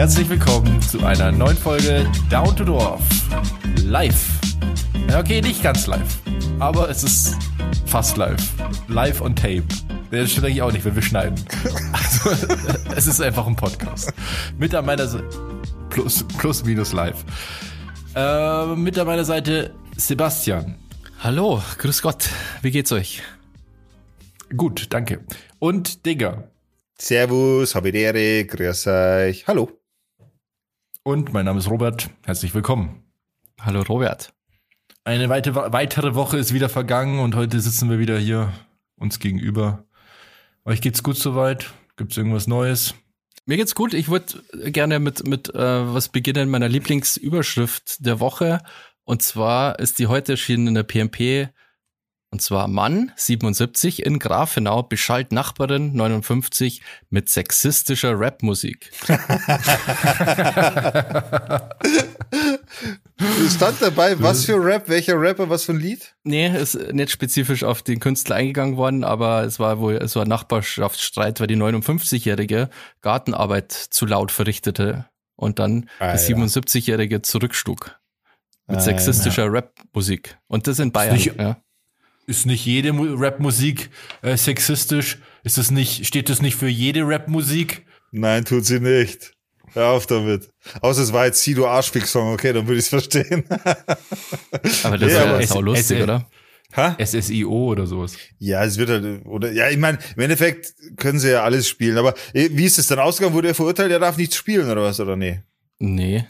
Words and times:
Herzlich 0.00 0.30
willkommen 0.30 0.80
zu 0.80 1.04
einer 1.04 1.30
neuen 1.30 1.58
Folge 1.58 2.10
Down 2.30 2.56
to 2.56 2.64
Dorf. 2.64 3.02
Live. 3.84 4.30
Okay, 5.14 5.42
nicht 5.42 5.62
ganz 5.62 5.86
live, 5.86 6.20
aber 6.58 6.88
es 6.88 7.04
ist 7.04 7.36
fast 7.84 8.16
live. 8.16 8.40
Live 8.88 9.20
on 9.20 9.36
tape. 9.36 9.64
Das 10.10 10.30
stimmt 10.30 10.46
eigentlich 10.46 10.62
auch 10.62 10.72
nicht, 10.72 10.86
wenn 10.86 10.94
wir 10.94 11.02
schneiden. 11.02 11.34
Also, 11.92 12.30
es 12.96 13.08
ist 13.08 13.20
einfach 13.20 13.46
ein 13.46 13.56
Podcast. 13.56 14.10
Mit 14.56 14.74
an 14.74 14.86
meiner 14.86 15.06
Seite, 15.06 15.28
plus, 15.90 16.24
plus 16.38 16.64
minus 16.64 16.94
live. 16.94 17.22
Äh, 18.14 18.74
mit 18.76 18.98
an 18.98 19.06
meiner 19.06 19.26
Seite 19.26 19.74
Sebastian. 19.98 20.76
Hallo, 21.22 21.62
grüß 21.76 22.00
Gott. 22.00 22.30
Wie 22.62 22.70
geht's 22.70 22.90
euch? 22.90 23.20
Gut, 24.56 24.86
danke. 24.88 25.26
Und 25.58 26.06
Digger. 26.06 26.50
Servus, 26.98 27.74
Habidere, 27.74 28.46
grüß 28.46 28.86
euch. 28.86 29.46
Hallo. 29.46 29.79
Und 31.02 31.32
mein 31.32 31.46
Name 31.46 31.58
ist 31.58 31.70
Robert. 31.70 32.10
Herzlich 32.26 32.54
willkommen. 32.54 33.02
Hallo 33.58 33.80
Robert. 33.82 34.34
Eine 35.02 35.30
weite, 35.30 35.54
weitere 35.54 36.14
Woche 36.14 36.36
ist 36.36 36.52
wieder 36.52 36.68
vergangen 36.68 37.20
und 37.20 37.34
heute 37.34 37.58
sitzen 37.60 37.88
wir 37.88 37.98
wieder 37.98 38.18
hier 38.18 38.52
uns 38.96 39.18
gegenüber. 39.18 39.86
Euch 40.66 40.82
geht's 40.82 41.02
gut 41.02 41.16
soweit? 41.16 41.72
Gibt's 41.96 42.18
irgendwas 42.18 42.46
Neues? 42.46 42.94
Mir 43.46 43.56
geht's 43.56 43.74
gut. 43.74 43.94
Ich 43.94 44.10
würde 44.10 44.42
gerne 44.70 44.98
mit, 44.98 45.26
mit 45.26 45.48
äh, 45.54 45.94
was 45.94 46.10
beginnen, 46.10 46.50
meiner 46.50 46.68
Lieblingsüberschrift 46.68 48.04
der 48.04 48.20
Woche. 48.20 48.60
Und 49.04 49.22
zwar 49.22 49.78
ist 49.78 49.98
die 49.98 50.06
heute 50.06 50.32
erschienen 50.32 50.66
in 50.66 50.74
der 50.74 50.82
PMP 50.82 51.48
und 52.32 52.40
zwar 52.40 52.68
Mann, 52.68 53.10
77, 53.16 54.04
in 54.06 54.18
Grafenau 54.20 54.82
beschallt 54.84 55.32
Nachbarin, 55.32 55.92
59, 55.94 56.80
mit 57.08 57.28
sexistischer 57.28 58.18
Rapmusik. 58.18 58.90
Stand 63.50 63.82
dabei, 63.82 64.18
was 64.20 64.44
für 64.44 64.62
Rap, 64.64 64.88
welcher 64.88 65.20
Rapper, 65.20 65.50
was 65.50 65.64
für 65.64 65.72
ein 65.72 65.80
Lied? 65.80 66.14
Nee, 66.24 66.56
ist 66.56 66.74
nicht 66.92 67.10
spezifisch 67.10 67.64
auf 67.64 67.82
den 67.82 67.98
Künstler 68.00 68.36
eingegangen 68.36 68.76
worden, 68.76 69.04
aber 69.04 69.42
es 69.44 69.58
war 69.58 69.80
wohl 69.80 70.06
so 70.08 70.20
ein 70.20 70.28
Nachbarschaftsstreit, 70.28 71.40
weil 71.40 71.46
die 71.48 71.56
59-jährige 71.56 72.70
Gartenarbeit 73.02 73.72
zu 73.72 74.06
laut 74.06 74.30
verrichtete 74.30 75.06
und 75.36 75.58
dann 75.58 75.88
Alter. 75.98 76.24
die 76.26 76.34
77-jährige 76.34 77.22
zurückschlug. 77.22 77.98
Mit 78.68 78.78
Ah, 78.78 78.80
sexistischer 78.80 79.52
Rapmusik. 79.52 80.38
Und 80.46 80.66
das 80.68 80.78
in 80.78 80.92
Bayern. 80.92 81.14
nicht- 81.16 81.34
ja. 81.36 81.56
Ist 82.30 82.46
nicht 82.46 82.64
jede 82.64 82.92
Mu- 82.92 83.14
Rapmusik 83.16 83.90
äh, 84.22 84.36
sexistisch? 84.36 85.18
Ist 85.42 85.58
das 85.58 85.70
nicht, 85.72 86.06
steht 86.06 86.28
das 86.28 86.40
nicht 86.40 86.54
für 86.56 86.68
jede 86.68 87.02
Rapmusik? 87.02 87.84
Nein, 88.12 88.44
tut 88.44 88.64
sie 88.64 88.78
nicht. 88.78 89.32
Hör 89.72 89.88
auf 89.88 90.06
damit. 90.06 90.48
Außer 90.80 91.02
es 91.02 91.12
war 91.12 91.26
jetzt 91.26 91.42
Sido 91.42 91.66
Arschfick-Song, 91.66 92.32
okay, 92.32 92.52
dann 92.52 92.66
würde 92.66 92.78
ich 92.78 92.84
es 92.84 92.88
verstehen. 92.88 93.44
Aber 94.84 94.98
das 94.98 95.12
Ja, 95.12 95.18
ist 95.18 95.18
aber 95.18 95.40
ja 95.42 95.50
auch 95.52 95.60
lustig, 95.62 95.98
es- 95.98 96.02
oder? 96.04 96.28
ha? 96.76 96.96
SSIO 97.04 97.70
oder 97.72 97.86
sowas. 97.86 98.16
Ja, 98.38 98.64
es 98.64 98.78
wird 98.78 98.90
halt, 98.90 99.26
oder, 99.26 99.50
ja, 99.52 99.68
ich 99.68 99.78
meine, 99.78 99.98
im 100.16 100.22
Endeffekt 100.22 100.72
können 100.96 101.18
sie 101.18 101.30
ja 101.32 101.42
alles 101.42 101.68
spielen, 101.68 101.98
aber 101.98 102.14
äh, 102.32 102.48
wie 102.52 102.64
ist 102.64 102.78
es 102.78 102.86
dann 102.86 102.98
ausgegangen? 103.00 103.34
Wurde 103.34 103.48
er 103.48 103.54
verurteilt, 103.56 103.90
er 103.90 103.98
darf 103.98 104.16
nichts 104.16 104.36
spielen 104.36 104.70
oder 104.70 104.82
was, 104.82 105.00
oder 105.00 105.16
nee? 105.16 105.40
Nee. 105.80 106.24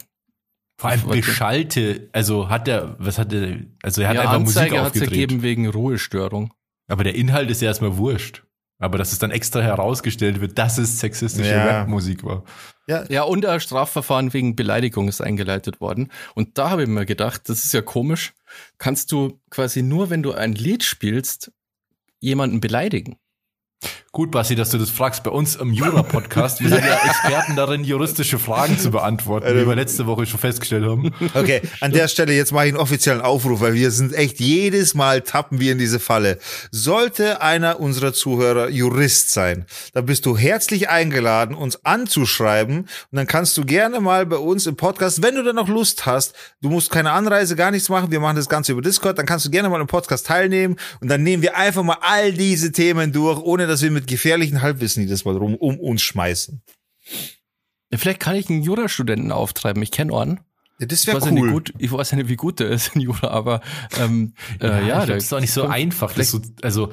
Vor 0.81 0.89
allem 0.89 1.03
Warte. 1.03 1.17
beschalte, 1.17 2.09
also 2.11 2.49
hat 2.49 2.67
er, 2.67 2.95
was 2.97 3.19
hat 3.19 3.31
er, 3.31 3.59
also 3.83 4.01
er 4.01 4.07
hat 4.07 4.15
ja, 4.15 4.21
einfach 4.21 4.39
Musik 4.39 4.57
Anzeige 4.57 4.77
hat 4.81 4.95
es 4.95 5.01
aufgedreht. 5.03 5.11
ergeben 5.11 5.43
wegen 5.43 5.69
Ruhestörung. 5.69 6.51
Aber 6.87 7.03
der 7.03 7.13
Inhalt 7.13 7.51
ist 7.51 7.61
ja 7.61 7.67
erstmal 7.67 7.97
wurscht. 7.97 8.43
Aber 8.79 8.97
dass 8.97 9.11
es 9.11 9.19
dann 9.19 9.29
extra 9.29 9.61
herausgestellt 9.61 10.41
wird, 10.41 10.57
dass 10.57 10.79
es 10.79 10.99
sexistische 10.99 11.51
Ja. 11.51 11.81
Rapmusik 11.81 12.23
war. 12.23 12.43
Ja, 12.87 13.21
und 13.21 13.45
ein 13.45 13.59
Strafverfahren 13.59 14.33
wegen 14.33 14.55
Beleidigung 14.55 15.07
ist 15.07 15.21
eingeleitet 15.21 15.81
worden. 15.81 16.11
Und 16.33 16.57
da 16.57 16.71
habe 16.71 16.81
ich 16.81 16.89
mir 16.89 17.05
gedacht, 17.05 17.47
das 17.47 17.63
ist 17.63 17.73
ja 17.73 17.83
komisch. 17.83 18.33
Kannst 18.79 19.11
du 19.11 19.39
quasi 19.51 19.83
nur, 19.83 20.09
wenn 20.09 20.23
du 20.23 20.31
ein 20.33 20.53
Lied 20.53 20.83
spielst, 20.83 21.51
jemanden 22.19 22.59
beleidigen? 22.59 23.17
Gut, 24.13 24.29
Basti, 24.29 24.55
dass 24.55 24.71
du 24.71 24.77
das 24.77 24.89
fragst. 24.89 25.23
Bei 25.23 25.31
uns 25.31 25.55
im 25.55 25.71
Jura-Podcast, 25.71 26.59
wir 26.59 26.67
sind 26.67 26.83
ja 26.83 26.95
Experten 27.05 27.55
darin, 27.55 27.85
juristische 27.85 28.39
Fragen 28.39 28.77
zu 28.77 28.91
beantworten, 28.91 29.47
wie 29.55 29.65
wir 29.65 29.73
letzte 29.73 30.05
Woche 30.05 30.25
schon 30.25 30.37
festgestellt 30.37 30.83
haben. 30.83 31.13
Okay, 31.33 31.61
an 31.79 31.93
der 31.93 32.09
Stelle 32.09 32.33
jetzt 32.33 32.51
mache 32.51 32.65
ich 32.65 32.73
einen 32.73 32.81
offiziellen 32.81 33.21
Aufruf, 33.21 33.61
weil 33.61 33.73
wir 33.73 33.89
sind 33.89 34.13
echt 34.13 34.41
jedes 34.41 34.95
Mal 34.95 35.21
tappen 35.21 35.61
wir 35.61 35.71
in 35.71 35.77
diese 35.77 35.97
Falle. 35.97 36.39
Sollte 36.71 37.41
einer 37.41 37.79
unserer 37.79 38.11
Zuhörer 38.11 38.67
Jurist 38.67 39.31
sein, 39.31 39.65
dann 39.93 40.05
bist 40.07 40.25
du 40.25 40.35
herzlich 40.35 40.89
eingeladen, 40.89 41.55
uns 41.55 41.85
anzuschreiben 41.85 42.79
und 42.79 42.89
dann 43.13 43.27
kannst 43.27 43.57
du 43.57 43.63
gerne 43.63 44.01
mal 44.01 44.25
bei 44.25 44.35
uns 44.35 44.67
im 44.67 44.75
Podcast, 44.75 45.23
wenn 45.23 45.35
du 45.35 45.43
dann 45.43 45.55
noch 45.55 45.69
Lust 45.69 46.05
hast, 46.05 46.33
du 46.61 46.69
musst 46.69 46.91
keine 46.91 47.11
Anreise, 47.11 47.55
gar 47.55 47.71
nichts 47.71 47.87
machen, 47.87 48.11
wir 48.11 48.19
machen 48.19 48.35
das 48.35 48.49
Ganze 48.49 48.73
über 48.73 48.81
Discord, 48.81 49.17
dann 49.17 49.25
kannst 49.25 49.45
du 49.45 49.49
gerne 49.49 49.69
mal 49.69 49.79
im 49.79 49.87
Podcast 49.87 50.27
teilnehmen 50.27 50.75
und 50.99 51.07
dann 51.07 51.23
nehmen 51.23 51.41
wir 51.41 51.55
einfach 51.55 51.83
mal 51.83 51.99
all 52.01 52.33
diese 52.33 52.73
Themen 52.73 53.13
durch, 53.13 53.39
ohne 53.39 53.67
dass 53.67 53.81
wir 53.81 53.89
mit 53.89 54.00
gefährlichen 54.07 54.61
Halbwissen 54.61 55.03
jedes 55.03 55.25
Mal 55.25 55.37
rum 55.37 55.55
um 55.55 55.79
uns 55.79 56.01
schmeißen. 56.01 56.61
Vielleicht 57.93 58.19
kann 58.19 58.35
ich 58.35 58.49
einen 58.49 58.63
Jurastudenten 58.63 59.31
auftreiben. 59.31 59.81
Ich 59.83 59.91
kenne 59.91 60.15
einen. 60.17 60.39
Ja, 60.79 60.87
das 60.87 61.01
Ich, 61.01 61.07
wäre 61.07 61.17
weiß 61.17 61.25
ja 61.25 61.31
nicht 61.31 61.43
cool. 61.43 61.51
gut, 61.51 61.73
ich 61.77 61.91
weiß 61.91 62.11
ja 62.11 62.17
nicht, 62.17 62.29
wie 62.29 62.35
gut 62.35 62.59
der 62.59 62.69
ist 62.69 62.95
in 62.95 63.01
Jura, 63.01 63.27
aber 63.27 63.61
ähm, 63.99 64.33
äh, 64.59 64.87
ja, 64.87 65.05
das 65.05 65.25
ist 65.25 65.33
auch 65.33 65.39
nicht 65.39 65.53
so 65.53 65.67
einfach. 65.67 66.13
Das 66.13 66.31
so, 66.31 66.41
also, 66.61 66.91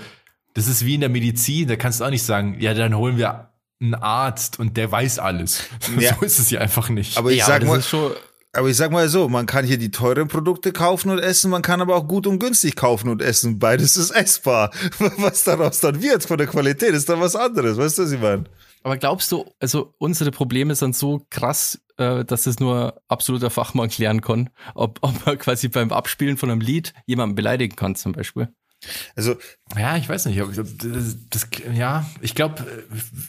das 0.55 0.67
ist 0.67 0.85
wie 0.85 0.95
in 0.95 1.01
der 1.01 1.09
Medizin, 1.09 1.69
da 1.69 1.77
kannst 1.77 2.01
du 2.01 2.05
auch 2.05 2.11
nicht 2.11 2.23
sagen, 2.25 2.61
ja, 2.61 2.75
dann 2.75 2.97
holen 2.97 3.17
wir 3.17 3.53
einen 3.81 3.95
Arzt 3.95 4.59
und 4.59 4.77
der 4.77 4.91
weiß 4.91 5.19
alles. 5.21 5.65
Ja. 5.99 6.15
So 6.17 6.25
ist 6.25 6.39
es 6.39 6.51
ja 6.51 6.61
einfach 6.61 6.89
nicht. 6.89 7.17
Aber 7.17 7.31
ich 7.31 7.39
ja, 7.39 7.47
sag 7.47 7.61
das 7.61 7.69
mal, 7.69 7.79
ist 7.79 7.89
schon, 7.89 8.13
Aber 8.53 8.69
ich 8.69 8.77
sag 8.77 8.91
mal 8.91 9.09
so, 9.09 9.29
man 9.29 9.47
kann 9.47 9.65
hier 9.65 9.79
die 9.79 9.91
teuren 9.91 10.27
Produkte 10.27 10.73
kaufen 10.73 11.11
und 11.11 11.19
essen, 11.19 11.51
man 11.51 11.63
kann 11.63 11.81
aber 11.81 11.97
auch 11.97 12.09
gut 12.09 12.27
und 12.27 12.39
günstig 12.39 12.77
kaufen 12.77 13.09
und 13.11 13.21
essen. 13.21 13.59
Beides 13.59 13.97
ist 13.97 14.11
essbar. 14.11 14.73
Was 15.19 15.45
daraus 15.45 15.81
dann 15.81 16.03
wird 16.03 16.25
von 16.25 16.39
der 16.39 16.47
Qualität, 16.47 16.95
ist 16.95 17.09
dann 17.09 17.21
was 17.21 17.37
anderes. 17.37 17.77
Weißt 17.77 17.99
du, 17.99 18.03
was 18.03 18.13
ich 18.13 18.21
meine? 18.21 18.45
aber 18.89 18.97
glaubst 18.97 19.31
du, 19.33 19.45
also 19.61 19.95
unsere 19.99 20.31
Probleme 20.31 20.75
sind 20.75 20.97
so 20.97 21.23
krass, 21.31 21.81
äh, 21.99 22.25
dass 22.25 22.47
es 22.47 22.59
nur 22.59 23.01
absoluter 23.09 23.51
Fachmann 23.51 23.91
klären 23.91 24.21
kann, 24.21 24.51
ob, 24.75 24.99
ob 25.03 25.27
man 25.27 25.37
quasi 25.39 25.69
beim 25.69 25.93
Abspielen 25.93 26.37
von 26.37 26.51
einem 26.51 26.61
Lied 26.61 26.95
jemanden 27.07 27.35
beleidigen 27.35 27.77
kann 27.77 27.97
zum 27.97 28.13
Beispiel? 28.13 28.49
Also, 29.17 29.37
Ja, 29.77 29.97
ich 29.97 30.09
weiß 30.09 30.27
nicht. 30.27 30.41
ob- 30.43 30.55
Das, 30.55 31.17
das, 31.31 31.49
ja, 31.75 32.09
ich 32.21 32.35
glaube, 32.35 32.65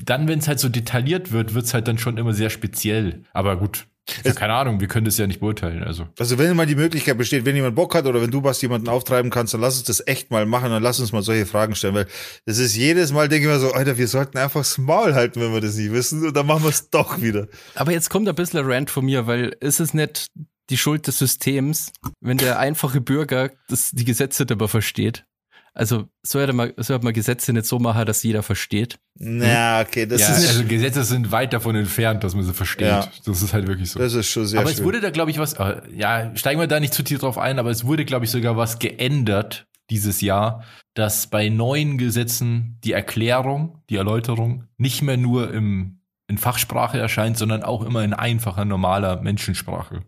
dann, 0.03 0.27
wenn 0.27 0.39
es 0.39 0.47
halt 0.47 0.59
so 0.59 0.69
detailliert 0.69 1.31
wird, 1.31 1.53
wird 1.53 1.65
es 1.65 1.73
halt 1.73 1.87
dann 1.87 1.97
schon 1.97 2.17
immer 2.17 2.33
sehr 2.33 2.49
speziell. 2.49 3.23
Aber 3.33 3.57
gut, 3.57 3.87
ja, 4.23 4.33
keine 4.33 4.53
Ahnung, 4.53 4.79
wir 4.79 4.87
können 4.87 5.05
das 5.05 5.17
ja 5.17 5.27
nicht 5.27 5.39
beurteilen. 5.39 5.83
Also. 5.83 6.07
also 6.17 6.37
wenn 6.39 6.55
mal 6.55 6.65
die 6.65 6.75
Möglichkeit 6.75 7.17
besteht, 7.17 7.45
wenn 7.45 7.55
jemand 7.55 7.75
Bock 7.75 7.93
hat 7.93 8.05
oder 8.05 8.21
wenn 8.21 8.31
du 8.31 8.43
was 8.43 8.61
jemanden 8.61 8.89
auftreiben 8.89 9.29
kannst, 9.29 9.53
dann 9.53 9.61
lass 9.61 9.77
uns 9.77 9.85
das 9.85 10.05
echt 10.07 10.31
mal 10.31 10.45
machen 10.47 10.71
und 10.71 10.81
lass 10.81 10.99
uns 10.99 11.11
mal 11.11 11.21
solche 11.21 11.45
Fragen 11.45 11.75
stellen, 11.75 11.93
weil 11.95 12.07
das 12.45 12.57
ist 12.57 12.75
jedes 12.75 13.11
Mal, 13.11 13.27
denke 13.29 13.47
ich 13.47 13.53
mir 13.53 13.59
so, 13.59 13.71
Alter, 13.71 13.97
wir 13.97 14.07
sollten 14.07 14.37
einfach 14.39 14.61
das 14.61 14.77
Maul 14.79 15.13
halten, 15.13 15.41
wenn 15.41 15.53
wir 15.53 15.61
das 15.61 15.75
nicht 15.75 15.91
wissen 15.91 16.25
und 16.25 16.35
dann 16.35 16.45
machen 16.47 16.63
wir 16.63 16.69
es 16.69 16.89
doch 16.89 17.21
wieder. 17.21 17.47
Aber 17.75 17.91
jetzt 17.91 18.09
kommt 18.09 18.27
ein 18.27 18.35
bisschen 18.35 18.59
ein 18.59 18.71
Rant 18.71 18.89
von 18.89 19.05
mir, 19.05 19.27
weil 19.27 19.55
ist 19.59 19.79
es 19.79 19.93
nicht 19.93 20.27
die 20.71 20.77
Schuld 20.77 21.05
des 21.07 21.17
Systems, 21.19 21.91
wenn 22.19 22.37
der 22.37 22.57
einfache 22.59 23.01
Bürger 23.01 23.51
das, 23.67 23.91
die 23.91 24.05
Gesetze 24.05 24.45
dabei 24.45 24.67
versteht? 24.67 25.25
Also 25.73 26.09
sollte 26.23 26.53
man, 26.53 26.73
sollte 26.77 27.03
man 27.05 27.13
Gesetze 27.13 27.53
nicht 27.53 27.65
so 27.65 27.79
machen, 27.79 28.05
dass 28.05 28.23
jeder 28.23 28.43
versteht. 28.43 28.99
Na, 29.15 29.81
okay, 29.81 30.05
das 30.05 30.21
ja, 30.21 30.29
ist, 30.29 30.47
also 30.47 30.63
Gesetze 30.65 31.03
sind 31.03 31.31
weit 31.31 31.53
davon 31.53 31.75
entfernt, 31.75 32.23
dass 32.23 32.35
man 32.35 32.43
sie 32.43 32.53
versteht. 32.53 32.87
Ja. 32.87 33.07
Das 33.25 33.41
ist 33.41 33.53
halt 33.53 33.67
wirklich 33.67 33.91
so. 33.91 33.99
das 33.99 34.13
ist 34.13 34.27
schon 34.27 34.45
sehr 34.45 34.59
aber 34.59 34.69
schön. 34.69 34.79
es 34.79 34.83
wurde 34.83 35.01
da, 35.01 35.09
glaube 35.09 35.31
ich, 35.31 35.39
was, 35.39 35.53
äh, 35.53 35.81
ja, 35.95 36.35
steigen 36.35 36.59
wir 36.59 36.67
da 36.67 36.79
nicht 36.79 36.93
zu 36.93 37.03
tief 37.03 37.19
drauf 37.19 37.37
ein, 37.37 37.59
aber 37.59 37.69
es 37.69 37.85
wurde, 37.85 38.05
glaube 38.05 38.25
ich, 38.25 38.31
sogar 38.31 38.57
was 38.57 38.79
geändert 38.79 39.67
dieses 39.89 40.21
Jahr, 40.21 40.63
dass 40.93 41.27
bei 41.27 41.49
neuen 41.49 41.97
Gesetzen 41.97 42.77
die 42.83 42.93
Erklärung, 42.93 43.81
die 43.89 43.95
Erläuterung 43.95 44.65
nicht 44.77 45.01
mehr 45.01 45.17
nur 45.17 45.51
im, 45.51 46.01
in 46.27 46.37
Fachsprache 46.37 46.99
erscheint, 46.99 47.37
sondern 47.37 47.63
auch 47.63 47.83
immer 47.83 48.03
in 48.03 48.13
einfacher, 48.13 48.65
normaler 48.65 49.21
Menschensprache. 49.21 50.03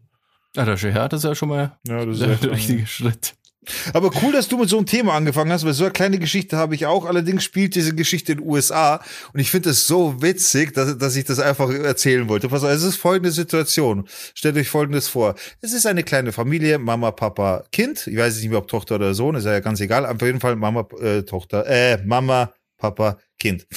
Ah, 0.57 0.65
das 0.65 0.83
ist 0.83 0.95
ja, 0.95 1.07
das 1.07 1.21
ist 1.21 1.29
ja 1.29 1.35
schon 1.35 1.49
mal 1.49 1.77
ja, 1.87 2.05
das 2.05 2.19
ist 2.19 2.43
der 2.43 2.51
richtige 2.51 2.85
Schritt. 2.85 3.35
Aber 3.93 4.09
cool, 4.23 4.31
dass 4.31 4.47
du 4.47 4.57
mit 4.57 4.69
so 4.69 4.77
einem 4.77 4.87
Thema 4.87 5.13
angefangen 5.13 5.51
hast, 5.51 5.65
weil 5.65 5.73
so 5.73 5.83
eine 5.83 5.93
kleine 5.93 6.17
Geschichte 6.17 6.57
habe 6.57 6.73
ich 6.73 6.87
auch. 6.87 7.05
Allerdings 7.05 7.43
spielt 7.43 7.75
diese 7.75 7.93
Geschichte 7.93 8.31
in 8.31 8.39
den 8.39 8.47
USA 8.47 9.03
und 9.33 9.39
ich 9.39 9.51
finde 9.51 9.69
es 9.69 9.85
so 9.85 10.19
witzig, 10.21 10.73
dass, 10.73 10.97
dass 10.97 11.15
ich 11.15 11.25
das 11.25 11.39
einfach 11.39 11.69
erzählen 11.69 12.27
wollte. 12.27 12.49
Pass 12.49 12.63
auf, 12.63 12.71
es 12.71 12.81
ist 12.81 12.95
folgende 12.95 13.31
Situation. 13.31 14.07
Stellt 14.33 14.57
euch 14.57 14.69
folgendes 14.69 15.07
vor. 15.07 15.35
Es 15.61 15.73
ist 15.73 15.85
eine 15.85 16.03
kleine 16.03 16.31
Familie, 16.31 16.79
Mama, 16.79 17.11
Papa, 17.11 17.63
Kind. 17.71 18.07
Ich 18.07 18.17
weiß 18.17 18.37
nicht 18.37 18.49
mehr, 18.49 18.57
ob 18.57 18.67
Tochter 18.67 18.95
oder 18.95 19.13
Sohn, 19.13 19.35
ist 19.35 19.45
ja 19.45 19.59
ganz 19.59 19.79
egal. 19.79 20.07
Auf 20.07 20.21
jeden 20.21 20.39
Fall 20.39 20.55
Mama, 20.55 20.87
äh, 20.99 21.21
Tochter, 21.21 21.67
äh, 21.67 22.03
Mama, 22.03 22.53
Papa, 22.79 23.19
Kind. 23.37 23.67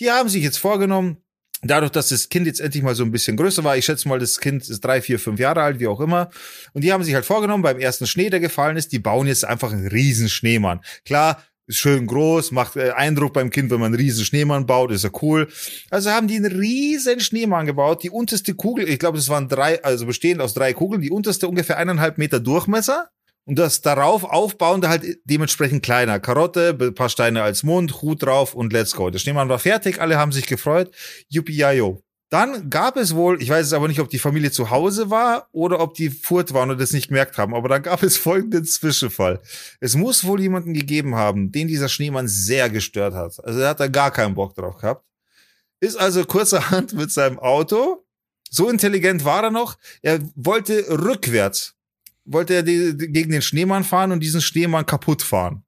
Die 0.00 0.10
haben 0.10 0.30
sich 0.30 0.42
jetzt 0.42 0.58
vorgenommen, 0.58 1.18
Dadurch, 1.64 1.92
dass 1.92 2.08
das 2.08 2.28
Kind 2.28 2.46
jetzt 2.46 2.60
endlich 2.60 2.82
mal 2.82 2.94
so 2.94 3.04
ein 3.04 3.10
bisschen 3.10 3.36
größer 3.36 3.64
war, 3.64 3.76
ich 3.76 3.84
schätze 3.84 4.08
mal, 4.08 4.18
das 4.18 4.38
Kind 4.38 4.68
ist 4.68 4.84
drei, 4.84 5.00
vier, 5.00 5.18
fünf 5.18 5.40
Jahre 5.40 5.62
alt, 5.62 5.80
wie 5.80 5.86
auch 5.86 6.00
immer. 6.00 6.30
Und 6.72 6.84
die 6.84 6.92
haben 6.92 7.02
sich 7.02 7.14
halt 7.14 7.24
vorgenommen, 7.24 7.62
beim 7.62 7.78
ersten 7.78 8.06
Schnee, 8.06 8.30
der 8.30 8.40
gefallen 8.40 8.76
ist, 8.76 8.92
die 8.92 8.98
bauen 8.98 9.26
jetzt 9.26 9.44
einfach 9.44 9.72
einen 9.72 9.88
riesen 9.88 10.28
Schneemann. 10.28 10.80
Klar, 11.04 11.42
ist 11.66 11.78
schön 11.78 12.06
groß, 12.06 12.50
macht 12.50 12.76
äh, 12.76 12.90
Eindruck 12.90 13.32
beim 13.32 13.48
Kind, 13.48 13.70
wenn 13.70 13.80
man 13.80 13.86
einen 13.86 14.00
riesen 14.00 14.24
Schneemann 14.24 14.66
baut, 14.66 14.90
ist 14.90 15.04
ja 15.04 15.10
cool. 15.22 15.48
Also 15.90 16.10
haben 16.10 16.28
die 16.28 16.36
einen 16.36 16.52
riesen 16.52 17.20
Schneemann 17.20 17.64
gebaut. 17.64 18.02
Die 18.02 18.10
unterste 18.10 18.54
Kugel, 18.54 18.88
ich 18.88 18.98
glaube, 18.98 19.16
es 19.16 19.30
waren 19.30 19.48
drei, 19.48 19.82
also 19.82 20.04
bestehend 20.04 20.42
aus 20.42 20.52
drei 20.52 20.74
Kugeln, 20.74 21.00
die 21.00 21.10
unterste 21.10 21.48
ungefähr 21.48 21.78
eineinhalb 21.78 22.18
Meter 22.18 22.40
Durchmesser. 22.40 23.08
Und 23.46 23.58
das 23.58 23.82
darauf 23.82 24.24
aufbauende 24.24 24.88
halt 24.88 25.18
dementsprechend 25.24 25.82
kleiner. 25.82 26.18
Karotte, 26.18 26.76
ein 26.80 26.94
paar 26.94 27.10
Steine 27.10 27.42
als 27.42 27.62
Mund, 27.62 28.00
Hut 28.00 28.22
drauf 28.22 28.54
und 28.54 28.72
let's 28.72 28.94
go. 28.94 29.10
Der 29.10 29.18
Schneemann 29.18 29.50
war 29.50 29.58
fertig, 29.58 30.00
alle 30.00 30.16
haben 30.16 30.32
sich 30.32 30.46
gefreut. 30.46 30.90
Yuppie, 31.28 31.56
ja, 31.56 31.70
yo. 31.72 32.02
Dann 32.30 32.70
gab 32.70 32.96
es 32.96 33.14
wohl, 33.14 33.40
ich 33.40 33.50
weiß 33.50 33.66
es 33.66 33.72
aber 33.74 33.86
nicht, 33.86 34.00
ob 34.00 34.08
die 34.08 34.18
Familie 34.18 34.50
zu 34.50 34.70
Hause 34.70 35.10
war 35.10 35.48
oder 35.52 35.78
ob 35.78 35.94
die 35.94 36.10
furt 36.10 36.52
waren 36.54 36.70
und 36.70 36.80
das 36.80 36.92
nicht 36.92 37.08
gemerkt 37.08 37.38
haben, 37.38 37.54
aber 37.54 37.68
dann 37.68 37.82
gab 37.82 38.02
es 38.02 38.16
folgenden 38.16 38.64
Zwischenfall. 38.64 39.40
Es 39.78 39.94
muss 39.94 40.24
wohl 40.24 40.40
jemanden 40.40 40.74
gegeben 40.74 41.14
haben, 41.14 41.52
den 41.52 41.68
dieser 41.68 41.88
Schneemann 41.88 42.26
sehr 42.26 42.70
gestört 42.70 43.14
hat. 43.14 43.38
Also 43.44 43.60
er 43.60 43.68
hat 43.68 43.80
da 43.80 43.88
gar 43.88 44.10
keinen 44.10 44.34
Bock 44.34 44.54
drauf 44.54 44.78
gehabt. 44.78 45.04
Ist 45.80 45.96
also 45.96 46.24
kurzerhand 46.24 46.94
mit 46.94 47.12
seinem 47.12 47.38
Auto, 47.38 48.04
so 48.50 48.70
intelligent 48.70 49.24
war 49.24 49.44
er 49.44 49.50
noch, 49.50 49.76
er 50.02 50.20
wollte 50.34 50.86
rückwärts, 50.88 51.74
wollte 52.24 52.54
er 52.54 52.62
die, 52.62 52.96
die, 52.96 53.08
gegen 53.08 53.30
den 53.32 53.42
Schneemann 53.42 53.84
fahren 53.84 54.12
und 54.12 54.20
diesen 54.20 54.40
Schneemann 54.40 54.86
kaputt 54.86 55.22
fahren. 55.22 55.64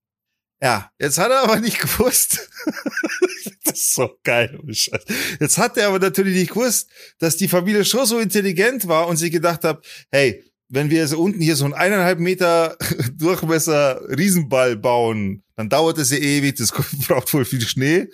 Ja, 0.62 0.90
jetzt 0.98 1.18
hat 1.18 1.30
er 1.30 1.42
aber 1.42 1.60
nicht 1.60 1.80
gewusst. 1.80 2.48
das 3.64 3.74
ist 3.74 3.94
so 3.94 4.10
geil. 4.24 4.58
oh. 4.62 4.96
Jetzt 5.38 5.58
hat 5.58 5.76
er 5.76 5.88
aber 5.88 5.98
natürlich 5.98 6.34
nicht 6.34 6.54
gewusst, 6.54 6.88
dass 7.18 7.36
die 7.36 7.48
Familie 7.48 7.84
schon 7.84 8.06
so 8.06 8.18
intelligent 8.18 8.88
war 8.88 9.06
und 9.06 9.16
sich 9.18 9.30
gedacht 9.30 9.64
hat, 9.64 9.84
hey, 10.10 10.42
wenn 10.68 10.90
wir 10.90 11.06
so 11.06 11.20
unten 11.20 11.40
hier 11.40 11.56
so 11.56 11.64
einen 11.66 11.74
eineinhalb 11.74 12.18
Meter 12.18 12.76
Durchmesser 13.12 14.00
Riesenball 14.16 14.76
bauen, 14.76 15.42
dann 15.56 15.68
dauert 15.68 15.98
es 15.98 16.10
ja 16.10 16.18
ewig, 16.18 16.56
das 16.56 16.72
braucht 17.06 17.28
voll 17.28 17.44
viel 17.44 17.60
Schnee. 17.60 18.08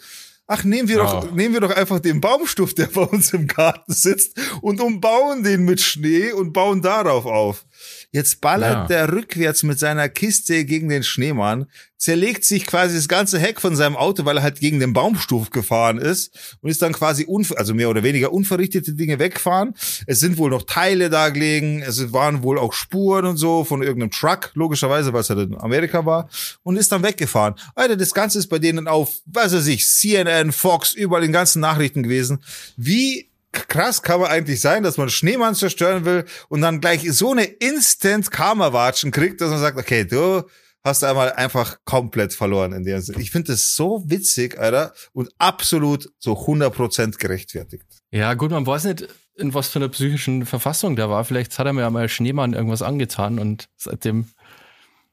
Ach, 0.48 0.64
nehmen 0.64 0.88
wir 0.88 0.96
doch, 0.98 1.24
Oh. 1.30 1.34
nehmen 1.34 1.54
wir 1.54 1.60
doch 1.60 1.70
einfach 1.74 2.00
den 2.00 2.20
Baumstuft, 2.20 2.76
der 2.76 2.86
bei 2.88 3.02
uns 3.02 3.32
im 3.32 3.46
Garten 3.46 3.92
sitzt 3.92 4.36
und 4.60 4.80
umbauen 4.80 5.44
den 5.44 5.64
mit 5.64 5.80
Schnee 5.80 6.32
und 6.32 6.52
bauen 6.52 6.82
darauf 6.82 7.24
auf. 7.24 7.64
Jetzt 8.14 8.42
ballert 8.42 8.72
Ja. 8.72 8.86
der 8.86 9.12
rückwärts 9.12 9.62
mit 9.62 9.78
seiner 9.78 10.08
Kiste 10.10 10.66
gegen 10.66 10.90
den 10.90 11.02
Schneemann, 11.02 11.66
zerlegt 11.96 12.44
sich 12.44 12.66
quasi 12.66 12.96
das 12.96 13.08
ganze 13.08 13.38
Heck 13.38 13.60
von 13.60 13.74
seinem 13.74 13.96
Auto, 13.96 14.24
weil 14.26 14.36
er 14.36 14.42
halt 14.42 14.60
gegen 14.60 14.80
den 14.80 14.92
Baumstumpf 14.92 15.48
gefahren 15.50 15.98
ist 15.98 16.56
und 16.60 16.68
ist 16.68 16.82
dann 16.82 16.92
quasi, 16.92 17.26
also 17.56 17.74
mehr 17.74 17.88
oder 17.88 18.02
weniger 18.02 18.32
unverrichtete 18.32 18.92
Dinge 18.92 19.18
weggefahren. 19.18 19.74
Es 20.06 20.20
sind 20.20 20.36
wohl 20.36 20.50
noch 20.50 20.64
Teile 20.64 21.08
da 21.08 21.30
gelegen, 21.30 21.80
es 21.80 22.12
waren 22.12 22.42
wohl 22.42 22.58
auch 22.58 22.74
Spuren 22.74 23.24
und 23.24 23.36
so 23.38 23.64
von 23.64 23.82
irgendeinem 23.82 24.10
Truck, 24.10 24.50
logischerweise, 24.54 25.12
weil 25.12 25.20
es 25.20 25.30
halt 25.30 25.48
in 25.50 25.56
Amerika 25.58 26.04
war, 26.04 26.28
und 26.64 26.76
ist 26.76 26.92
dann 26.92 27.02
weggefahren. 27.02 27.54
Alter, 27.74 27.96
das 27.96 28.12
Ganze 28.12 28.38
ist 28.40 28.48
bei 28.48 28.58
denen 28.58 28.88
auf, 28.88 29.20
was 29.24 29.54
weiß 29.54 29.68
ich, 29.68 29.88
CNN, 29.88 30.52
Fox, 30.52 30.92
überall 30.92 31.24
in 31.24 31.32
ganzen 31.32 31.60
Nachrichten 31.60 32.02
gewesen. 32.02 32.42
Wie 32.76 33.28
krass 33.52 34.02
kann 34.02 34.20
man 34.20 34.30
eigentlich 34.30 34.60
sein, 34.60 34.82
dass 34.82 34.96
man 34.96 35.10
Schneemann 35.10 35.54
zerstören 35.54 36.04
will 36.04 36.24
und 36.48 36.62
dann 36.62 36.80
gleich 36.80 37.10
so 37.12 37.32
eine 37.32 37.44
Instant 37.44 38.30
Karma-Watschen 38.30 39.10
kriegt, 39.10 39.40
dass 39.40 39.50
man 39.50 39.60
sagt, 39.60 39.78
okay, 39.78 40.04
du 40.04 40.42
hast 40.84 41.04
einmal 41.04 41.32
einfach 41.32 41.78
komplett 41.84 42.34
verloren 42.34 42.72
in 42.72 42.84
der 42.84 43.00
Sinne. 43.02 43.22
Ich 43.22 43.30
finde 43.30 43.52
das 43.52 43.76
so 43.76 44.02
witzig, 44.06 44.58
Alter, 44.58 44.92
und 45.12 45.30
absolut 45.38 46.10
so 46.18 46.32
100% 46.32 47.18
gerechtfertigt. 47.18 47.86
Ja, 48.10 48.34
gut, 48.34 48.50
man 48.50 48.66
weiß 48.66 48.84
nicht, 48.84 49.06
in 49.36 49.54
was 49.54 49.68
für 49.68 49.78
einer 49.78 49.88
psychischen 49.88 50.44
Verfassung 50.44 50.96
der 50.96 51.08
war. 51.08 51.24
Vielleicht 51.24 51.56
hat 51.58 51.66
er 51.66 51.72
mir 51.72 51.82
ja 51.82 51.90
mal 51.90 52.08
Schneemann 52.08 52.52
irgendwas 52.52 52.82
angetan 52.82 53.38
und 53.38 53.68
seitdem. 53.76 54.26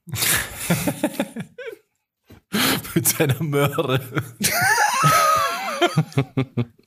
Mit 2.96 3.08
seiner 3.08 3.44
Möhre. 3.44 4.02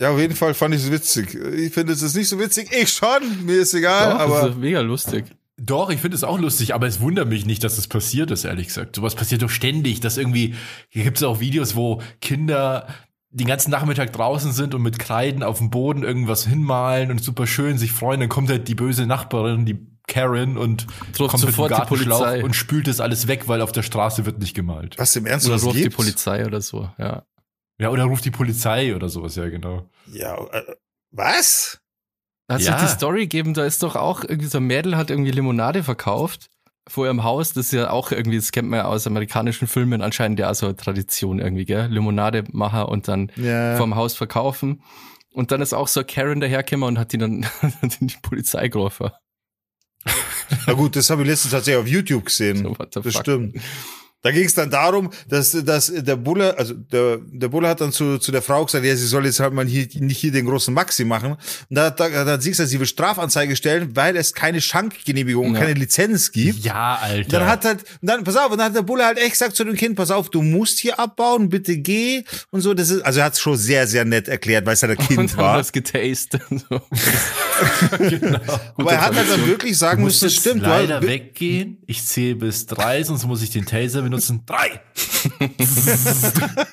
Ja, 0.00 0.10
auf 0.10 0.18
jeden 0.18 0.36
Fall 0.36 0.54
fand 0.54 0.74
ich 0.74 0.82
es 0.82 0.90
witzig. 0.90 1.34
Ich 1.34 1.72
finde 1.72 1.94
es 1.94 2.14
nicht 2.14 2.28
so 2.28 2.38
witzig. 2.38 2.70
Ich 2.70 2.90
schon, 2.90 3.46
mir 3.46 3.60
ist 3.60 3.72
egal, 3.74 4.10
Doch, 4.10 4.18
das 4.18 4.26
aber 4.26 4.50
ist 4.50 4.58
mega 4.58 4.80
lustig. 4.80 5.24
Doch, 5.58 5.88
ich 5.88 6.00
finde 6.00 6.16
es 6.16 6.24
auch 6.24 6.38
lustig, 6.38 6.74
aber 6.74 6.86
es 6.86 7.00
wundert 7.00 7.28
mich 7.28 7.46
nicht, 7.46 7.64
dass 7.64 7.78
es 7.78 7.88
passiert 7.88 8.30
ist, 8.30 8.44
ehrlich 8.44 8.66
gesagt. 8.66 8.96
Sowas 8.96 9.14
passiert 9.14 9.40
doch 9.40 9.48
ständig, 9.48 10.00
dass 10.00 10.18
irgendwie, 10.18 10.54
hier 10.90 11.04
gibt 11.04 11.16
es 11.16 11.22
auch 11.22 11.40
Videos, 11.40 11.74
wo 11.76 12.02
Kinder 12.20 12.86
den 13.30 13.46
ganzen 13.46 13.70
Nachmittag 13.70 14.12
draußen 14.12 14.52
sind 14.52 14.74
und 14.74 14.82
mit 14.82 14.98
Kreiden 14.98 15.42
auf 15.42 15.58
dem 15.58 15.70
Boden 15.70 16.02
irgendwas 16.02 16.46
hinmalen 16.46 17.10
und 17.10 17.22
super 17.24 17.46
schön 17.46 17.78
sich 17.78 17.92
freuen, 17.92 18.20
dann 18.20 18.28
kommt 18.28 18.50
halt 18.50 18.68
die 18.68 18.74
böse 18.74 19.06
Nachbarin, 19.06 19.64
die 19.64 19.78
Karen 20.06 20.56
und 20.56 20.86
Ruft 21.18 21.30
kommt 21.30 21.42
sofort 21.42 21.70
mit 21.70 21.78
dem 21.78 21.80
Gartenschlauch 21.80 22.18
Polizei. 22.20 22.44
und 22.44 22.54
spült 22.54 22.86
das 22.86 23.00
alles 23.00 23.26
weg, 23.26 23.48
weil 23.48 23.60
auf 23.60 23.72
der 23.72 23.82
Straße 23.82 24.24
wird 24.24 24.38
nicht 24.38 24.54
gemalt. 24.54 24.98
was 24.98 25.16
im 25.16 25.26
Ernst 25.26 25.48
Oder 25.48 25.56
ruft 25.56 25.76
die? 25.76 25.88
Polizei 25.90 26.46
oder 26.46 26.60
so, 26.60 26.90
ja. 26.98 27.24
Ja, 27.78 27.90
oder 27.90 28.04
ruft 28.04 28.24
die 28.24 28.30
Polizei 28.30 28.94
oder 28.94 29.08
sowas, 29.08 29.36
ja, 29.36 29.48
genau. 29.48 29.88
Ja, 30.12 30.36
äh, 30.52 30.62
was? 31.10 31.80
Da 32.48 32.54
hat 32.54 32.62
Ja. 32.62 32.78
sich 32.78 32.88
die 32.88 32.94
Story 32.94 33.20
gegeben, 33.22 33.54
da 33.54 33.64
ist 33.64 33.82
doch 33.82 33.96
auch 33.96 34.22
irgendwie 34.24 34.46
so 34.48 34.58
ein 34.58 34.64
Mädel 34.64 34.96
hat 34.96 35.10
irgendwie 35.10 35.30
Limonade 35.32 35.82
verkauft 35.82 36.48
vor 36.88 37.04
ihrem 37.06 37.24
Haus. 37.24 37.52
Das 37.52 37.66
ist 37.66 37.72
ja 37.72 37.90
auch 37.90 38.12
irgendwie, 38.12 38.36
das 38.36 38.52
kennt 38.52 38.68
man 38.68 38.78
ja 38.78 38.84
aus 38.86 39.06
amerikanischen 39.06 39.66
Filmen 39.68 40.00
anscheinend 40.02 40.38
ja 40.38 40.54
so 40.54 40.66
eine 40.66 40.76
Tradition 40.76 41.38
irgendwie, 41.40 41.64
gell? 41.64 41.88
Limonade 41.88 42.44
machen 42.52 42.84
und 42.84 43.08
dann 43.08 43.30
Ja. 43.36 43.76
vorm 43.76 43.94
Haus 43.96 44.14
verkaufen. 44.16 44.82
Und 45.32 45.50
dann 45.50 45.60
ist 45.60 45.74
auch 45.74 45.88
so 45.88 46.02
Karen 46.02 46.40
dahergekommen 46.40 46.88
und 46.88 46.98
hat 46.98 47.12
die 47.12 47.18
dann 47.18 47.44
hat 47.82 48.00
die 48.00 48.14
Polizei 48.22 48.68
gerufen. 48.68 49.10
Na 50.66 50.72
gut, 50.74 50.94
das 50.96 51.10
habe 51.10 51.22
ich 51.22 51.28
letztens 51.28 51.52
tatsächlich 51.52 51.82
auf 51.82 51.88
YouTube 51.88 52.24
gesehen. 52.26 52.58
So, 52.58 52.78
what 52.78 52.94
the 52.94 53.00
das 53.02 53.12
fuck? 53.14 53.22
stimmt. 53.22 53.56
Da 54.26 54.32
ging 54.32 54.44
es 54.44 54.54
dann 54.54 54.70
darum, 54.70 55.10
dass, 55.28 55.52
dass 55.52 55.86
der 55.94 56.16
Bulle, 56.16 56.58
also 56.58 56.74
der, 56.74 57.18
der 57.18 57.46
Bulle 57.46 57.68
hat 57.68 57.80
dann 57.80 57.92
zu, 57.92 58.18
zu 58.18 58.32
der 58.32 58.42
Frau 58.42 58.64
gesagt, 58.64 58.84
ja, 58.84 58.96
sie 58.96 59.06
soll 59.06 59.24
jetzt 59.24 59.38
halt 59.38 59.52
mal 59.52 59.64
hier, 59.66 59.86
nicht 60.00 60.18
hier 60.18 60.32
den 60.32 60.46
großen 60.46 60.74
Maxi 60.74 61.04
machen. 61.04 61.32
Und 61.32 61.38
da, 61.70 61.90
da, 61.90 62.08
da 62.08 62.32
hat 62.32 62.42
sie 62.42 62.50
gesagt, 62.50 62.68
sie 62.70 62.80
will 62.80 62.86
Strafanzeige 62.88 63.54
stellen, 63.54 63.94
weil 63.94 64.16
es 64.16 64.34
keine 64.34 64.60
Schankgenehmigung, 64.60 65.54
Ja. 65.54 65.60
keine 65.60 65.74
Lizenz 65.74 66.32
gibt. 66.32 66.64
Ja, 66.64 66.96
Alter. 67.00 67.38
Dann 67.38 67.48
hat 67.48 67.64
halt, 67.64 67.82
und 68.02 68.08
dann, 68.10 68.24
pass 68.24 68.34
auf, 68.36 68.50
und 68.50 68.58
dann 68.58 68.66
hat 68.66 68.74
der 68.74 68.82
Bulle 68.82 69.04
halt 69.04 69.18
echt 69.18 69.32
gesagt 69.32 69.54
zu 69.54 69.62
dem 69.64 69.76
Kind, 69.76 69.94
pass 69.94 70.10
auf, 70.10 70.28
du 70.28 70.42
musst 70.42 70.78
hier 70.80 70.98
abbauen, 70.98 71.48
bitte 71.48 71.76
geh 71.78 72.24
und 72.50 72.62
so. 72.62 72.74
Das 72.74 72.90
ist, 72.90 73.02
also 73.02 73.20
er 73.20 73.26
hat 73.26 73.34
es 73.34 73.40
schon 73.40 73.56
sehr, 73.56 73.86
sehr 73.86 74.04
nett 74.04 74.26
erklärt, 74.26 74.66
weil 74.66 74.74
es 74.74 74.80
ja 74.80 74.88
der 74.88 74.96
Kind 75.06 75.18
Und 75.20 75.30
dann 75.32 75.38
war. 75.38 75.58
das 75.58 75.70
getastet. 75.70 76.42
So. 76.50 76.80
Aber 78.76 78.92
er 78.92 79.00
hat 79.00 79.14
halt 79.16 79.30
dann 79.30 79.46
wirklich 79.46 79.78
sagen 79.78 80.00
du 80.00 80.06
müssen, 80.06 80.24
das 80.24 80.34
stimmt. 80.34 80.62
du 80.62 80.68
leider 80.68 80.96
hast- 80.96 81.06
weggehen. 81.06 81.78
Ich 81.86 82.04
zähle 82.04 82.36
bis 82.36 82.66
drei, 82.66 83.02
sonst 83.02 83.24
muss 83.26 83.42
ich 83.42 83.50
den 83.50 83.64
Taser 83.66 84.02
benutzen. 84.02 84.15
Drei! 84.46 84.80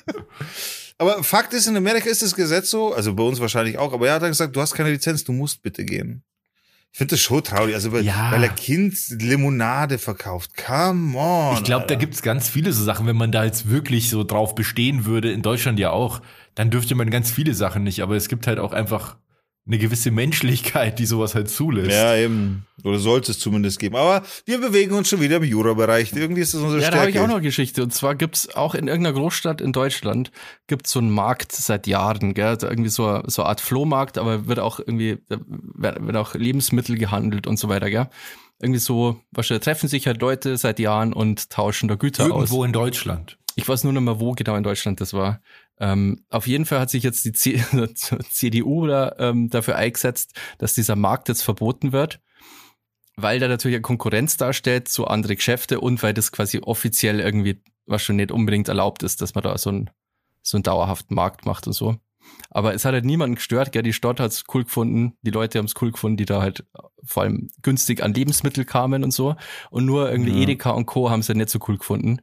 Aber 0.98 1.24
Fakt 1.24 1.52
ist, 1.54 1.66
in 1.66 1.76
Amerika 1.76 2.08
ist 2.08 2.22
das 2.22 2.34
Gesetz 2.36 2.70
so, 2.70 2.94
also 2.94 3.14
bei 3.14 3.22
uns 3.24 3.40
wahrscheinlich 3.40 3.78
auch, 3.78 3.92
aber 3.92 4.06
er 4.08 4.14
hat 4.14 4.22
dann 4.22 4.30
gesagt, 4.30 4.54
du 4.54 4.60
hast 4.60 4.74
keine 4.74 4.92
Lizenz, 4.92 5.24
du 5.24 5.32
musst 5.32 5.60
bitte 5.62 5.84
gehen. 5.84 6.22
Ich 6.92 6.98
finde 6.98 7.14
das 7.16 7.20
schon 7.20 7.42
traurig, 7.42 7.74
also 7.74 7.90
weil, 7.90 8.04
Ja. 8.04 8.30
weil 8.30 8.44
er 8.44 8.50
Kind 8.50 8.96
Limonade 9.08 9.98
verkauft. 9.98 10.52
Come 10.56 11.18
on. 11.18 11.54
Ich 11.56 11.64
glaube, 11.64 11.86
da 11.88 11.94
Alter. 11.94 11.96
gibt's 11.96 12.22
ganz 12.22 12.48
viele 12.48 12.72
so 12.72 12.84
Sachen, 12.84 13.08
wenn 13.08 13.16
man 13.16 13.32
da 13.32 13.42
jetzt 13.44 13.68
wirklich 13.68 14.08
so 14.08 14.22
drauf 14.22 14.54
bestehen 14.54 15.04
würde, 15.04 15.32
in 15.32 15.42
Deutschland 15.42 15.80
ja 15.80 15.90
auch, 15.90 16.22
dann 16.54 16.70
dürfte 16.70 16.94
man 16.94 17.10
ganz 17.10 17.32
viele 17.32 17.54
Sachen 17.54 17.82
nicht, 17.82 18.00
aber 18.00 18.14
es 18.14 18.28
gibt 18.28 18.46
halt 18.46 18.60
auch 18.60 18.72
einfach 18.72 19.16
eine 19.66 19.78
gewisse 19.78 20.10
Menschlichkeit, 20.10 20.98
die 20.98 21.06
sowas 21.06 21.34
halt 21.34 21.48
zulässt. 21.48 21.90
Ja, 21.90 22.14
eben. 22.16 22.66
Oder 22.82 22.98
sollte 22.98 23.32
es 23.32 23.38
zumindest 23.38 23.78
geben. 23.78 23.96
Aber 23.96 24.22
wir 24.44 24.60
bewegen 24.60 24.92
uns 24.94 25.08
schon 25.08 25.22
wieder 25.22 25.36
im 25.38 25.44
Jura-Bereich. 25.44 26.12
Irgendwie 26.12 26.42
ist 26.42 26.52
das 26.52 26.60
unsere 26.60 26.82
Ja, 26.82 26.90
da 26.90 26.96
Stärke. 26.98 27.00
habe 27.00 27.10
ich 27.10 27.18
auch 27.20 27.28
noch 27.28 27.36
eine 27.36 27.42
Geschichte. 27.44 27.82
Und 27.82 27.94
zwar 27.94 28.14
gibt's 28.14 28.54
auch 28.54 28.74
in 28.74 28.88
irgendeiner 28.88 29.16
Großstadt 29.18 29.62
in 29.62 29.72
Deutschland 29.72 30.32
gibt's 30.66 30.90
so 30.90 30.98
einen 30.98 31.10
Markt 31.10 31.52
seit 31.52 31.86
Jahren, 31.86 32.34
gell? 32.34 32.58
Da 32.58 32.68
irgendwie 32.68 32.90
so, 32.90 33.22
so 33.26 33.42
eine 33.42 33.48
Art 33.48 33.62
Flohmarkt, 33.62 34.18
aber 34.18 34.46
wird 34.46 34.58
auch 34.58 34.80
irgendwie, 34.80 35.18
da 35.28 35.38
werden 35.46 36.16
auch 36.16 36.34
Lebensmittel 36.34 36.98
gehandelt 36.98 37.46
und 37.46 37.58
so 37.58 37.70
weiter, 37.70 37.88
gell? 37.88 38.08
Irgendwie 38.60 38.80
so, 38.80 39.20
wahrscheinlich 39.32 39.64
treffen 39.64 39.88
sich 39.88 40.06
halt 40.06 40.20
Leute 40.20 40.58
seit 40.58 40.78
Jahren 40.78 41.14
und 41.14 41.48
tauschen 41.48 41.88
da 41.88 41.94
Güter 41.94 42.24
aus. 42.24 42.30
Irgendwo 42.50 42.64
in 42.64 42.72
Deutschland. 42.72 43.38
Ich 43.56 43.68
weiß 43.68 43.84
nur 43.84 43.92
noch 43.92 44.00
mal, 44.00 44.20
wo 44.20 44.32
genau 44.32 44.56
in 44.56 44.62
Deutschland 44.62 45.00
das 45.00 45.14
war. 45.14 45.40
Ähm, 45.80 46.24
auf 46.30 46.46
jeden 46.46 46.66
Fall 46.66 46.78
hat 46.80 46.90
sich 46.90 47.02
jetzt 47.02 47.24
die 47.24 47.32
C 47.32 47.62
CDU 48.30 48.86
da, 48.86 49.16
ähm, 49.18 49.50
dafür 49.50 49.76
eingesetzt, 49.76 50.32
dass 50.58 50.74
dieser 50.74 50.96
Markt 50.96 51.28
jetzt 51.28 51.42
verboten 51.42 51.92
wird, 51.92 52.20
weil 53.16 53.38
der 53.40 53.48
natürlich 53.48 53.76
eine 53.76 53.82
Konkurrenz 53.82 54.36
darstellt 54.36 54.88
zu 54.88 55.06
andere 55.06 55.36
Geschäfte 55.36 55.80
und 55.80 56.02
weil 56.02 56.14
das 56.14 56.32
quasi 56.32 56.60
offiziell 56.60 57.20
irgendwie, 57.20 57.60
was 57.86 58.02
schon 58.02 58.16
nicht 58.16 58.30
unbedingt 58.32 58.68
erlaubt 58.68 59.02
ist, 59.02 59.20
dass 59.20 59.34
man 59.34 59.42
da 59.42 59.58
so 59.58 59.70
einen, 59.70 59.90
so 60.42 60.56
einen 60.56 60.62
dauerhaften 60.62 61.14
Markt 61.14 61.44
macht 61.44 61.66
und 61.66 61.72
so. 61.72 61.96
Aber 62.50 62.72
es 62.72 62.84
hat 62.84 62.94
halt 62.94 63.04
niemanden 63.04 63.34
gestört, 63.36 63.72
gell? 63.72 63.82
Die 63.82 63.92
Stadt 63.92 64.20
hat's 64.20 64.44
cool 64.54 64.64
gefunden, 64.64 65.16
die 65.22 65.30
Leute 65.30 65.58
haben's 65.58 65.74
cool 65.82 65.92
gefunden, 65.92 66.16
die 66.16 66.24
da 66.24 66.40
halt 66.40 66.64
vor 67.02 67.24
allem 67.24 67.50
günstig 67.62 68.02
an 68.02 68.14
Lebensmittel 68.14 68.64
kamen 68.64 69.04
und 69.04 69.10
so. 69.10 69.36
Und 69.70 69.84
nur 69.84 70.10
irgendwie 70.10 70.32
Ja. 70.32 70.42
Edeka 70.42 70.70
und 70.70 70.86
Co. 70.86 71.10
haben 71.10 71.22
sie 71.22 71.34
nicht 71.34 71.50
so 71.50 71.58
cool 71.68 71.76
gefunden. 71.78 72.20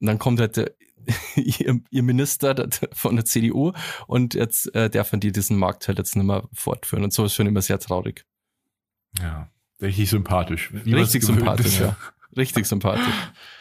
Und 0.00 0.06
dann 0.06 0.18
kommt 0.18 0.40
halt 0.40 0.56
der, 0.56 0.72
ihr, 1.36 1.80
ihr 1.90 2.02
Minister 2.02 2.68
von 2.92 3.16
der 3.16 3.24
CDU 3.24 3.72
und 4.06 4.34
jetzt 4.34 4.74
äh, 4.74 4.90
dürfen 4.90 5.20
die 5.20 5.32
diesen 5.32 5.56
Markt 5.56 5.88
halt 5.88 5.98
jetzt 5.98 6.16
nicht 6.16 6.26
mehr 6.26 6.48
fortführen. 6.52 7.04
Und 7.04 7.12
so 7.12 7.24
ist 7.24 7.34
schon 7.34 7.46
immer 7.46 7.62
sehr 7.62 7.78
traurig. 7.78 8.24
Ja. 9.20 9.50
Richtig 9.80 10.10
sympathisch. 10.10 10.72
Richtig 10.86 11.22
sympathisch, 11.22 11.66
ist. 11.66 11.80
ja. 11.80 11.96
Richtig 12.36 12.66
sympathisch. 12.66 13.06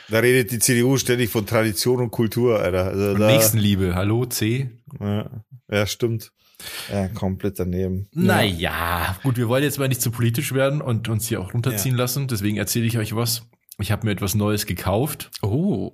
Da 0.09 0.19
redet 0.19 0.51
die 0.51 0.59
CDU 0.59 0.95
ständig 0.95 1.29
von 1.29 1.45
Tradition 1.45 1.99
und 1.99 2.11
Kultur, 2.11 2.61
Alter. 2.61 2.85
Also 2.85 3.09
Und 3.09 3.19
da, 3.19 3.27
Nächstenliebe, 3.27 3.93
hallo 3.93 4.25
C. 4.25 4.69
Ja, 5.01 5.29
ja, 5.69 5.85
stimmt. 5.85 6.31
Ja, 6.89 7.09
komplett 7.09 7.59
daneben. 7.59 8.07
Naja, 8.13 9.17
gut, 9.23 9.35
wir 9.35 9.49
wollen 9.49 9.63
jetzt 9.63 9.79
mal 9.79 9.89
nicht 9.89 10.01
zu 10.01 10.09
politisch 10.09 10.53
werden 10.53 10.81
und 10.81 11.09
uns 11.09 11.27
hier 11.27 11.41
auch 11.41 11.53
runterziehen 11.53 11.97
lassen. 11.97 12.29
Deswegen 12.29 12.55
erzähle 12.55 12.85
ich 12.85 12.97
euch 12.97 13.17
was. 13.17 13.49
Ich 13.79 13.91
habe 13.91 14.05
mir 14.05 14.13
etwas 14.13 14.33
Neues 14.33 14.65
gekauft. 14.65 15.29
Oh. 15.41 15.91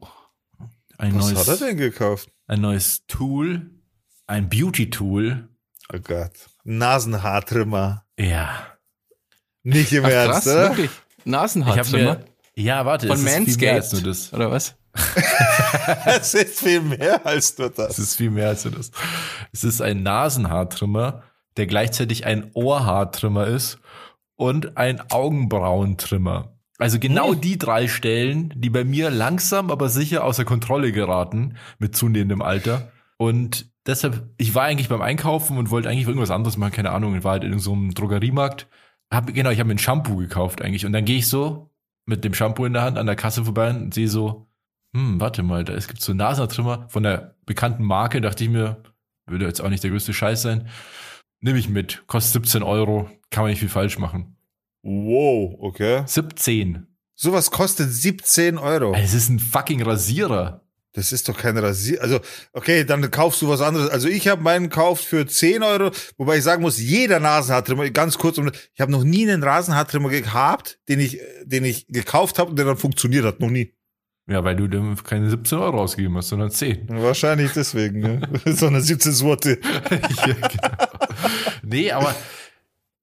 Ein 1.03 1.15
Was 1.15 1.31
neues, 1.33 1.47
hat 1.47 1.61
er 1.61 1.67
denn 1.67 1.77
gekauft? 1.77 2.29
ein 2.47 2.61
neues 2.61 3.05
Tool, 3.07 3.69
ein 4.27 4.49
Beauty-Tool. 4.49 5.49
Oh 5.93 5.99
Gott. 5.99 6.31
Nasenhaartrimmer. 6.63 8.05
Ja. 8.17 8.67
Nicht 9.63 9.91
im 9.93 10.05
Ach, 10.05 10.09
Ernst, 10.09 10.31
krass, 10.43 10.47
oder? 10.47 10.69
wirklich. 10.69 10.91
Nasenhaartrimmer. 11.25 12.19
ja, 12.55 12.85
warte, 12.85 13.07
Von 13.07 13.17
es 13.17 13.23
Manscaped. 13.23 13.93
nur 13.93 14.01
das. 14.03 14.33
Oder 14.33 14.51
was? 14.51 14.75
Das 16.05 16.33
ist 16.33 16.59
viel 16.59 16.81
mehr 16.81 17.25
als 17.25 17.57
nur 17.57 17.67
Es 17.69 17.75
das. 17.75 17.99
ist 17.99 18.15
viel 18.15 18.29
mehr 18.29 18.49
als 18.49 18.63
nur 18.63 18.73
das. 18.75 18.91
Es 19.51 19.63
ist 19.63 19.81
ein 19.81 20.03
Nasenhaartrimmer, 20.03 21.23
der 21.57 21.67
gleichzeitig 21.67 22.25
ein 22.25 22.51
Ohrhaartrimmer 22.53 23.47
ist 23.47 23.79
und 24.35 24.77
ein 24.77 25.01
Augenbrauentrimmer. 25.11 26.53
Also 26.79 26.99
genau 26.99 27.33
die 27.33 27.57
drei 27.57 27.87
Stellen, 27.87 28.51
die 28.55 28.69
bei 28.69 28.83
mir 28.83 29.09
langsam, 29.09 29.69
aber 29.69 29.89
sicher 29.89 30.23
außer 30.23 30.43
Kontrolle 30.43 30.91
geraten 30.91 31.55
mit 31.77 31.95
zunehmendem 31.95 32.41
Alter. 32.41 32.91
Und 33.17 33.71
deshalb, 33.85 34.29
ich 34.37 34.55
war 34.55 34.63
eigentlich 34.63 34.89
beim 34.89 35.01
Einkaufen 35.01 35.57
und 35.57 35.69
wollte 35.69 35.89
eigentlich 35.89 36.07
irgendwas 36.07 36.31
anderes 36.31 36.57
machen, 36.57 36.73
keine 36.73 36.91
Ahnung, 36.91 37.15
ich 37.15 37.23
war 37.23 37.33
halt 37.33 37.43
in 37.43 37.59
so 37.59 37.73
einem 37.73 37.93
Drogeriemarkt. 37.93 38.67
Hab, 39.11 39.33
genau, 39.33 39.51
ich 39.51 39.59
habe 39.59 39.67
mir 39.67 39.75
ein 39.75 39.79
Shampoo 39.79 40.17
gekauft 40.17 40.61
eigentlich. 40.61 40.85
Und 40.85 40.93
dann 40.93 41.05
gehe 41.05 41.19
ich 41.19 41.27
so 41.27 41.69
mit 42.05 42.23
dem 42.23 42.33
Shampoo 42.33 42.65
in 42.65 42.73
der 42.73 42.81
Hand 42.81 42.97
an 42.97 43.05
der 43.05 43.15
Kasse 43.15 43.45
vorbei 43.45 43.69
und 43.69 43.93
sehe 43.93 44.07
so, 44.07 44.47
hm, 44.95 45.19
warte 45.19 45.43
mal, 45.43 45.63
da 45.63 45.73
es 45.73 45.87
gibt 45.87 46.01
so 46.01 46.11
einen 46.11 46.19
Nasentrimmer 46.19 46.87
von 46.89 47.03
der 47.03 47.35
bekannten 47.45 47.83
Marke, 47.83 48.21
dachte 48.21 48.43
ich 48.43 48.49
mir, 48.49 48.83
würde 49.25 49.45
jetzt 49.45 49.61
auch 49.61 49.69
nicht 49.69 49.83
der 49.83 49.91
größte 49.91 50.13
Scheiß 50.13 50.41
sein. 50.41 50.67
Nehme 51.39 51.59
ich 51.59 51.69
mit, 51.69 52.03
kostet 52.07 52.43
17 52.43 52.63
Euro, 52.63 53.09
kann 53.29 53.43
man 53.43 53.51
nicht 53.51 53.59
viel 53.59 53.69
falsch 53.69 53.99
machen. 53.99 54.35
Wow, 54.83 55.55
okay. 55.59 56.03
17. 56.05 56.85
Sowas 57.15 57.51
kostet 57.51 57.91
17 57.91 58.57
Euro. 58.57 58.93
Es 58.93 59.13
ist 59.13 59.29
ein 59.29 59.39
fucking 59.39 59.81
Rasierer. 59.81 60.63
Das 60.93 61.11
ist 61.11 61.27
doch 61.27 61.37
kein 61.37 61.57
Rasier. 61.57 62.01
Also, 62.01 62.19
okay, 62.53 62.83
dann 62.83 63.09
kaufst 63.09 63.41
du 63.41 63.49
was 63.49 63.61
anderes. 63.61 63.89
Also 63.89 64.07
ich 64.07 64.27
habe 64.27 64.43
meinen 64.43 64.69
gekauft 64.69 65.03
für 65.03 65.25
10 65.25 65.63
Euro, 65.63 65.89
wobei 66.17 66.37
ich 66.37 66.43
sagen 66.43 66.61
muss, 66.61 66.79
jeder 66.79 67.19
Nasenhaartrimmer, 67.19 67.89
ganz 67.89 68.19
kurz, 68.19 68.37
ich 68.37 68.79
habe 68.79 68.91
noch 68.91 69.03
nie 69.03 69.23
einen 69.23 69.41
Nasenhaartrimmer 69.41 70.09
gehabt, 70.09 70.79
den 70.87 70.99
ich, 70.99 71.19
den 71.45 71.65
ich 71.65 71.87
gekauft 71.87 72.37
habe 72.37 72.51
und 72.51 72.57
der 72.57 72.65
dann 72.65 72.77
funktioniert 72.77 73.25
hat. 73.25 73.39
Noch 73.39 73.49
nie. 73.49 73.73
Ja, 74.27 74.43
weil 74.43 74.55
du 74.55 74.67
dem 74.67 74.95
keine 75.03 75.29
17 75.29 75.57
Euro 75.57 75.81
ausgegeben 75.81 76.15
hast, 76.15 76.29
sondern 76.29 76.51
10. 76.51 76.87
Wahrscheinlich 76.89 77.51
deswegen, 77.53 77.99
ne? 77.99 78.21
so 78.45 78.67
eine 78.67 78.79
17 78.79 79.11
Sorte. 79.11 79.59
ja, 79.91 80.47
genau. 80.47 80.75
Nee, 81.63 81.91
aber 81.91 82.15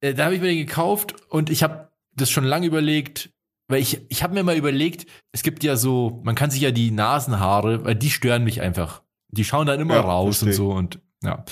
äh, 0.00 0.14
da 0.14 0.25
habe 0.26 0.35
ich 0.35 0.40
mir 0.40 0.49
den 0.49 0.59
gekauft 0.59 1.14
und 1.30 1.50
ich 1.50 1.62
habe 1.62 1.90
das 2.14 2.30
schon 2.30 2.45
lange 2.45 2.66
überlegt, 2.66 3.30
weil 3.69 3.80
ich, 3.80 4.00
ich 4.09 4.23
habe 4.23 4.35
mir 4.35 4.42
mal 4.42 4.57
überlegt, 4.57 5.07
es 5.33 5.42
gibt 5.42 5.62
ja 5.62 5.76
so, 5.76 6.21
man 6.25 6.35
kann 6.35 6.50
sich 6.50 6.61
ja 6.61 6.71
die 6.71 6.90
Nasenhaare, 6.90 7.85
weil 7.85 7.95
die 7.95 8.11
stören 8.11 8.45
mich 8.45 8.61
einfach. 8.61 9.02
Die 9.28 9.45
schauen 9.45 9.66
dann 9.66 9.78
immer 9.80 9.95
Ja, 9.95 10.00
raus 10.00 10.38
verstehe. 10.38 10.50
und 10.50 10.57
so 10.73 10.73
und 10.76 11.00
ja. 11.23 11.45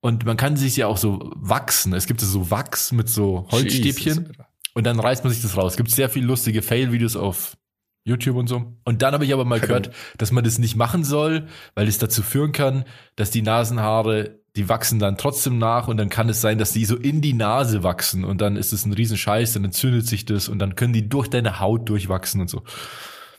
Und 0.00 0.24
man 0.24 0.36
kann 0.36 0.56
sich 0.56 0.76
ja 0.76 0.88
auch 0.88 0.96
so 0.96 1.30
wachsen. 1.36 1.92
Es 1.94 2.06
gibt 2.06 2.20
ja 2.20 2.26
so 2.26 2.50
Wachs 2.50 2.90
mit 2.90 3.08
so 3.08 3.46
Holzstäbchen. 3.52 4.22
Jesus. 4.22 4.36
Und 4.74 4.84
dann 4.84 4.98
reißt 4.98 5.22
man 5.22 5.32
sich 5.32 5.42
das 5.42 5.56
raus. 5.56 5.74
Es 5.74 5.76
gibt 5.76 5.90
sehr 5.92 6.08
viele 6.08 6.26
lustige 6.26 6.62
Fail-Videos 6.62 7.14
auf 7.14 7.56
YouTube 8.04 8.36
und 8.36 8.48
so. 8.48 8.72
Und 8.84 9.02
dann 9.02 9.14
habe 9.14 9.24
ich 9.24 9.32
aber 9.32 9.44
mal 9.44 9.60
gehört, 9.60 9.92
dass 10.18 10.32
man 10.32 10.42
das 10.42 10.58
nicht 10.58 10.74
machen 10.74 11.04
soll, 11.04 11.46
weil 11.76 11.86
es 11.86 11.98
dazu 11.98 12.22
führen 12.24 12.50
kann, 12.50 12.84
dass 13.14 13.30
die 13.30 13.42
Nasenhaare, 13.42 14.40
die 14.56 14.68
wachsen 14.68 14.98
dann 14.98 15.16
trotzdem 15.16 15.58
nach 15.58 15.88
und 15.88 15.96
dann 15.96 16.10
kann 16.10 16.28
es 16.28 16.40
sein, 16.40 16.58
dass 16.58 16.72
die 16.72 16.84
so 16.84 16.96
in 16.96 17.20
die 17.20 17.32
Nase 17.32 17.82
wachsen 17.82 18.24
und 18.24 18.40
dann 18.40 18.56
ist 18.56 18.72
es 18.72 18.84
ein 18.84 18.92
Riesenscheiß, 18.92 19.54
dann 19.54 19.64
entzündet 19.64 20.06
sich 20.06 20.26
das 20.26 20.48
und 20.48 20.58
dann 20.58 20.74
können 20.74 20.92
die 20.92 21.08
durch 21.08 21.28
deine 21.28 21.58
Haut 21.60 21.88
durchwachsen 21.88 22.40
und 22.40 22.50
so. 22.50 22.62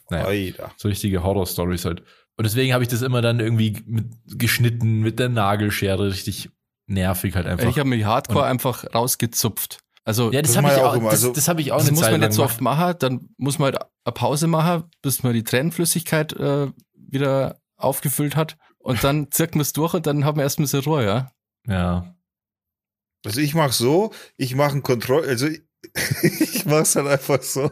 Naja, 0.09 0.25
Alter. 0.25 0.71
so 0.77 0.87
richtige 0.87 1.23
Horror-Stories 1.23 1.85
halt. 1.85 2.01
Und 2.35 2.45
deswegen 2.45 2.73
habe 2.73 2.83
ich 2.83 2.89
das 2.89 3.03
immer 3.03 3.21
dann 3.21 3.39
irgendwie 3.39 3.83
mit 3.85 4.05
geschnitten, 4.25 5.01
mit 5.01 5.19
der 5.19 5.29
Nagelschere, 5.29 6.07
richtig 6.07 6.49
nervig 6.87 7.35
halt 7.35 7.45
einfach. 7.45 7.69
Ich 7.69 7.77
habe 7.77 7.89
mich 7.89 8.05
Hardcore 8.05 8.45
einfach 8.45 8.85
rausgezupft. 8.93 9.79
Also 10.03 10.31
ja, 10.31 10.41
das, 10.41 10.53
das 10.53 10.63
habe 10.63 10.73
ich 10.73 10.81
auch 10.81 10.95
immer. 10.95 11.11
das, 11.11 11.23
Also, 11.23 11.33
das 11.33 11.47
habe 11.47 11.61
ich 11.61 11.71
auch 11.71 11.77
das 11.77 11.87
eine 11.87 11.95
muss 11.95 12.01
Zeit 12.01 12.11
man 12.11 12.21
nicht 12.21 12.33
so 12.33 12.43
oft 12.43 12.59
machen, 12.59 12.95
dann 12.99 13.29
muss 13.37 13.59
man 13.59 13.71
halt 13.71 13.85
eine 14.03 14.13
Pause 14.13 14.47
machen, 14.47 14.83
bis 15.01 15.23
man 15.23 15.33
die 15.33 15.43
Tränenflüssigkeit 15.43 16.33
äh, 16.33 16.67
wieder 16.95 17.59
aufgefüllt 17.77 18.35
hat. 18.35 18.57
Und 18.83 19.03
dann 19.03 19.31
zirkt 19.31 19.55
man 19.55 19.61
es 19.61 19.71
durch 19.71 19.93
und 19.93 20.05
dann 20.05 20.25
haben 20.25 20.37
wir 20.37 20.43
erst 20.43 20.59
ein 20.59 20.63
bisschen 20.63 20.81
Ruhe, 20.81 21.05
ja. 21.05 21.31
Ja. 21.67 22.15
Also 23.25 23.39
ich 23.39 23.55
mach 23.55 23.71
so, 23.71 24.13
ich 24.35 24.55
mache 24.55 24.73
ein 24.73 24.83
Kontroll, 24.83 25.25
also 25.25 25.47
ich, 25.47 25.61
ich 26.21 26.65
mach's 26.65 26.95
halt 26.95 27.07
einfach 27.07 27.41
so. 27.41 27.71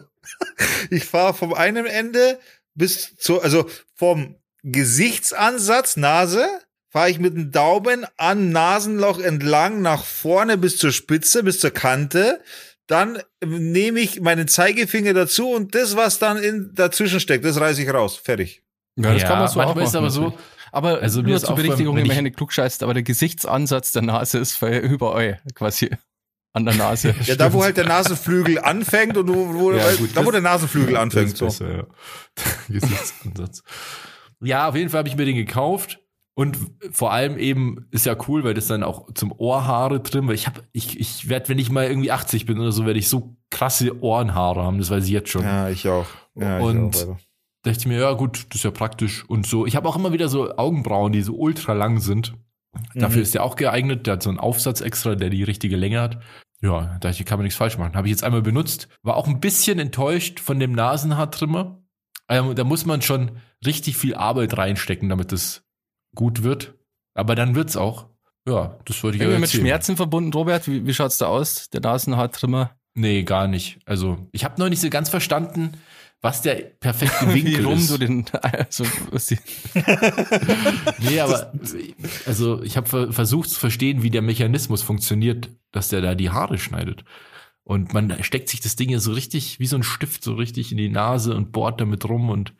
Ich 0.89 1.03
fahre 1.03 1.34
vom 1.34 1.53
einen 1.53 1.86
Ende 1.86 2.39
bis 2.75 3.15
zu, 3.18 3.41
also 3.41 3.70
vom 3.94 4.38
Gesichtsansatz, 4.63 5.98
Nase, 5.98 6.48
fahre 6.89 7.10
ich 7.10 7.20
mit 7.20 7.36
dem 7.36 7.51
Daumen 7.51 8.06
an 8.15 8.51
Nasenloch 8.51 9.20
entlang 9.20 9.82
nach 9.82 10.06
vorne 10.06 10.58
bis 10.58 10.77
zur 10.77 10.94
Spitze, 10.94 11.44
bis 11.44 11.60
zur 11.60 11.72
Kante. 11.72 12.41
Dann 12.88 13.22
nehme 13.44 14.00
ich 14.00 14.22
meinen 14.22 14.48
Zeigefinger 14.48 15.13
dazu 15.13 15.50
und 15.50 15.75
das, 15.75 15.98
was 15.98 16.20
dann 16.20 16.38
in, 16.38 16.72
dazwischen 16.74 17.20
steckt, 17.20 17.44
das 17.44 17.60
reiße 17.60 17.82
ich 17.82 17.94
raus. 17.94 18.15
Fertig. 18.15 18.63
Ja, 18.96 19.13
das 19.13 19.24
kann 19.24 19.39
man 19.39 19.48
so 19.50 19.60
auch 19.60 19.75
manchmal 19.75 19.86
ist 19.86 19.94
machen, 19.94 19.98
aber 19.98 20.10
so. 20.10 20.38
Aber 20.71 20.99
Also 21.01 21.21
nur 21.21 21.37
zur 21.39 21.51
auch 21.51 21.55
Berichtigung, 21.55 21.95
wenn 21.95 22.03
wenn 22.03 22.11
ich- 22.11 22.17
ich 22.17 22.23
nicht 22.23 22.37
klug 22.37 22.53
scheißt, 22.53 22.83
aber 22.83 22.93
der 22.93 23.03
Gesichtsansatz 23.03 23.91
der 23.91 24.01
Nase 24.03 24.37
ist 24.39 24.61
überall 24.61 25.41
quasi 25.55 25.89
an 26.53 26.65
der 26.65 26.75
Nase. 26.75 27.13
Ja, 27.23 27.35
da 27.35 27.51
wo 27.53 27.63
halt 27.63 27.77
der 27.77 27.85
Nasenflügel 27.87 28.59
anfängt 28.59 29.17
und 29.17 29.27
wo, 29.29 29.53
wo, 29.53 29.71
Ja, 29.73 29.91
gut, 29.95 30.09
da 30.15 30.21
wo 30.21 30.25
das- 30.25 30.31
der 30.33 30.41
Nasenflügel 30.41 30.93
Das 30.93 31.01
anfängt. 31.03 31.37
So. 31.37 31.45
besser, 31.45 31.75
ja. 31.77 31.83
Gesichtsansatz. 32.69 33.63
Ja, 34.41 34.67
auf 34.69 34.75
jeden 34.75 34.89
Fall 34.89 34.99
habe 34.99 35.09
ich 35.09 35.15
mir 35.15 35.25
den 35.25 35.35
gekauft. 35.35 35.99
Und 36.33 36.57
vor 36.91 37.11
allem 37.11 37.37
eben 37.37 37.87
ist 37.91 38.05
ja 38.05 38.15
cool, 38.27 38.43
weil 38.45 38.53
das 38.53 38.67
dann 38.67 38.83
auch 38.83 39.13
zum 39.13 39.33
Ohrhaare 39.33 39.99
drin, 39.99 40.27
weil 40.27 40.35
ich 40.35 40.47
habe, 40.47 40.61
ich, 40.71 40.97
ich 40.99 41.27
werde, 41.27 41.49
wenn 41.49 41.59
ich 41.59 41.69
mal 41.69 41.85
irgendwie 41.87 42.09
80 42.11 42.45
bin 42.45 42.57
oder 42.57 42.71
so, 42.71 42.85
werde 42.85 42.99
ich 42.99 43.09
so 43.09 43.35
krasse 43.51 44.01
Ohrenhaare 44.01 44.63
haben, 44.63 44.77
das 44.77 44.89
weiß 44.89 45.03
ich 45.03 45.09
jetzt 45.11 45.29
schon. 45.29 45.43
Ja, 45.43 45.69
ich 45.69 45.87
auch. 45.89 46.07
Ja, 46.35 46.57
ich 46.59 46.63
Und- 46.65 46.95
auch, 46.95 46.99
Alter. 47.01 47.19
Dachte 47.63 47.80
ich 47.80 47.86
mir, 47.88 48.00
ja 48.00 48.12
gut, 48.13 48.46
das 48.50 48.56
ist 48.58 48.63
ja 48.63 48.72
praktisch 48.72 49.24
und 49.30 49.46
so. 49.46 49.65
Ich 49.65 49.75
habe 49.75 49.88
auch 49.88 49.96
immer 49.96 50.13
wieder 50.13 50.30
so 50.30 50.56
Augenbrauen, 50.58 51.12
die 51.12 51.22
so 51.22 51.36
ultra 51.36 51.74
lang 51.74 52.00
sind. 52.00 52.34
Dafür 52.96 53.18
Mhm. 53.18 53.24
ist 53.24 53.34
der 53.34 53.44
auch 53.44 53.56
geeignet. 53.56 54.08
Der 54.08 54.13
hat 54.13 54.24
so 54.24 54.30
einen 54.30 54.39
Aufsatz 54.39 54.82
extra, 54.82 55.15
der 55.15 55.30
die 55.30 55.44
richtige 55.44 55.75
Länge 55.75 56.00
hat. 56.01 56.20
Ja, 56.62 56.82
da 56.82 56.98
dachte 57.10 57.22
ich, 57.22 57.25
kann 57.25 57.38
man 57.39 57.44
nichts 57.44 57.58
falsch 57.58 57.77
machen. 57.77 57.96
Habe 57.96 58.08
ich 58.08 58.12
jetzt 58.12 58.24
einmal 58.24 58.41
benutzt. 58.41 58.88
War 59.03 59.15
auch 59.18 59.27
ein 59.27 59.39
bisschen 59.39 59.77
enttäuscht 59.80 60.39
von 60.39 60.60
dem 60.60 60.72
Nasenhaartrimmer. 60.72 61.80
Ähm, 62.30 62.56
da 62.56 62.63
muss 62.63 62.86
man 62.86 63.01
schon 63.01 63.32
richtig 63.65 63.98
viel 63.98 64.15
Arbeit 64.15 64.58
reinstecken, 64.58 65.10
damit 65.10 65.32
das 65.32 65.63
gut 66.15 66.44
wird. 66.44 66.75
Aber 67.13 67.36
dann 67.36 67.56
wird's 67.56 67.75
auch. 67.75 68.06
Ja, 68.48 68.77
das 68.86 69.03
wollte 69.03 69.18
ich 69.18 69.22
Irgendwie 69.24 69.36
euch 69.44 69.53
mit. 69.53 69.62
Schmerzen 69.62 69.98
verbunden, 69.98 70.32
Robert? 70.34 70.68
Wie, 70.68 70.86
wie 70.88 70.94
schaut's 70.94 71.18
da 71.18 71.27
aus? 71.27 71.70
Der 71.70 71.82
Nasenhaartrimmer? 71.82 72.72
Nee, 72.94 73.24
gar 73.24 73.48
nicht. 73.48 73.80
Also, 73.86 74.27
ich 74.32 74.44
habe 74.46 74.60
noch 74.60 74.70
nicht 74.70 74.82
so 74.82 74.89
ganz 74.89 75.10
verstanden, 75.10 75.74
was 76.21 76.41
der 76.41 76.55
perfekte 76.55 77.27
Winkel 77.33 77.65
rum 77.65 77.79
ist. 77.79 77.91
du 77.91 77.97
den, 77.97 78.25
also, 78.41 78.85
was 79.09 79.31
Nee, 80.99 81.19
aber 81.19 81.51
also 82.25 82.61
ich 82.61 82.77
habe 82.77 82.87
ver 82.87 83.11
versucht 83.11 83.49
zu 83.49 83.59
verstehen, 83.59 84.03
wie 84.03 84.11
der 84.11 84.21
Mechanismus 84.21 84.83
funktioniert, 84.83 85.49
dass 85.71 85.89
der 85.89 86.01
da 86.01 86.15
die 86.15 86.29
Haare 86.29 86.57
schneidet. 86.57 87.03
Und 87.63 87.93
man 87.93 88.23
steckt 88.23 88.49
sich 88.49 88.59
das 88.59 88.75
Ding 88.75 88.89
ja 88.89 88.99
so 88.99 89.13
richtig, 89.13 89.59
wie 89.59 89.67
so 89.67 89.75
ein 89.75 89.83
Stift, 89.83 90.23
so 90.23 90.33
richtig 90.33 90.71
in 90.71 90.77
die 90.77 90.89
Nase 90.89 91.35
und 91.35 91.51
bohrt 91.51 91.79
damit 91.79 92.05
rum. 92.05 92.29
Und 92.29 92.53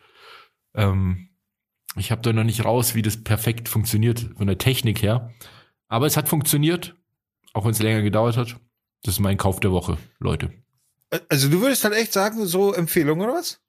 ähm, 0.76 1.30
ich 1.98 2.12
habe 2.12 2.22
da 2.22 2.32
noch 2.34 2.44
nicht 2.44 2.66
raus, 2.66 2.96
wie 2.96 3.02
das 3.02 3.24
perfekt 3.24 3.68
funktioniert 3.68 4.30
von 4.38 4.48
der 4.48 4.58
Technik 4.58 5.02
her. 5.02 5.34
Aber 5.88 6.06
es 6.06 6.18
hat 6.18 6.30
funktioniert, 6.30 6.96
auch 7.54 7.66
wenn 7.66 7.72
es 7.72 7.82
länger 7.82 8.02
gedauert 8.02 8.38
hat. 8.38 8.58
Das 9.04 9.16
ist 9.16 9.20
mein 9.20 9.38
Kauf 9.38 9.60
der 9.60 9.72
Woche, 9.72 9.98
Leute. 10.20 10.52
Also 11.30 11.50
du 11.50 11.62
würdest 11.62 11.84
halt 11.84 11.94
echt 11.96 12.14
sagen, 12.14 12.46
so 12.46 12.74
Empfehlung 12.74 13.20
oder 13.20 13.34
was? 13.34 13.60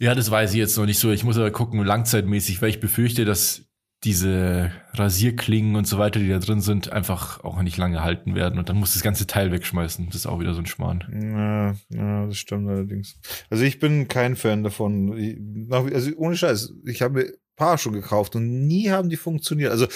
Ja, 0.00 0.14
das 0.14 0.30
weiß 0.30 0.52
ich 0.52 0.58
jetzt 0.58 0.76
noch 0.76 0.86
nicht 0.86 0.98
so. 0.98 1.10
Ich 1.10 1.24
muss 1.24 1.36
aber 1.36 1.50
gucken, 1.50 1.84
langzeitmäßig, 1.84 2.62
weil 2.62 2.70
ich 2.70 2.80
befürchte, 2.80 3.24
dass 3.24 3.64
diese 4.04 4.72
Rasierklingen 4.94 5.76
und 5.76 5.86
so 5.86 5.96
weiter, 5.98 6.18
die 6.18 6.28
da 6.28 6.38
drin 6.38 6.60
sind, 6.60 6.90
einfach 6.90 7.44
auch 7.44 7.62
nicht 7.62 7.76
lange 7.76 8.02
halten 8.02 8.34
werden. 8.34 8.58
Und 8.58 8.68
dann 8.68 8.76
muss 8.76 8.94
das 8.94 9.02
ganze 9.02 9.28
Teil 9.28 9.52
wegschmeißen. 9.52 10.06
Das 10.06 10.16
ist 10.16 10.26
auch 10.26 10.40
wieder 10.40 10.54
so 10.54 10.60
ein 10.60 10.66
Schmarrn. 10.66 11.04
Ja, 11.12 11.96
ja, 11.96 12.26
das 12.26 12.36
stimmt 12.36 12.68
allerdings. 12.68 13.16
Also 13.48 13.62
ich 13.62 13.78
bin 13.78 14.08
kein 14.08 14.34
Fan 14.34 14.64
davon. 14.64 15.16
Ich, 15.16 15.38
also 15.70 16.10
ohne 16.16 16.36
Scheiß, 16.36 16.74
ich 16.84 17.00
habe 17.00 17.14
mir 17.14 17.26
ein 17.26 17.34
paar 17.56 17.78
schon 17.78 17.92
gekauft 17.92 18.34
und 18.34 18.66
nie 18.66 18.90
haben 18.90 19.08
die 19.08 19.16
funktioniert. 19.16 19.70
Also 19.70 19.86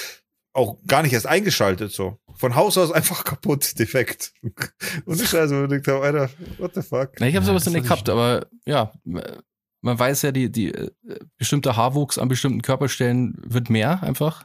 auch 0.56 0.78
gar 0.86 1.02
nicht 1.02 1.12
erst 1.12 1.26
eingeschaltet, 1.26 1.92
so. 1.92 2.18
Von 2.34 2.54
Haus 2.56 2.76
aus 2.78 2.90
einfach 2.92 3.24
kaputt, 3.24 3.78
defekt. 3.78 4.32
Und 5.04 5.20
ich 5.20 5.34
also 5.34 5.66
gedacht 5.68 5.86
habe, 5.88 6.04
Alter, 6.04 6.30
what 6.58 6.74
the 6.74 6.82
fuck? 6.82 7.12
Na, 7.18 7.26
ich 7.26 7.34
habe 7.36 7.44
Ja, 7.44 7.50
sowas 7.52 7.66
noch 7.66 7.72
nicht 7.72 7.84
gehabt, 7.84 8.08
aber 8.08 8.46
ja, 8.66 8.92
man 9.04 9.98
weiß 9.98 10.22
ja, 10.22 10.32
die, 10.32 10.50
die 10.50 10.72
äh, 10.74 10.90
bestimmter 11.38 11.76
Haarwuchs 11.76 12.18
an 12.18 12.28
bestimmten 12.28 12.62
Körperstellen 12.62 13.34
wird 13.44 13.70
mehr 13.70 14.02
einfach 14.02 14.44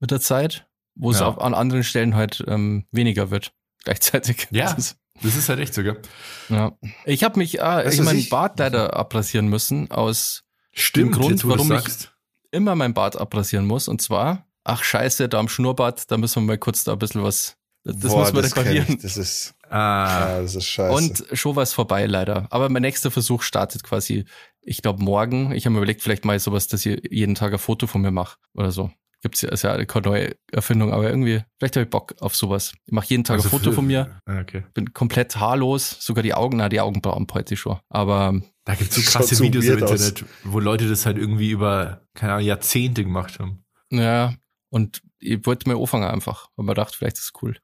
mit 0.00 0.10
der 0.10 0.20
Zeit, 0.20 0.66
wo 0.94 1.10
es 1.10 1.20
Ja. 1.20 1.26
auf, 1.26 1.40
an 1.40 1.54
anderen 1.54 1.84
Stellen 1.84 2.14
halt 2.14 2.44
ähm, 2.46 2.86
weniger 2.90 3.30
wird. 3.30 3.52
Gleichzeitig. 3.84 4.48
Ja. 4.50 4.64
Das 4.74 4.78
ist, 4.78 4.96
Das 5.22 5.36
ist 5.36 5.48
halt 5.48 5.60
echt 5.60 5.74
so, 5.74 5.82
gell? 5.82 6.00
ja. 6.48 6.72
Ich 7.04 7.24
habe 7.24 7.38
mich, 7.38 7.62
ah, 7.62 7.78
Weißt 7.78 7.94
ich 7.94 7.98
du, 8.00 8.04
mein 8.04 8.18
ich- 8.18 8.30
Bart 8.30 8.58
leider 8.58 8.94
abrasieren 8.96 9.48
müssen, 9.48 9.90
aus 9.90 10.42
Stimmt, 10.72 11.12
Grund, 11.14 11.44
wo 11.44 11.48
du's 11.56 11.68
warum 11.68 11.72
ich- 11.86 12.08
immer 12.50 12.74
mein 12.76 12.94
Bart 12.94 13.16
abrasieren 13.16 13.66
muss. 13.66 13.88
Und 13.88 14.02
zwar, 14.02 14.46
ach 14.64 14.82
scheiße, 14.84 15.28
da 15.28 15.38
am 15.38 15.48
Schnurrbart, 15.48 16.10
da 16.10 16.16
müssen 16.16 16.42
wir 16.42 16.46
mal 16.46 16.58
kurz 16.58 16.84
da 16.84 16.92
ein 16.92 16.98
bisschen 16.98 17.22
was, 17.22 17.56
das 17.84 17.96
Boah, 17.98 18.20
müssen 18.20 18.34
wir 18.36 18.42
das 18.42 18.56
reparieren. 18.56 18.98
Das 19.02 19.16
ist, 19.16 19.54
Ah, 19.68 20.28
ja, 20.36 20.42
das 20.42 20.54
ist 20.54 20.66
scheiße. 20.66 20.94
Und 20.94 21.24
schon 21.38 21.56
was 21.56 21.72
vorbei 21.72 22.04
leider. 22.06 22.46
Aber 22.50 22.68
mein 22.68 22.82
nächster 22.82 23.10
Versuch 23.10 23.42
startet 23.42 23.82
quasi, 23.82 24.26
ich 24.60 24.82
glaube, 24.82 25.02
morgen. 25.02 25.52
Ich 25.52 25.64
habe 25.64 25.72
mir 25.72 25.78
überlegt, 25.78 26.02
vielleicht 26.02 26.24
mal 26.26 26.38
sowas, 26.38 26.68
dass 26.68 26.84
ich 26.84 27.00
jeden 27.10 27.34
Tag 27.34 27.52
ein 27.54 27.58
Foto 27.58 27.86
von 27.86 28.02
mir 28.02 28.10
mache 28.10 28.36
oder 28.54 28.70
so. 28.70 28.90
Gibt's 29.22 29.40
ja, 29.40 29.48
ist 29.50 29.62
ja 29.62 29.82
keine 29.86 30.06
neue 30.08 30.36
Erfindung, 30.52 30.92
aber 30.92 31.08
irgendwie, 31.08 31.42
vielleicht 31.58 31.76
habe 31.76 31.84
ich 31.84 31.90
Bock 31.90 32.14
auf 32.20 32.36
sowas. 32.36 32.74
Ich 32.84 32.92
mache 32.92 33.06
jeden 33.08 33.24
Tag 33.24 33.36
also 33.36 33.48
ein 33.48 33.50
Foto 33.50 33.70
für- 33.70 33.76
von 33.76 33.86
mir, 33.86 34.20
Ah, 34.26 34.40
Okay. 34.40 34.64
bin 34.74 34.92
komplett 34.92 35.36
haarlos, 35.36 35.96
sogar 36.00 36.22
die 36.22 36.34
Augen, 36.34 36.58
na, 36.58 36.68
die 36.68 36.80
Augenbrauen 36.80 37.26
heute 37.32 37.56
schon. 37.56 37.78
Aber 37.88 38.38
Da 38.64 38.74
gibt's 38.74 38.96
so 38.96 39.00
Schaut 39.00 39.12
krasse 39.22 39.36
so 39.36 39.44
Videos 39.44 39.64
im 39.64 39.80
weird 39.80 39.84
aus. 39.84 40.08
Internet, 40.08 40.24
wo 40.44 40.58
Leute 40.60 40.88
das 40.88 41.06
halt 41.06 41.16
irgendwie 41.16 41.50
über, 41.50 42.02
keine 42.14 42.34
Ahnung, 42.34 42.46
Jahrzehnte 42.46 43.04
gemacht 43.04 43.38
haben. 43.38 43.64
ja, 43.90 44.34
und 44.72 45.02
ich 45.18 45.44
wollte 45.44 45.68
mir 45.68 45.76
anfangen 45.78 46.04
einfach, 46.04 46.48
weil 46.56 46.64
man 46.64 46.74
dachte, 46.74 46.96
vielleicht 46.96 47.18
ist 47.18 47.24
es 47.24 47.32
cool. 47.42 47.58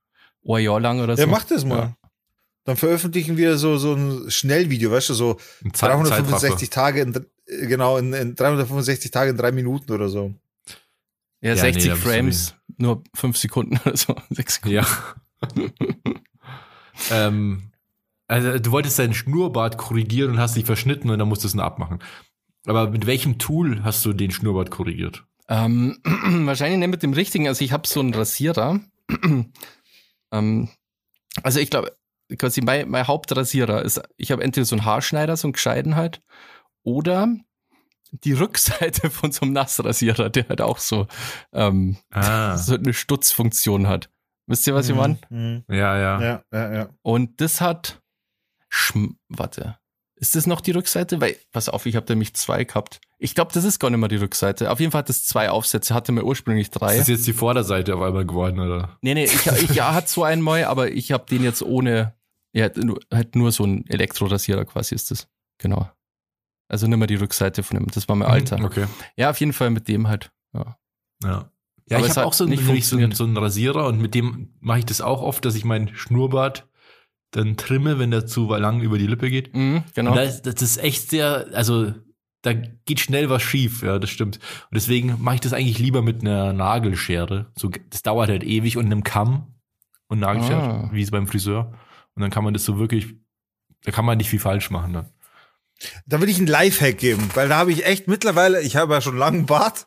Ein 0.47 0.63
Jahr 0.63 0.79
lang 0.79 1.01
oder 1.01 1.17
so. 1.17 1.23
ja, 1.23 1.27
mach 1.27 1.45
das 1.45 1.65
mal. 1.65 1.79
Ja. 1.79 1.97
Dann 2.65 2.77
veröffentlichen 2.77 3.39
wir 3.39 3.57
so, 3.57 3.79
so 3.79 3.95
ein 3.95 4.31
Schnellvideo, 4.31 4.91
weißt 4.91 5.09
du, 5.09 5.15
so 5.15 5.39
Ein 5.65 5.73
Zeit- 5.73 5.91
365 5.91 6.69
Tage 6.69 7.01
in, 7.01 7.27
genau, 7.47 7.97
in, 7.97 8.13
in 8.13 8.35
365 8.35 9.11
Tage 9.11 9.31
in 9.31 9.39
drei 9.39 9.53
Minuten 9.53 9.91
oder 9.91 10.11
so. 10.11 10.35
Ja, 11.41 11.55
Ja, 11.55 11.55
nee, 11.55 11.73
60 11.73 11.85
da 11.89 11.95
bist 11.95 12.05
du 12.05 12.11
Frames, 12.11 12.55
nur 12.77 13.05
fünf 13.15 13.39
Sekunden 13.39 13.81
oder 13.87 13.97
so. 13.97 14.15
Sechs 14.31 14.57
Sekunden. 14.57 14.77
Ja. 14.77 14.87
ähm, 17.11 17.71
also 18.27 18.59
du 18.59 18.71
wolltest 18.71 18.99
deinen 18.99 19.15
Schnurrbart 19.15 19.79
korrigieren 19.79 20.33
und 20.33 20.39
hast 20.39 20.57
dich 20.57 20.67
verschnitten 20.67 21.09
und 21.09 21.19
dann 21.19 21.29
musstest 21.29 21.55
du 21.55 21.59
ihn 21.59 21.63
abmachen. 21.63 22.01
Aber 22.67 22.91
mit 22.91 23.07
welchem 23.07 23.39
Tool 23.39 23.83
hast 23.83 24.05
du 24.05 24.13
den 24.13 24.31
Schnurrbart 24.31 24.71
korrigiert? 24.71 25.25
Ähm, 25.49 25.99
wahrscheinlich 26.05 26.79
nicht 26.79 26.91
mit 26.91 27.03
dem 27.03 27.13
richtigen. 27.13 27.49
Also 27.49 27.65
ich 27.65 27.73
habe 27.73 27.89
so 27.89 28.01
einen 28.01 28.15
Rasierer. 28.15 28.81
ähm, 30.33 30.69
also 31.43 31.61
ich 31.61 31.71
glaube, 31.71 31.97
quasi 32.39 32.61
mein, 32.61 32.89
mein 32.89 33.07
Hauptrasierer 33.07 33.83
ist, 33.83 34.01
ich 34.17 34.31
habe 34.33 34.43
entweder 34.43 34.65
so 34.65 34.77
einen 34.77 34.85
Haarschneider, 34.85 35.37
so 35.37 35.49
einen 35.49 35.53
gescheiten 35.53 35.97
halt, 35.97 36.21
oder 36.83 37.29
die 38.11 38.33
Rückseite 38.33 39.11
von 39.11 39.33
so 39.33 39.43
einem 39.43 39.53
Nassrasierer, 39.53 40.31
der 40.31 40.49
halt 40.49 40.61
auch 40.61 40.79
so, 40.79 41.07
ähm, 41.53 41.97
Ah. 42.11 42.57
so 42.59 42.75
eine 42.75 42.93
Stutzfunktion 42.95 43.89
hat. 43.89 44.11
Wisst 44.47 44.67
ihr, 44.67 44.75
was 44.75 44.89
ich 44.89 44.95
meine? 44.95 45.19
Mhm. 45.29 45.65
Ja, 45.69 45.99
ja. 45.99 46.23
Ja, 46.23 46.43
ja, 46.53 46.73
ja. 46.75 46.89
Und 47.03 47.41
das 47.41 47.61
hat, 47.61 48.01
Schm 48.71 49.19
warte, 49.29 49.79
ist 50.17 50.35
das 50.37 50.47
noch 50.47 50.63
die 50.63 50.71
Rückseite? 50.71 51.21
Weil, 51.21 51.37
pass 51.53 51.69
auf, 51.69 51.85
ich 51.85 51.97
habe 51.97 52.07
nämlich 52.11 52.35
zwei 52.35 52.65
gehabt. 52.65 53.01
Ich 53.21 53.35
glaube, 53.35 53.53
das 53.53 53.65
ist 53.65 53.81
gar 53.81 53.91
nicht 53.91 53.99
mehr 53.99 54.09
die 54.09 54.17
Rückseite. 54.17 54.71
Auf 54.71 54.79
jeden 54.79 54.93
Fall 54.93 55.01
hat 55.01 55.09
das 55.09 55.25
zwei 55.25 55.51
Aufsätze, 55.51 55.93
hatte 55.93 56.13
mir 56.13 56.23
ursprünglich 56.25 56.71
drei. 56.71 56.93
Ist 56.93 57.01
das 57.01 57.09
jetzt 57.09 57.27
die 57.27 57.33
Vorderseite 57.33 57.97
auf 57.97 58.01
einmal 58.01 58.25
geworden, 58.25 58.61
oder? 58.61 58.97
Nee, 59.03 59.15
nee, 59.15 59.25
ich, 59.25 59.47
ich 59.47 59.71
ja, 59.75 59.93
hat 59.93 60.09
so 60.09 60.23
einen 60.23 60.41
mal, 60.41 60.65
aber 60.65 60.93
ich 60.93 61.11
habe 61.11 61.27
den 61.29 61.43
jetzt 61.43 61.63
ohne, 61.63 62.15
ja, 62.53 62.63
halt 62.63 62.77
nur, 62.77 63.01
halt 63.13 63.35
nur 63.35 63.51
so 63.51 63.65
ein 63.65 63.85
Elektrorasierer 63.89 64.65
quasi 64.65 64.95
ist 64.95 65.11
das. 65.11 65.27
Genau. 65.59 65.91
Also 66.69 66.87
nicht 66.87 66.97
mehr 66.99 67.09
die 67.09 67.17
Rückseite 67.17 67.65
von 67.65 67.77
dem, 67.79 67.87
das 67.89 68.09
war 68.09 68.15
mein 68.15 68.29
Alter. 68.29 68.59
Mhm, 68.59 68.65
Okay. 68.67 68.87
Ja, 69.17 69.31
auf 69.31 69.41
jeden 69.41 69.53
Fall 69.53 69.71
mit 69.71 69.89
dem 69.89 70.07
halt. 70.07 70.31
Ja. 70.55 70.77
Ja. 71.25 71.51
Ja, 71.91 71.99
ich 72.01 72.07
es 72.07 72.17
habe 72.19 72.27
auch 72.27 72.35
so, 72.35 72.45
einen, 72.45 72.83
so, 72.83 72.97
einen, 72.97 73.13
so 73.13 73.25
einen 73.25 73.37
Rasierer 73.37 73.87
und 73.87 73.99
mit 74.01 74.15
dem 74.15 74.55
mache 74.61 74.81
ich 74.81 74.85
das 74.85 75.01
auch 75.01 75.23
oft, 75.23 75.45
dass 75.45 75.55
ich 75.55 75.65
meinen 75.65 75.95
Schnurrbart 75.95 76.69
dann 77.31 77.57
trimme, 77.57 77.99
wenn 77.99 78.11
der 78.11 78.27
zu 78.27 78.47
lang 78.55 78.83
über 78.83 78.99
die 78.99 79.07
Lippe 79.07 79.31
geht. 79.31 79.55
Mhm, 79.57 79.85
genau. 79.95 80.11
Und 80.11 80.17
da 80.19 80.23
ist, 80.23 80.43
das 80.43 80.61
ist 80.61 80.77
echt 80.77 81.11
sehr, 81.11 81.49
also 81.55 81.95
da 82.43 82.53
geht 82.53 83.01
schnell 83.01 83.31
was 83.31 83.43
schief, 83.43 83.83
ja, 83.83 83.99
das 83.99 84.11
stimmt. 84.11 84.37
Und 84.37 84.75
deswegen 84.75 85.17
mache 85.21 85.37
ich 85.37 85.41
das 85.41 85.53
eigentlich 85.53 85.79
lieber 85.79 86.03
mit 86.03 86.21
einer 86.21 86.53
Nagelschere. 86.53 87.51
So, 87.57 87.71
das 87.91 88.03
dauert 88.03 88.29
halt 88.29 88.45
ewig 88.45 88.77
und 88.77 88.87
einem 88.87 89.03
Kamm 89.03 89.55
und 90.09 90.21
Nagelschere, 90.21 90.61
Ah. 90.61 90.91
wie 90.93 91.03
es 91.03 91.11
beim 91.11 91.27
Friseur. 91.27 91.75
Und 92.15 92.23
dann 92.23 92.31
kann 92.31 92.45
man 92.45 92.55
das 92.55 92.65
so 92.65 92.79
wirklich, 92.79 93.15
da 93.85 93.91
kann 93.93 94.05
man 94.05 94.19
nicht 94.19 94.31
viel 94.31 94.39
falsch 94.41 94.71
machen 94.71 94.93
dann. 94.93 95.07
Da 96.07 96.21
will 96.21 96.29
ich 96.29 96.39
einen 96.39 96.49
Lifehack 96.49 96.99
geben, 96.99 97.31
weil 97.35 97.49
da 97.49 97.57
habe 97.57 97.71
ich 97.71 97.87
echt 97.87 98.09
mittlerweile, 98.09 98.61
ich 98.63 98.75
habe 98.75 98.95
ja 98.95 99.01
schon 99.01 99.17
langen 99.17 99.47
Bart, 99.47 99.87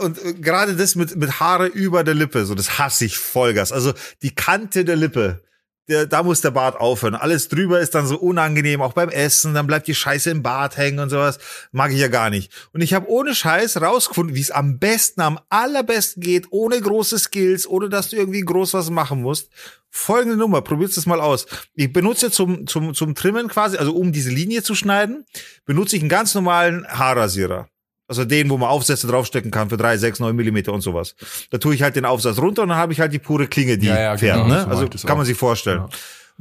und 0.00 0.18
äh, 0.24 0.32
gerade 0.34 0.76
das 0.76 0.94
mit, 0.94 1.14
mit 1.16 1.40
Haare 1.40 1.66
über 1.66 2.04
der 2.04 2.14
Lippe, 2.14 2.46
so 2.46 2.54
das 2.54 2.78
hasse 2.78 3.04
ich 3.04 3.18
Vollgas. 3.18 3.70
Also 3.70 3.92
die 4.22 4.34
Kante 4.34 4.84
der 4.84 4.96
Lippe, 4.96 5.42
der, 5.90 6.06
da 6.06 6.22
muss 6.22 6.40
der 6.40 6.52
Bart 6.52 6.80
aufhören. 6.80 7.14
Alles 7.14 7.48
drüber 7.48 7.80
ist 7.80 7.94
dann 7.94 8.06
so 8.06 8.16
unangenehm, 8.16 8.80
auch 8.80 8.92
beim 8.92 9.08
Essen, 9.08 9.54
dann 9.54 9.66
bleibt 9.66 9.88
die 9.88 9.94
Scheiße 9.94 10.30
im 10.30 10.42
Bart 10.42 10.76
hängen 10.76 11.00
und 11.00 11.10
sowas. 11.10 11.38
Mag 11.72 11.92
ich 11.92 11.98
ja 11.98 12.08
gar 12.08 12.30
nicht. 12.30 12.52
Und 12.72 12.80
ich 12.80 12.94
habe 12.94 13.10
ohne 13.10 13.34
Scheiß 13.34 13.80
rausgefunden, 13.80 14.34
wie 14.34 14.40
es 14.40 14.50
am 14.50 14.78
besten, 14.78 15.20
am 15.20 15.40
allerbesten 15.48 16.22
geht, 16.22 16.46
ohne 16.50 16.80
große 16.80 17.18
Skills, 17.18 17.66
ohne 17.66 17.88
dass 17.88 18.10
du 18.10 18.16
irgendwie 18.16 18.40
groß 18.40 18.74
was 18.74 18.90
machen 18.90 19.22
musst. 19.22 19.50
Folgende 19.90 20.36
Nummer, 20.36 20.62
probierst 20.62 20.96
es 20.96 21.06
mal 21.06 21.20
aus. 21.20 21.46
Ich 21.74 21.92
benutze 21.92 22.30
zum, 22.30 22.66
zum, 22.68 22.94
zum 22.94 23.14
Trimmen 23.16 23.48
quasi, 23.48 23.76
also 23.76 23.92
um 23.92 24.12
diese 24.12 24.30
Linie 24.30 24.62
zu 24.62 24.76
schneiden, 24.76 25.24
benutze 25.66 25.96
ich 25.96 26.02
einen 26.02 26.08
ganz 26.08 26.34
normalen 26.34 26.86
Haarrasierer. 26.86 27.68
Also 28.10 28.24
den, 28.24 28.50
wo 28.50 28.58
man 28.58 28.68
Aufsätze 28.68 29.06
draufstecken 29.06 29.50
kann 29.52 29.70
für 29.70 29.76
drei, 29.76 29.96
sechs, 29.96 30.18
neun 30.18 30.34
Millimeter 30.34 30.72
und 30.72 30.80
sowas. 30.80 31.14
Da 31.50 31.58
tue 31.58 31.74
ich 31.76 31.82
halt 31.82 31.94
den 31.94 32.04
Aufsatz 32.04 32.38
runter 32.38 32.62
und 32.62 32.68
dann 32.70 32.78
habe 32.78 32.92
ich 32.92 32.98
halt 33.00 33.12
die 33.12 33.20
pure 33.20 33.46
Klinge, 33.46 33.78
die 33.78 33.86
Ja, 33.86 34.00
ja, 34.00 34.18
fährt. 34.18 34.42
genau, 34.42 34.48
ne? 34.52 34.62
so 34.64 34.68
Also 34.86 35.06
kann 35.06 35.16
man 35.16 35.24
sich 35.24 35.38
vorstellen. 35.38 35.78
Ja. 35.78 35.88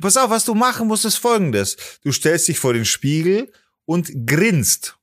Pass 0.02 0.18
auf, 0.18 0.30
was 0.32 0.46
du 0.46 0.56
machen 0.56 0.88
musst, 0.88 1.06
ist 1.06 1.18
folgendes. 1.18 1.78
Du 2.04 2.12
stellst 2.12 2.48
dich 2.48 2.58
vor 2.60 2.74
den 2.74 2.86
Spiegel 2.86 3.52
und 3.86 4.10
grinst. 4.26 4.96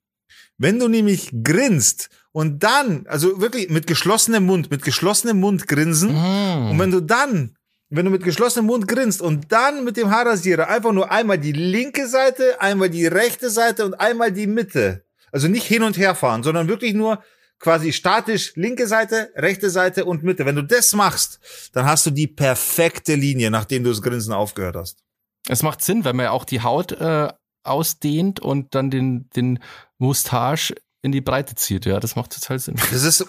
Wenn 0.59 0.79
du 0.81 0.89
nämlich 0.89 1.31
grinst 1.45 2.09
und 2.33 2.63
dann, 2.65 3.07
also 3.09 3.41
wirklich 3.41 3.71
mit 3.71 3.87
geschlossenem 3.87 4.45
Mund, 4.45 4.71
mit 4.71 4.83
geschlossenem 4.83 5.39
Mund 5.39 5.69
grinsen, 5.69 6.11
Mhm. 6.15 6.71
und 6.71 6.79
wenn 6.81 6.91
du 6.91 7.01
dann, 7.01 7.57
wenn 7.91 8.07
du 8.07 8.11
mit 8.11 8.25
geschlossenem 8.25 8.67
Mund 8.67 8.89
grinst 8.89 9.23
und 9.23 9.53
dann 9.53 9.85
mit 9.85 9.97
dem 9.97 10.11
Haarrasierer 10.11 10.69
einfach 10.69 10.91
nur 10.93 11.13
einmal 11.13 11.39
die 11.39 11.53
linke 11.53 12.09
Seite, 12.09 12.61
einmal 12.61 12.91
die 12.91 13.07
rechte 13.07 13.51
Seite 13.51 13.85
und 13.87 13.95
einmal 13.95 14.33
die 14.33 14.49
Mitte, 14.49 15.05
also 15.33 15.49
nicht 15.49 15.67
hin 15.67 15.83
und 15.83 15.97
her 15.99 16.15
fahren, 16.15 16.43
sondern 16.43 16.69
wirklich 16.69 16.95
nur 16.95 17.23
quasi 17.59 17.93
statisch 17.93 18.53
linke 18.57 18.87
Seite, 18.87 19.31
rechte 19.35 19.71
Seite 19.71 20.05
und 20.05 20.23
Mitte. 20.23 20.45
Wenn 20.47 20.57
du 20.57 20.63
das 20.63 20.93
machst, 20.93 21.41
dann 21.73 21.87
hast 21.87 22.07
du 22.07 22.11
die 22.11 22.27
perfekte 22.27 23.15
Linie, 23.15 23.51
nachdem 23.51 23.85
du 23.85 23.91
das 23.91 24.03
Grinsen 24.03 24.33
aufgehört 24.33 24.77
hast. 24.77 25.03
Es 25.49 25.63
macht 25.63 25.83
Sinn, 25.83 26.05
weil 26.05 26.13
man 26.13 26.25
ja 26.25 26.31
auch 26.33 26.45
die 26.45 26.63
Haut 26.63 26.93
äh, 26.93 27.29
ausdehnt 27.63 28.41
und 28.41 28.75
dann 28.75 28.91
den, 28.91 29.31
den 29.31 29.61
Moustache 29.99 30.75
in 31.03 31.13
die 31.13 31.21
Breite 31.21 31.55
zieht. 31.55 31.87
Ja, 31.87 32.01
das 32.01 32.17
macht 32.17 32.33
total 32.33 32.59
Sinn. 32.59 32.75
Das 32.91 33.05
ist 33.05 33.25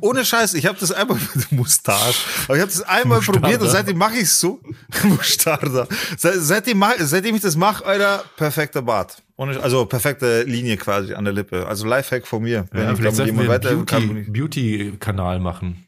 ohne 0.00 0.24
Scheiß. 0.24 0.54
Ich 0.54 0.66
habe 0.66 0.78
das 0.78 0.92
einmal 0.92 1.18
mit 1.34 1.50
Mustache, 1.50 2.14
aber 2.44 2.56
ich 2.56 2.60
habe 2.60 2.70
das 2.70 2.82
einmal 2.82 3.18
Mustarda. 3.18 3.40
probiert 3.40 3.62
und 3.62 3.70
seitdem 3.70 3.96
mache 3.96 4.16
ich 4.16 4.24
es 4.24 4.38
so. 4.38 4.60
Mustarda. 5.04 5.88
Se 6.16 6.40
seitdem, 6.40 6.84
seitdem 6.98 7.34
ich 7.34 7.42
das 7.42 7.56
mache, 7.56 7.84
Alter, 7.86 8.24
perfekter 8.36 8.82
Bart. 8.82 9.22
Ohne, 9.42 9.60
also 9.60 9.84
perfekte 9.86 10.42
Linie 10.44 10.76
quasi 10.76 11.14
an 11.14 11.24
der 11.24 11.32
Lippe. 11.34 11.66
Also 11.66 11.86
Lifehack 11.86 12.26
von 12.26 12.42
mir. 12.42 12.66
Wenn 12.70 12.84
Ja, 12.84 12.90
ich 12.92 12.98
vielleicht 12.98 13.18
damit 13.18 13.34
sollten 13.34 13.36
wir 13.38 13.42
jemand 13.44 13.66
einen 13.66 13.78
weiter 13.80 13.84
kann, 13.86 14.32
Beauty- 14.32 14.84
Beauty-Kanal 14.90 15.40
machen. 15.40 15.86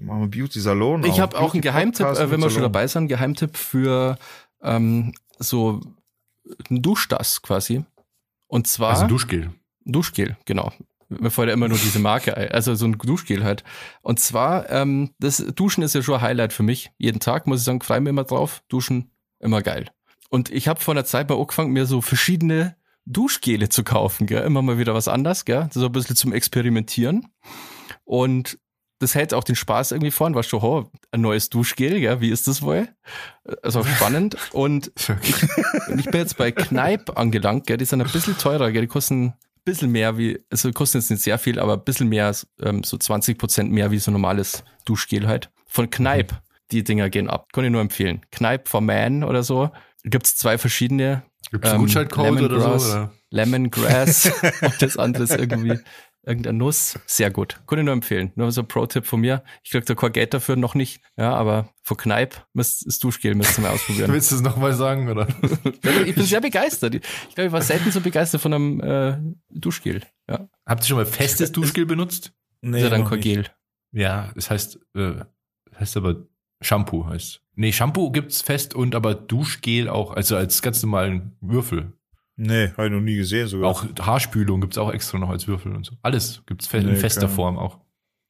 machen 0.00 0.20
wir 0.22 0.28
Beauty 0.40 0.60
Salon. 0.60 1.04
Ich 1.04 1.20
habe 1.20 1.38
auch 1.38 1.52
einen 1.54 1.62
Geheimtipp, 1.62 2.06
äh, 2.06 2.30
wenn 2.30 2.40
wir 2.40 2.50
schon 2.50 2.62
dabei 2.62 2.86
sind, 2.86 3.00
einen 3.00 3.08
Geheimtipp 3.08 3.56
für 3.56 4.16
ähm, 4.62 5.12
so 5.38 5.80
ein 6.70 6.82
Duschdas 6.82 7.42
quasi. 7.42 7.84
Und 8.46 8.66
zwar 8.66 8.90
Also 8.90 9.06
Duschgel. 9.06 9.50
Duschgel, 9.84 10.36
genau. 10.44 10.72
Mir 11.10 11.30
fällt 11.30 11.48
ja 11.48 11.54
immer 11.54 11.68
nur 11.68 11.78
diese 11.78 11.98
Marke 11.98 12.36
ein. 12.36 12.48
Also 12.52 12.74
so 12.74 12.84
ein 12.86 12.92
Duschgel 12.98 13.42
halt. 13.44 13.64
Und 14.02 14.20
zwar, 14.20 14.68
ähm, 14.70 15.10
das 15.18 15.38
Duschen 15.54 15.82
ist 15.82 15.94
ja 15.94 16.02
schon 16.02 16.16
ein 16.16 16.20
Highlight 16.20 16.52
für 16.52 16.62
mich. 16.62 16.90
Jeden 16.98 17.20
Tag, 17.20 17.46
muss 17.46 17.60
ich 17.60 17.64
sagen, 17.64 17.80
freue 17.80 18.00
mich 18.00 18.10
immer 18.10 18.24
drauf. 18.24 18.62
Duschen, 18.68 19.10
immer 19.40 19.62
geil. 19.62 19.90
Und 20.28 20.50
ich 20.50 20.68
habe 20.68 20.80
vor 20.80 20.94
einer 20.94 21.04
Zeit 21.04 21.28
mal 21.28 21.38
angefangen, 21.38 21.72
mir 21.72 21.86
so 21.86 22.00
verschiedene 22.00 22.76
Duschgele 23.06 23.68
zu 23.68 23.84
kaufen, 23.84 24.26
gell? 24.26 24.44
Immer 24.44 24.62
mal 24.62 24.78
wieder 24.78 24.94
was 24.94 25.08
anderes, 25.08 25.44
gell? 25.44 25.68
So 25.72 25.86
ein 25.86 25.92
bisschen 25.92 26.16
zum 26.16 26.32
Experimentieren. 26.32 27.28
Und 28.04 28.58
das 28.98 29.14
hält 29.14 29.32
auch 29.32 29.44
den 29.44 29.54
Spaß 29.54 29.92
irgendwie 29.92 30.10
vorn, 30.10 30.34
war 30.34 30.42
schon, 30.42 30.62
oh, 30.62 30.90
ein 31.12 31.20
neues 31.20 31.50
Duschgel, 31.50 32.00
gell? 32.00 32.20
Wie 32.20 32.30
ist 32.30 32.48
das 32.48 32.62
wohl? 32.62 32.88
Also 33.62 33.82
spannend. 33.84 34.36
Und 34.52 34.92
ich, 35.22 35.34
ich 35.96 36.04
bin 36.06 36.20
jetzt 36.20 36.36
bei 36.36 36.52
Kneipp 36.52 37.16
angelangt, 37.16 37.66
gell? 37.66 37.76
Die 37.78 37.84
sind 37.84 38.02
ein 38.02 38.10
bisschen 38.10 38.36
teurer, 38.36 38.70
gell? 38.70 38.82
Die 38.82 38.88
kosten 38.88 39.26
ein 39.26 39.34
bisschen 39.64 39.90
mehr 39.90 40.18
wie, 40.18 40.40
also 40.50 40.70
kostet 40.72 41.02
jetzt 41.02 41.10
nicht 41.10 41.22
sehr 41.22 41.38
viel, 41.38 41.58
aber 41.58 41.74
ein 41.74 41.84
bisschen 41.84 42.08
mehr, 42.08 42.34
ähm, 42.60 42.82
so 42.82 42.98
20 42.98 43.38
Prozent 43.38 43.70
mehr 43.72 43.90
wie 43.90 43.98
so 43.98 44.10
normales 44.10 44.64
Duschgel 44.84 45.26
halt. 45.26 45.50
Von 45.66 45.88
Kneipp. 45.88 46.32
Mhm. 46.32 46.36
Die 46.70 46.84
Dinger 46.84 47.08
gehen 47.08 47.30
ab. 47.30 47.50
Kann 47.54 47.64
ich 47.64 47.70
nur 47.70 47.80
empfehlen. 47.80 48.20
Kneipp 48.30 48.68
for 48.68 48.82
Man 48.82 49.24
oder 49.24 49.42
so. 49.42 49.70
Gibt's 50.10 50.36
zwei 50.36 50.58
verschiedene. 50.58 51.22
Gibt's 51.50 51.68
einen 51.68 51.80
ähm, 51.80 51.86
Gutscheincode 51.86 52.42
oder 52.42 52.78
so? 52.78 52.90
Oder? 52.90 53.12
Lemongrass 53.30 54.30
und 54.62 54.82
das 54.82 54.96
andere 54.96 55.24
ist 55.24 55.36
irgendwie 55.36 55.78
irgendeine 56.28 56.58
Nuss. 56.58 56.98
Sehr 57.06 57.30
gut. 57.30 57.58
Ich 57.70 57.76
nur 57.76 57.92
empfehlen. 57.92 58.32
Nur 58.36 58.52
so 58.52 58.62
ein 58.62 58.68
Pro-Tipp 58.68 59.06
von 59.06 59.20
mir. 59.20 59.42
Ich 59.62 59.70
krieg 59.70 59.86
da 59.86 59.94
kein 59.94 60.12
Geld 60.12 60.34
dafür 60.34 60.56
noch 60.56 60.74
nicht. 60.74 61.00
Ja, 61.16 61.34
aber 61.34 61.72
von 61.82 61.96
Kneipp 61.96 62.46
müsst, 62.52 62.86
das 62.86 62.98
Duschgel 62.98 63.34
müsst 63.34 63.58
ihr 63.58 63.62
mal 63.62 63.70
ausprobieren. 63.70 64.12
Willst 64.12 64.30
du 64.30 64.36
es 64.36 64.42
nochmal 64.42 64.74
sagen, 64.74 65.08
oder? 65.08 65.26
ich 66.06 66.14
bin 66.14 66.24
sehr 66.24 66.40
begeistert. 66.40 66.94
Ich 66.94 67.34
glaube, 67.34 67.46
ich 67.46 67.52
war 67.52 67.62
selten 67.62 67.90
so 67.90 68.00
begeistert 68.00 68.40
von 68.40 68.52
einem 68.52 68.80
äh, 68.80 69.18
Duschgel. 69.48 70.02
Ja. 70.28 70.48
Habt 70.66 70.84
ihr 70.84 70.86
schon 70.86 70.96
mal 70.98 71.06
festes 71.06 71.50
Duschgel 71.52 71.86
benutzt? 71.86 72.32
Nee, 72.60 72.82
ja, 72.82 72.90
dann 72.90 73.04
kein 73.04 73.20
Gel. 73.20 73.46
Ja, 73.92 74.30
das 74.34 74.50
heißt, 74.50 74.76
äh, 74.94 75.14
das 75.70 75.80
heißt 75.80 75.96
aber 75.96 76.26
Shampoo 76.60 77.06
heißt. 77.06 77.42
Nee, 77.60 77.72
Shampoo 77.72 78.12
gibt's 78.12 78.40
fest 78.40 78.76
und 78.76 78.94
aber 78.94 79.16
Duschgel 79.16 79.88
auch, 79.88 80.12
also 80.12 80.36
als 80.36 80.62
ganz 80.62 80.80
normalen 80.80 81.32
Würfel. 81.40 81.92
Nee, 82.36 82.68
habe 82.76 82.86
ich 82.86 82.92
noch 82.92 83.00
nie 83.00 83.16
gesehen 83.16 83.48
sogar. 83.48 83.68
Auch 83.68 83.84
Haarspülung 83.98 84.60
gibt's 84.60 84.78
auch 84.78 84.92
extra 84.92 85.18
noch 85.18 85.28
als 85.28 85.48
Würfel 85.48 85.74
und 85.74 85.84
so. 85.84 85.96
Alles 86.02 86.40
gibt's 86.46 86.68
fe 86.68 86.80
nee, 86.80 86.90
in 86.90 86.96
fester 86.96 87.28
Form 87.28 87.58
auch. 87.58 87.80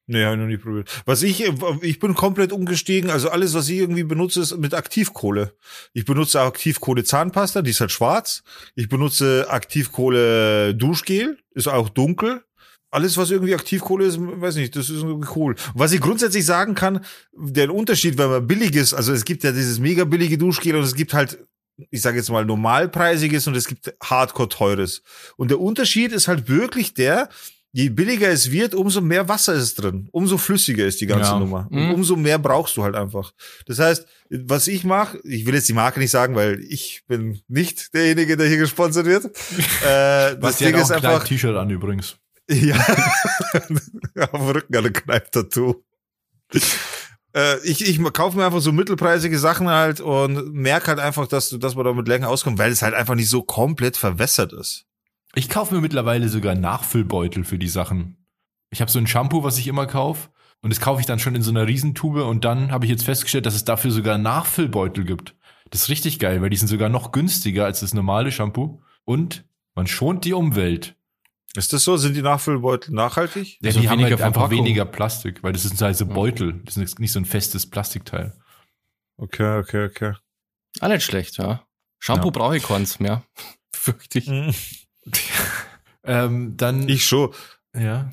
Nee, 0.07 0.25
habe 0.25 0.37
ich 0.37 0.41
noch 0.41 0.47
nie 0.47 0.57
probiert. 0.57 1.03
Was 1.05 1.23
ich, 1.23 1.45
ich 1.83 1.99
bin 1.99 2.15
komplett 2.15 2.53
umgestiegen. 2.53 3.11
Also 3.11 3.29
alles, 3.29 3.53
was 3.53 3.69
ich 3.69 3.81
irgendwie 3.81 4.05
benutze, 4.05 4.41
ist 4.41 4.57
mit 4.57 4.73
Aktivkohle. 4.73 5.53
Ich 5.93 6.07
benutze 6.07 6.41
Aktivkohle 6.41 7.05
Zahnpasta, 7.05 7.61
die 7.61 7.73
ist 7.73 7.81
halt 7.81 7.93
schwarz. 7.93 8.43
Ich 8.77 8.89
benutze 8.89 9.51
Aktivkohle 9.51 10.75
Duschgel, 10.75 11.37
ist 11.51 11.69
auch 11.69 11.91
dunkel. 11.91 12.45
Alles, 12.91 13.17
was 13.17 13.31
irgendwie 13.31 13.55
Aktivkohle 13.55 14.07
ist, 14.07 14.19
weiß 14.19 14.57
nicht, 14.57 14.75
das 14.75 14.89
ist 14.89 15.03
irgendwie 15.03 15.29
cool. 15.37 15.55
was 15.75 15.93
ich 15.93 16.01
grundsätzlich 16.01 16.45
sagen 16.45 16.75
kann, 16.75 17.05
der 17.33 17.73
Unterschied, 17.73 18.17
wenn 18.17 18.31
man 18.31 18.47
billig 18.47 18.75
ist, 18.75 18.95
also 18.95 19.13
es 19.13 19.25
gibt 19.25 19.45
ja 19.45 19.53
dieses 19.53 19.79
mega 19.79 20.05
billige 20.05 20.39
Duschgel 20.39 20.77
und 20.77 20.83
es 20.83 20.95
gibt 20.95 21.13
halt 21.13 21.39
ich 21.91 22.03
sage 22.03 22.17
jetzt 22.17 22.31
mal, 22.31 22.45
normalpreisiges 22.45 23.47
und 23.47 23.57
es 23.57 23.69
gibt 23.69 23.95
hardcore 24.03 24.49
teures. 24.49 25.03
Und 25.37 25.51
der 25.51 25.61
Unterschied 25.61 26.13
ist 26.13 26.29
halt 26.29 26.49
wirklich 26.49 26.95
der, 26.95 27.29
je 27.73 27.91
billiger 27.91 28.29
es 28.29 28.51
wird, 28.51 28.75
umso 28.75 29.01
mehr 29.01 29.29
Wasser 29.29 29.55
ist 29.55 29.77
drin, 29.77 30.09
umso 30.13 30.39
flüssiger 30.39 30.87
ist 30.87 31.01
die 31.01 31.07
ganze 31.07 31.33
ja. 31.33 31.39
Nummer. 31.39 31.69
Und 31.71 31.87
mhm. 31.87 31.95
umso 31.95 32.17
mehr 32.17 32.39
brauchst 32.39 32.77
du 32.77 32.83
halt 32.83 32.95
einfach. 32.95 33.33
Das 33.67 33.79
heißt, 33.79 34.07
was 34.31 34.69
ich 34.69 34.85
mache, 34.85 35.19
ich 35.25 35.47
will 35.47 35.55
jetzt 35.55 35.69
die 35.69 35.75
Marke 35.75 36.01
nicht 36.01 36.11
sagen, 36.11 36.35
weil 36.35 36.61
ich 36.69 37.03
bin 37.07 37.41
nicht 37.49 37.95
derjenige, 37.95 38.37
der 38.37 38.49
hier 38.49 38.59
gesponsert 38.59 39.07
wird. 39.07 39.27
äh, 39.87 40.37
das 40.39 40.59
Ding 40.59 40.75
ist 40.75 40.91
einfach. 40.91 41.25
T-Shirt 41.25 41.57
an 41.57 41.71
übrigens. 41.71 42.17
Ja. 42.49 42.77
Auf 44.33 44.41
dem 44.41 44.49
Rücken 44.49 44.77
eine 44.77 44.91
Kneip-Tattoo 44.91 45.83
äh, 47.35 47.59
ich, 47.65 47.87
ich 47.87 48.03
kaufe 48.13 48.37
mir 48.37 48.47
einfach 48.47 48.61
so 48.61 48.73
mittelpreisige 48.73 49.39
Sachen 49.39 49.69
halt 49.69 50.01
und 50.01 50.53
merke 50.53 50.89
halt 50.89 50.99
einfach, 50.99 51.27
dass, 51.27 51.51
dass 51.51 51.75
man 51.75 51.85
damit 51.85 52.09
länger 52.09 52.29
auskommt, 52.29 52.59
weil 52.59 52.73
es 52.73 52.83
halt 52.83 52.95
einfach 52.95 53.15
nicht 53.15 53.29
so 53.29 53.43
komplett 53.43 53.97
verwässert 53.97 54.53
ist. 54.53 54.87
Ich 55.35 55.49
kaufe 55.49 55.75
mir 55.75 55.81
mittlerweile 55.81 56.29
sogar 56.29 56.55
Nachfüllbeutel 56.55 57.45
für 57.45 57.59
die 57.59 57.69
Sachen. 57.69 58.17
Ich 58.71 58.81
habe 58.81 58.91
so 58.91 58.99
ein 58.99 59.07
Shampoo, 59.07 59.45
was 59.45 59.59
ich 59.59 59.69
immer 59.69 59.87
kaufe. 59.87 60.31
Und 60.61 60.71
das 60.71 60.81
kaufe 60.81 61.01
ich 61.01 61.07
dann 61.07 61.21
schon 61.21 61.37
in 61.37 61.43
so 61.43 61.51
einer 61.51 61.69
Riesentube 61.69 62.25
und 62.25 62.45
dann 62.45 62.73
habe 62.73 62.85
ich 62.85 62.91
jetzt 62.91 63.05
festgestellt, 63.05 63.47
dass 63.47 63.55
es 63.55 63.65
dafür 63.65 63.93
sogar 63.93 64.19
Nachfüllbeutel 64.19 65.05
gibt. 65.05 65.37
Das 65.71 65.83
ist 65.83 65.89
richtig 65.89 66.19
geil, 66.19 66.43
weil 66.43 66.51
die 66.51 66.57
sind 66.57 66.67
sogar 66.67 66.89
noch 66.89 67.13
günstiger 67.13 67.65
als 67.65 67.79
das 67.79 67.95
normale 67.95 68.33
Shampoo 68.33 68.83
und 69.05 69.45
man 69.77 69.87
schont 69.87 70.25
die 70.25 70.33
Umwelt. 70.33 70.97
Ist 71.59 71.73
das 71.73 71.83
so? 71.83 71.97
Sind 71.97 72.15
die 72.15 72.23
Nachfüllbeutel 72.23 72.95
nachhaltig? 72.95 73.59
Ja, 73.61 73.69
also 73.69 73.81
die 73.81 73.89
haben 73.89 74.03
halt 74.03 74.21
einfach 74.21 74.49
weniger 74.51 74.85
Plastik, 74.85 75.43
weil 75.43 75.53
das 75.53 75.65
sind 75.65 75.81
halt 75.81 75.97
so 75.97 76.07
Beutel. 76.07 76.61
Das 76.65 76.77
ist 76.77 77.01
nicht 77.01 77.11
so 77.11 77.19
ein 77.19 77.25
festes 77.25 77.69
Plastikteil. 77.69 78.33
Okay, 79.17 79.59
okay, 79.59 79.87
okay. 79.87 80.13
Ah, 80.79 80.89
nicht 80.89 81.03
schlecht, 81.03 81.37
ja. 81.39 81.67
Shampoo 81.99 82.29
ja. 82.29 82.31
brauche 82.31 82.57
ich 82.57 82.63
keins 82.63 83.01
mehr. 83.01 83.25
Fürchte 83.75 84.21
ich. 84.21 84.29
Mhm. 84.29 84.55
ähm, 86.05 86.57
dann. 86.57 86.89
Ich 86.89 87.05
schon. 87.05 87.35
Ja. 87.75 88.09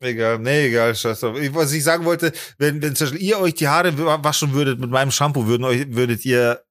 Egal, 0.00 0.38
nee, 0.38 0.66
egal, 0.66 0.94
scheiß 0.94 1.20
drauf. 1.20 1.36
Was 1.52 1.72
ich 1.72 1.84
sagen 1.84 2.04
wollte, 2.06 2.32
wenn, 2.58 2.82
wenn 2.82 2.96
zum 2.96 3.06
Beispiel 3.06 3.22
ihr 3.22 3.38
euch 3.38 3.54
die 3.54 3.68
Haare 3.68 3.96
waschen 4.24 4.52
würdet 4.52 4.80
mit 4.80 4.90
meinem 4.90 5.10
Shampoo, 5.10 5.46
würden 5.46 5.64
euch, 5.64 5.94
würdet 5.94 6.24
ihr 6.24 6.64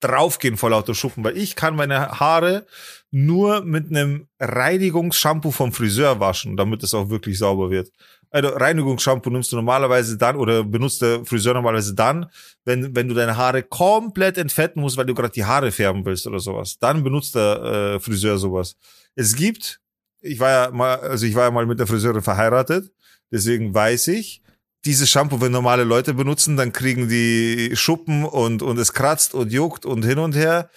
draufgehen 0.00 0.56
vor 0.56 0.70
lauter 0.70 0.94
Schuppen, 0.94 1.24
weil 1.24 1.36
ich 1.36 1.56
kann 1.56 1.76
meine 1.76 2.20
Haare 2.20 2.66
nur 3.10 3.62
mit 3.62 3.88
einem 3.90 4.28
Reinigungsshampoo 4.38 5.50
vom 5.50 5.72
Friseur 5.72 6.20
waschen, 6.20 6.56
damit 6.56 6.82
es 6.82 6.92
auch 6.94 7.08
wirklich 7.08 7.38
sauber 7.38 7.70
wird. 7.70 7.90
Also 8.30 8.50
Reinigungsshampoo 8.50 9.30
nimmst 9.30 9.52
du 9.52 9.56
normalerweise 9.56 10.18
dann 10.18 10.36
oder 10.36 10.64
benutzt 10.64 11.00
der 11.00 11.24
Friseur 11.24 11.54
normalerweise 11.54 11.94
dann, 11.94 12.26
wenn, 12.64 12.94
wenn 12.94 13.08
du 13.08 13.14
deine 13.14 13.36
Haare 13.36 13.62
komplett 13.62 14.36
entfetten 14.36 14.82
musst, 14.82 14.96
weil 14.96 15.06
du 15.06 15.14
gerade 15.14 15.32
die 15.32 15.44
Haare 15.44 15.70
färben 15.70 16.04
willst 16.04 16.26
oder 16.26 16.40
sowas. 16.40 16.78
Dann 16.78 17.02
benutzt 17.02 17.34
der 17.34 17.94
äh, 17.94 18.00
Friseur 18.00 18.36
sowas. 18.36 18.76
Es 19.14 19.34
gibt, 19.34 19.80
ich 20.20 20.38
war 20.40 20.50
ja 20.50 20.70
mal, 20.70 20.98
also 20.98 21.24
ich 21.24 21.34
war 21.34 21.44
ja 21.44 21.50
mal 21.50 21.66
mit 21.66 21.78
der 21.78 21.86
Friseurin 21.86 22.22
verheiratet, 22.22 22.90
deswegen 23.30 23.72
weiß 23.72 24.08
ich, 24.08 24.42
dieses 24.84 25.10
Shampoo, 25.10 25.40
wenn 25.40 25.52
normale 25.52 25.84
Leute 25.84 26.14
benutzen, 26.14 26.56
dann 26.56 26.72
kriegen 26.72 27.08
die 27.08 27.72
Schuppen 27.74 28.24
und, 28.24 28.62
und 28.62 28.78
es 28.78 28.92
kratzt 28.92 29.34
und 29.34 29.52
juckt 29.52 29.84
und 29.84 30.04
hin 30.04 30.18
und 30.18 30.34
her, 30.34 30.70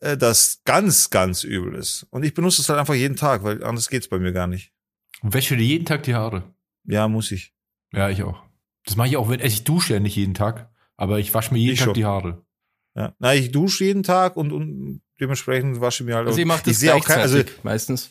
äh, 0.00 0.16
das 0.16 0.62
ganz, 0.64 1.10
ganz 1.10 1.44
übel 1.44 1.74
ist. 1.74 2.06
Und 2.10 2.24
ich 2.24 2.34
benutze 2.34 2.62
es 2.62 2.68
halt 2.68 2.78
einfach 2.78 2.94
jeden 2.94 3.16
Tag, 3.16 3.42
weil 3.42 3.62
anders 3.64 3.88
geht's 3.88 4.08
bei 4.08 4.18
mir 4.18 4.32
gar 4.32 4.46
nicht. 4.46 4.72
Und 5.22 5.34
wäsche 5.34 5.56
dir 5.56 5.64
jeden 5.64 5.84
Tag 5.84 6.04
die 6.04 6.14
Haare? 6.14 6.54
Ja, 6.84 7.08
muss 7.08 7.32
ich. 7.32 7.54
Ja, 7.92 8.08
ich 8.08 8.22
auch. 8.22 8.42
Das 8.84 8.96
mache 8.96 9.08
ich 9.08 9.16
auch, 9.16 9.28
wenn 9.28 9.40
also 9.40 9.52
ich 9.52 9.64
dusche 9.64 9.94
ja 9.94 10.00
nicht 10.00 10.16
jeden 10.16 10.34
Tag, 10.34 10.70
aber 10.96 11.18
ich 11.18 11.34
wasche 11.34 11.52
mir 11.52 11.58
jeden 11.58 11.74
ich 11.74 11.80
Tag 11.80 11.86
schon. 11.86 11.94
die 11.94 12.04
Haare. 12.04 12.44
Ja, 12.94 13.14
na, 13.18 13.34
ich 13.34 13.50
dusche 13.50 13.84
jeden 13.84 14.04
Tag 14.04 14.36
und, 14.36 14.52
und 14.52 15.02
dementsprechend 15.20 15.80
wasche 15.80 16.04
ich 16.04 16.08
mir 16.08 16.16
halt. 16.16 16.28
Also 16.28 16.38
ich 16.38 16.46
mache 16.46 16.62
das 16.64 16.74
ich 16.74 16.82
gleichzeitig, 16.84 17.02
auch 17.02 17.06
kein, 17.06 17.20
also, 17.20 17.42
meistens. 17.62 18.10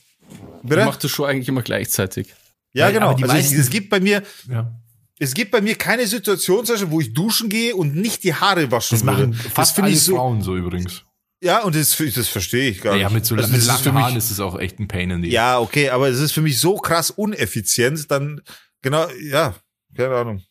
Bitte? 0.64 0.82
Ich 0.82 0.86
mache 0.86 1.00
das 1.02 1.12
schon 1.12 1.30
eigentlich 1.30 1.48
immer 1.48 1.62
gleichzeitig. 1.62 2.34
Ja, 2.74 2.92
genau. 2.92 3.14
Also 3.14 3.26
meisten, 3.26 3.60
es 3.60 3.70
gibt 3.70 3.90
bei 3.90 4.00
mir, 4.00 4.22
ja 4.50 4.76
es 5.20 5.34
gibt 5.34 5.52
bei 5.52 5.62
mir 5.62 5.76
keine 5.76 6.08
Situation, 6.08 6.66
wo 6.92 7.00
ich 7.00 7.14
duschen 7.14 7.50
gehe 7.50 7.76
und 7.76 7.96
nicht 7.96 8.24
die 8.24 8.34
Haare 8.34 8.72
waschen 8.72 8.98
Das 8.98 9.04
machen 9.04 9.38
würde. 9.38 9.50
fast 9.50 9.80
alle 9.80 9.96
so, 9.96 10.16
Frauen 10.16 10.42
so 10.42 10.56
übrigens. 10.56 11.04
Ja, 11.42 11.64
und 11.64 11.76
das, 11.76 11.96
das 11.98 12.28
verstehe 12.28 12.70
ich 12.70 12.82
gar 12.82 12.94
nicht. 12.94 13.04
Ja, 13.04 13.10
mit 13.10 13.26
so 13.26 13.36
also 13.36 13.52
mit 13.52 13.66
langen 13.66 13.94
Haaren 13.94 14.16
ist 14.16 14.32
es 14.32 14.40
auch 14.40 14.58
echt 14.60 14.80
ein 14.80 14.88
Pain 14.88 15.12
in 15.12 15.22
the 15.22 15.30
Ja, 15.30 15.60
okay, 15.60 15.90
aber 15.90 16.10
es 16.10 16.20
ist 16.20 16.32
für 16.32 16.42
mich 16.42 16.60
so 16.60 16.78
krass 16.78 17.12
uneffizient, 17.12 18.10
dann, 18.12 18.42
genau, 18.82 19.08
ja, 19.22 19.56
keine 19.96 20.16
Ahnung. 20.16 20.44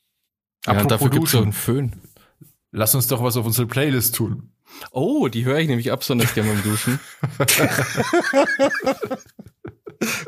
Ja, 0.67 0.73
Apropos 0.73 0.89
dafür 0.89 1.11
gibt 1.11 1.29
es 1.29 1.35
einen 1.35 1.53
Föhn. 1.53 2.01
Lass 2.71 2.95
uns 2.95 3.07
doch 3.07 3.23
was 3.23 3.37
auf 3.37 3.45
unsere 3.45 3.67
Playlist 3.67 4.15
tun. 4.15 4.51
Oh, 4.91 5.29
die 5.29 5.45
höre 5.45 5.59
ich 5.59 5.69
nämlich 5.69 5.93
absonders 5.93 6.35
gerne 6.35 6.53
beim 6.53 6.63
Duschen. 6.63 6.99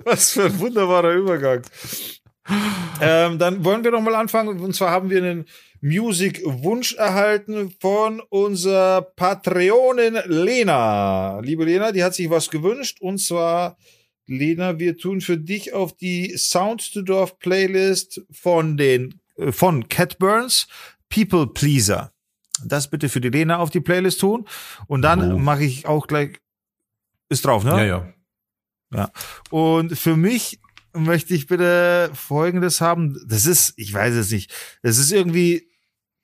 was 0.05 0.33
für 0.33 0.45
ein 0.45 0.59
wunderbarer 0.59 1.15
Übergang 1.15 1.63
ähm, 3.01 3.39
dann 3.39 3.65
wollen 3.65 3.85
wir 3.85 3.91
doch 3.91 4.01
mal 4.01 4.15
anfangen. 4.15 4.61
Und 4.61 4.75
zwar 4.75 4.91
haben 4.91 5.11
wir 5.11 5.19
einen 5.19 5.47
Music-Wunsch 5.81 6.95
erhalten 6.95 7.73
von 7.81 8.21
unserer 8.21 9.03
Patreonin 9.03 10.19
Lena. 10.27 11.41
Liebe 11.41 11.65
Lena, 11.65 11.93
die 11.93 12.03
hat 12.03 12.15
sich 12.15 12.31
was 12.31 12.51
gewünscht. 12.51 12.99
Und 13.01 13.19
zwar, 13.19 13.77
Lena, 14.27 14.79
wir 14.79 14.97
tun 14.97 15.21
für 15.21 15.39
dich 15.39 15.73
auf 15.73 15.97
die 15.97 16.37
Sound 16.37 16.93
to 16.93 17.03
Dorf 17.03 17.39
Playlist 17.39 18.23
von 18.31 18.77
den, 18.77 19.21
äh, 19.37 19.53
von 19.53 19.89
Cat 19.89 20.19
Burns, 20.19 20.67
People 21.09 21.47
Pleaser. 21.47 22.13
Das 22.65 22.89
bitte 22.89 23.09
für 23.09 23.21
die 23.21 23.29
Lena 23.29 23.59
auf 23.59 23.71
die 23.71 23.81
Playlist 23.81 24.21
tun. 24.21 24.47
Und 24.87 25.03
dann 25.03 25.33
oh. 25.33 25.39
mache 25.39 25.65
ich 25.65 25.87
auch 25.87 26.07
gleich, 26.07 26.41
ist 27.29 27.45
drauf, 27.45 27.65
ne? 27.65 27.73
Ja, 27.73 27.85
ja. 27.85 28.13
Ja. 28.93 29.11
Und 29.51 29.99
für 29.99 30.17
mich 30.17 30.61
möchte 30.97 31.35
ich 31.35 31.47
bitte 31.47 32.11
Folgendes 32.15 32.81
haben. 32.81 33.21
Das 33.29 33.47
ist, 33.47 33.75
ich 33.77 33.93
weiß 33.93 34.15
es 34.15 34.31
nicht, 34.31 34.53
das 34.83 34.99
ist 34.99 35.13
irgendwie 35.13 35.71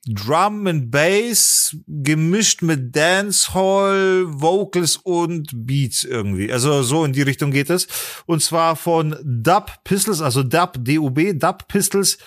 Drum 0.06 0.66
and 0.66 0.90
Bass 0.90 1.76
gemischt 1.86 2.62
mit 2.62 2.96
Dancehall, 2.96 4.24
Vocals 4.26 4.96
und 4.96 5.52
Beats 5.54 6.02
irgendwie. 6.02 6.52
Also 6.52 6.82
so 6.82 7.04
in 7.04 7.12
die 7.12 7.22
Richtung 7.22 7.52
geht 7.52 7.70
es. 7.70 7.86
Und 8.26 8.42
zwar 8.42 8.74
von 8.74 9.16
Dub 9.22 9.84
Pistols, 9.84 10.20
also 10.20 10.42
Dub, 10.42 10.78
D-U-B, 10.80 11.34
Dub 11.34 11.68
Pistols, 11.68 12.18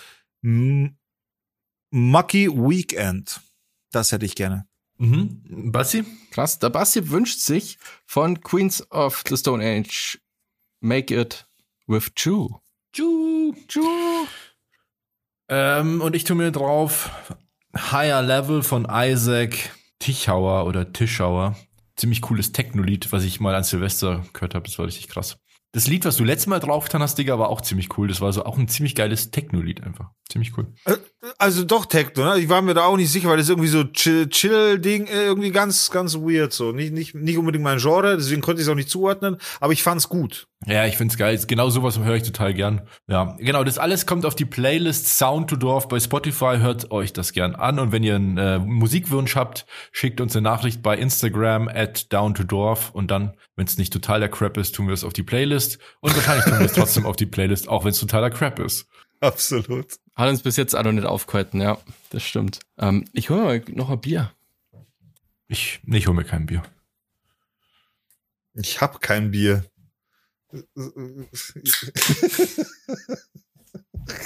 Mucky 0.41 0.89
Weekend. 2.49 3.41
Das 3.91 4.13
hätte 4.13 4.25
ich 4.25 4.35
gerne. 4.35 4.67
Mhm. 4.97 5.71
Bassi? 5.71 6.05
Krass. 6.31 6.59
Der 6.59 6.69
Bassi 6.69 7.09
wünscht 7.09 7.39
sich 7.39 7.77
von 8.05 8.39
Queens 8.39 8.89
of 8.91 9.23
the 9.27 9.35
Stone 9.35 9.63
Age 9.63 10.19
Make 10.79 11.13
It 11.13 11.45
with 11.87 12.13
Chu. 12.15 12.49
Chu, 12.93 13.53
Chu. 13.67 13.83
Ähm, 15.49 16.01
und 16.01 16.15
ich 16.15 16.23
tue 16.23 16.35
mir 16.35 16.51
drauf 16.51 17.09
Higher 17.75 18.21
Level 18.21 18.63
von 18.63 18.87
Isaac 18.89 19.71
Tichauer 19.99 20.65
oder 20.65 20.91
Tischauer. 20.91 21.55
Ziemlich 21.95 22.21
cooles 22.21 22.51
Techno-Lied, 22.51 23.11
was 23.11 23.23
ich 23.23 23.39
mal 23.39 23.55
an 23.55 23.63
Silvester 23.63 24.25
gehört 24.33 24.55
habe. 24.55 24.65
Das 24.65 24.77
war 24.77 24.85
richtig 24.85 25.07
krass. 25.07 25.37
Das 25.71 25.87
Lied, 25.87 26.05
was 26.05 26.17
du 26.17 26.23
letztes 26.23 26.47
Mal 26.47 26.59
draufgetan 26.59 27.01
hast, 27.01 27.17
Digga, 27.17 27.37
war 27.37 27.49
auch 27.49 27.61
ziemlich 27.61 27.97
cool. 27.97 28.07
Das 28.07 28.21
war 28.21 28.31
so 28.31 28.45
auch 28.45 28.57
ein 28.57 28.67
ziemlich 28.67 28.95
geiles 28.95 29.31
Techno-Lied 29.31 29.83
einfach. 29.83 30.11
Ziemlich 30.29 30.57
cool. 30.57 30.73
Also 31.37 31.63
doch 31.63 31.85
Techno, 31.85 32.23
ne? 32.25 32.39
Ich 32.39 32.49
war 32.49 32.61
mir 32.61 32.73
da 32.73 32.85
auch 32.85 32.97
nicht 32.97 33.11
sicher, 33.11 33.29
weil 33.29 33.37
das 33.37 33.49
irgendwie 33.49 33.67
so 33.67 33.79
Chill- 33.81 34.29
Chill-Ding, 34.29 35.07
äh, 35.07 35.25
irgendwie 35.25 35.51
ganz, 35.51 35.89
ganz 35.89 36.15
weird 36.15 36.53
so. 36.53 36.71
Nicht, 36.71 36.93
nicht, 36.93 37.15
nicht 37.15 37.37
unbedingt 37.37 37.63
mein 37.63 37.79
Genre, 37.79 38.15
deswegen 38.17 38.41
konnte 38.41 38.61
ich 38.61 38.67
es 38.67 38.71
auch 38.71 38.75
nicht 38.75 38.89
zuordnen, 38.89 39.37
aber 39.59 39.73
ich 39.73 39.81
fand's 39.83 40.09
gut. 40.09 40.47
Ja, 40.67 40.85
ich 40.85 40.97
find's 40.97 41.17
geil. 41.17 41.39
Genau 41.47 41.69
sowas 41.69 41.99
höre 41.99 42.15
ich 42.15 42.23
total 42.23 42.53
gern. 42.53 42.87
Ja, 43.07 43.35
genau. 43.39 43.63
Das 43.63 43.77
alles 43.77 44.05
kommt 44.05 44.25
auf 44.25 44.35
die 44.35 44.45
Playlist 44.45 45.07
Sound 45.17 45.49
to 45.49 45.55
Dorf 45.55 45.87
bei 45.87 45.99
Spotify. 45.99 46.57
Hört 46.59 46.91
euch 46.91 47.13
das 47.13 47.33
gern 47.33 47.55
an. 47.55 47.77
Und 47.79 47.91
wenn 47.91 48.03
ihr 48.03 48.15
einen 48.15 48.37
äh, 48.37 48.57
Musikwunsch 48.59 49.35
habt, 49.35 49.65
schickt 49.91 50.21
uns 50.21 50.35
eine 50.35 50.41
Nachricht 50.43 50.81
bei 50.81 50.97
Instagram 50.97 51.67
at 51.67 52.11
down 52.11 52.33
to 52.33 52.43
Dorf. 52.43 52.89
Und 52.91 53.11
dann, 53.11 53.35
wenn 53.55 53.67
es 53.67 53.77
nicht 53.77 53.93
totaler 53.93 54.27
Crap 54.27 54.57
ist, 54.57 54.73
tun 54.75 54.87
wir 54.87 54.93
es 54.93 55.03
auf 55.03 55.13
die 55.13 55.23
Playlist. 55.23 55.77
Und 55.99 56.15
wahrscheinlich 56.15 56.45
tun 56.45 56.57
wir 56.59 56.65
es 56.65 56.73
trotzdem 56.73 57.05
auf 57.07 57.15
die 57.15 57.27
Playlist, 57.27 57.67
auch 57.69 57.83
wenn 57.83 57.91
es 57.91 57.99
totaler 57.99 58.31
Crap 58.31 58.57
ist. 58.59 58.87
Absolut. 59.21 59.93
Hat 60.15 60.29
uns 60.29 60.41
bis 60.41 60.55
jetzt 60.55 60.75
auch 60.75 60.83
noch 60.83 60.93
nicht 60.93 61.05
aufgehalten, 61.05 61.61
ja, 61.61 61.77
das 62.09 62.23
stimmt. 62.23 62.59
Ähm, 62.77 63.05
ich 63.11 63.29
hole 63.29 63.43
mal 63.43 63.63
noch 63.67 63.89
ein 63.89 63.99
Bier. 63.99 64.31
Ich, 65.47 65.81
nee, 65.83 65.97
ich 65.97 66.07
hole 66.07 66.15
mir 66.15 66.23
kein 66.23 66.45
Bier. 66.45 66.63
Ich 68.53 68.79
hab 68.79 69.01
kein 69.01 69.31
Bier. 69.31 69.65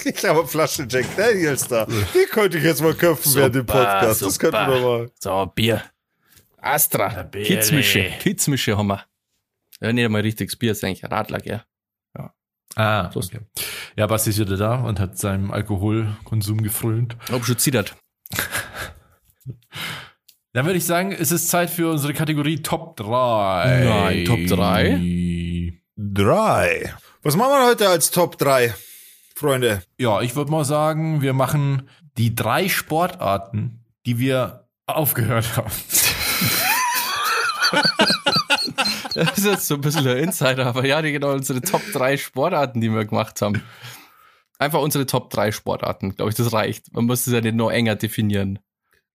Ich 0.05 0.25
habe 0.25 0.39
eine 0.39 0.47
Flasche 0.47 0.85
Jack 0.87 1.05
Daniels 1.15 1.67
da. 1.67 1.85
Die 1.85 2.25
könnte 2.29 2.57
ich 2.59 2.63
jetzt 2.63 2.81
mal 2.81 2.93
köpfen 2.93 3.33
während 3.33 3.55
dem 3.55 3.61
Super, 3.61 3.85
Podcast. 3.85 4.21
Das 4.21 4.37
könnten 4.37 4.57
wir 4.57 4.79
mal. 4.81 5.11
So, 5.19 5.51
Bier. 5.55 5.83
Astra. 6.57 7.23
Kitzmische. 7.23 8.11
Kitzmische 8.19 8.77
haben 8.77 8.87
wir. 8.87 9.05
Ja, 9.81 9.91
nicht 9.93 10.05
einmal 10.05 10.21
richtiges 10.21 10.55
Bier, 10.55 10.73
ist 10.73 10.83
eigentlich 10.83 11.03
ein 11.03 11.11
Radler, 11.11 11.39
gell? 11.39 11.63
Ah, 12.79 13.11
okay. 13.13 13.41
Ja, 13.97 14.07
Basti 14.07 14.29
ist 14.29 14.39
wieder 14.39 14.55
da 14.55 14.75
und 14.75 15.01
hat 15.01 15.17
seinem 15.17 15.51
Alkoholkonsum 15.51 16.63
gefrönt. 16.63 17.17
Ob 17.29 17.43
schon 17.43 17.57
zittert. 17.57 17.97
Dann 20.53 20.65
würde 20.65 20.77
ich 20.77 20.85
sagen, 20.85 21.11
es 21.11 21.33
ist 21.33 21.49
Zeit 21.49 21.69
für 21.69 21.91
unsere 21.91 22.13
Kategorie 22.13 22.61
Top 22.61 22.95
3. 22.95 23.83
Nein, 23.83 24.23
Top 24.23 24.39
3? 24.47 25.73
Drei. 25.97 26.93
Was 27.21 27.35
machen 27.35 27.51
wir 27.51 27.67
heute 27.67 27.89
als 27.89 28.11
Top 28.11 28.37
3, 28.37 28.73
Freunde? 29.35 29.83
Ja, 29.97 30.21
ich 30.21 30.37
würde 30.37 30.49
mal 30.49 30.63
sagen, 30.63 31.21
wir 31.21 31.33
machen 31.33 31.89
die 32.17 32.33
drei 32.33 32.69
Sportarten, 32.69 33.83
die 34.05 34.19
wir 34.19 34.69
aufgehört 34.85 35.57
haben. 35.57 35.69
Das 39.25 39.37
ist 39.37 39.45
jetzt 39.45 39.67
so 39.67 39.75
ein 39.75 39.81
bisschen 39.81 40.07
ein 40.07 40.17
Insider, 40.17 40.65
aber 40.65 40.85
ja, 40.85 41.01
die 41.01 41.11
genau 41.11 41.33
unsere 41.33 41.61
Top 41.61 41.81
3 41.93 42.17
Sportarten, 42.17 42.81
die 42.81 42.89
wir 42.89 43.05
gemacht 43.05 43.41
haben. 43.41 43.61
Einfach 44.57 44.81
unsere 44.81 45.05
Top 45.05 45.29
3 45.29 45.51
Sportarten, 45.51 46.15
glaube 46.15 46.31
ich, 46.31 46.37
das 46.37 46.53
reicht. 46.53 46.93
Man 46.93 47.05
muss 47.05 47.27
es 47.27 47.33
ja 47.33 47.41
nicht 47.41 47.55
noch 47.55 47.71
enger 47.71 47.95
definieren. 47.95 48.59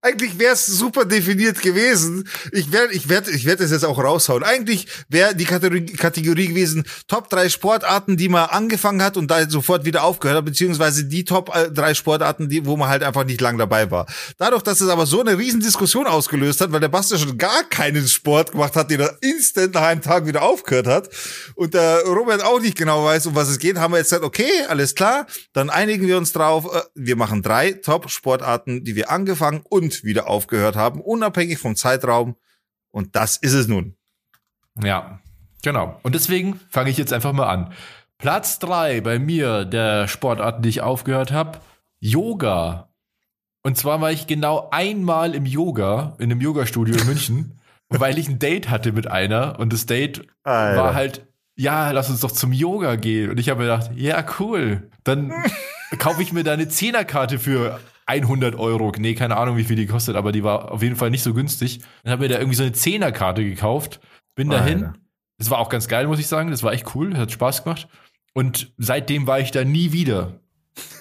Eigentlich 0.05 0.39
wäre 0.39 0.53
es 0.53 0.67
super 0.67 1.07
definiert 1.07 1.63
gewesen. 1.63 2.29
Ich 2.53 2.71
werde 2.73 2.93
ich 2.93 3.09
werd, 3.09 3.27
ich 3.27 3.47
werd 3.47 3.61
das 3.61 3.71
jetzt 3.71 3.87
auch 3.87 3.99
raushauen. 3.99 4.43
Eigentlich 4.43 4.87
wäre 5.09 5.35
die 5.35 5.47
Kategorie, 5.47 5.87
Kategorie 5.87 6.49
gewesen, 6.49 6.85
Top 7.09 7.31
3 7.31 7.49
Sportarten, 7.49 8.19
die 8.19 8.29
man 8.29 8.51
angefangen 8.51 9.03
hat 9.03 9.17
und 9.17 9.31
da 9.31 9.49
sofort 9.49 9.87
wieder 9.87 10.05
aufgehört 10.05 10.37
hat, 10.37 10.45
beziehungsweise 10.45 11.07
die 11.07 11.25
Top 11.25 11.51
3 11.55 11.95
Sportarten, 11.95 12.51
die, 12.51 12.67
wo 12.67 12.77
man 12.77 12.91
halt 12.91 13.03
einfach 13.03 13.25
nicht 13.25 13.41
lang 13.41 13.57
dabei 13.57 13.91
war. 13.91 14.05
Dadurch, 14.37 14.61
dass 14.61 14.83
es 14.83 14.91
aber 14.91 15.07
so 15.07 15.23
eine 15.23 15.39
riesen 15.39 15.61
Diskussion 15.61 16.07
ausgelöst 16.07 16.61
hat, 16.61 16.71
weil 16.71 16.81
der 16.81 16.89
Basti 16.89 17.17
schon 17.17 17.39
gar 17.39 17.65
keinen 17.71 18.07
Sport 18.07 18.53
gemacht 18.53 18.77
hat, 18.77 18.91
den 18.91 19.01
er 19.01 19.17
instant 19.23 19.73
nach 19.73 19.85
einem 19.85 20.03
Tag 20.03 20.27
wieder 20.27 20.43
aufgehört 20.43 20.87
hat 20.87 21.09
und 21.55 21.73
der 21.73 22.03
Robert 22.05 22.45
auch 22.45 22.61
nicht 22.61 22.77
genau 22.77 23.07
weiß, 23.07 23.27
um 23.29 23.35
was 23.35 23.49
es 23.49 23.59
geht, 23.59 23.79
haben 23.79 23.95
wir 23.95 23.99
jetzt 23.99 24.11
gesagt, 24.11 24.25
okay, 24.25 24.51
alles 24.69 24.95
klar, 24.95 25.27
dann 25.55 25.71
einigen 25.71 26.07
wir 26.07 26.19
uns 26.19 26.35
drauf, 26.35 26.67
äh, 26.75 26.83
wir 26.95 27.17
machen 27.17 27.41
drei 27.41 27.73
Top-Sportarten, 27.73 28.85
die 28.85 28.97
wir 28.97 29.11
angefangen 29.11 29.63
und 29.67 29.94
wieder 30.03 30.29
aufgehört 30.29 30.75
haben, 30.75 31.01
unabhängig 31.01 31.59
vom 31.59 31.77
Zeitraum. 31.77 32.37
Und 32.91 33.15
das 33.15 33.37
ist 33.37 33.53
es 33.53 33.69
nun. 33.69 33.97
Ja, 34.83 35.21
genau. 35.63 36.01
Und 36.03 36.15
deswegen 36.15 36.59
fange 36.69 36.91
ich 36.91 36.97
jetzt 36.97 37.13
einfach 37.13 37.33
mal 37.33 37.49
an. 37.49 37.73
Platz 38.19 38.59
3 38.59 39.01
bei 39.01 39.19
mir 39.19 39.65
der 39.65 40.09
Sportarten, 40.09 40.63
die 40.63 40.69
ich 40.69 40.81
aufgehört 40.81 41.31
habe, 41.31 41.61
Yoga. 42.01 42.89
Und 43.63 43.77
zwar 43.77 44.01
war 44.01 44.13
ich 44.13 44.27
genau 44.27 44.69
einmal 44.71 45.35
im 45.35 45.47
Yoga, 45.47 46.15
in 46.19 46.31
einem 46.31 46.41
Yoga-Studio 46.41 46.97
in 46.97 47.07
München, 47.07 47.61
weil 47.89 48.19
ich 48.19 48.29
ein 48.29 48.39
Date 48.39 48.71
hatte 48.71 48.93
mit 48.93 49.07
einer 49.07 49.59
und 49.59 49.73
das 49.73 49.87
Date 49.87 50.27
Alter. 50.43 50.83
war 50.83 50.95
halt, 50.95 51.27
ja, 51.57 51.91
lass 51.91 52.11
uns 52.11 52.21
doch 52.21 52.33
zum 52.33 52.53
Yoga 52.53 52.97
gehen. 52.97 53.31
Und 53.31 53.39
ich 53.39 53.49
habe 53.49 53.61
mir 53.63 53.71
gedacht, 53.71 53.91
ja, 53.95 54.25
cool. 54.39 54.91
Dann 55.05 55.33
kaufe 55.99 56.23
ich 56.23 56.33
mir 56.33 56.45
da 56.45 56.53
eine 56.53 56.69
Zehnerkarte 56.69 57.39
für 57.39 57.81
100 58.07 58.55
Euro. 58.57 58.93
Nee, 58.99 59.15
keine 59.15 59.37
Ahnung, 59.37 59.57
wie 59.57 59.65
viel 59.65 59.77
die 59.77 59.87
kostet, 59.87 60.17
aber 60.17 60.33
die 60.33 60.45
war 60.45 60.71
auf 60.73 60.83
jeden 60.83 60.97
Fall 60.97 61.11
nicht 61.11 61.23
so 61.23 61.33
günstig. 61.35 61.81
Dann 62.03 62.13
habe 62.13 62.23
mir 62.23 62.29
da 62.29 62.39
irgendwie 62.39 62.57
so 62.57 62.63
eine 62.63 62.73
Zehnerkarte 62.73 63.45
gekauft, 63.45 64.01
bin 64.35 64.51
dahin. 64.51 64.85
Alter. 64.85 64.99
Das 65.39 65.51
war 65.51 65.59
auch 65.59 65.69
ganz 65.69 65.89
geil, 65.89 66.07
muss 66.07 66.19
ich 66.21 66.27
sagen. 66.29 66.51
Das 66.51 66.63
war 66.63 66.73
echt 66.73 66.95
cool, 66.95 67.17
hat 67.17 67.33
Spaß 67.33 67.65
gemacht. 67.65 67.89
Und 68.35 68.73
seitdem 68.79 69.27
war 69.27 69.41
ich 69.41 69.51
da 69.51 69.65
nie 69.65 69.93
wieder. 69.93 70.41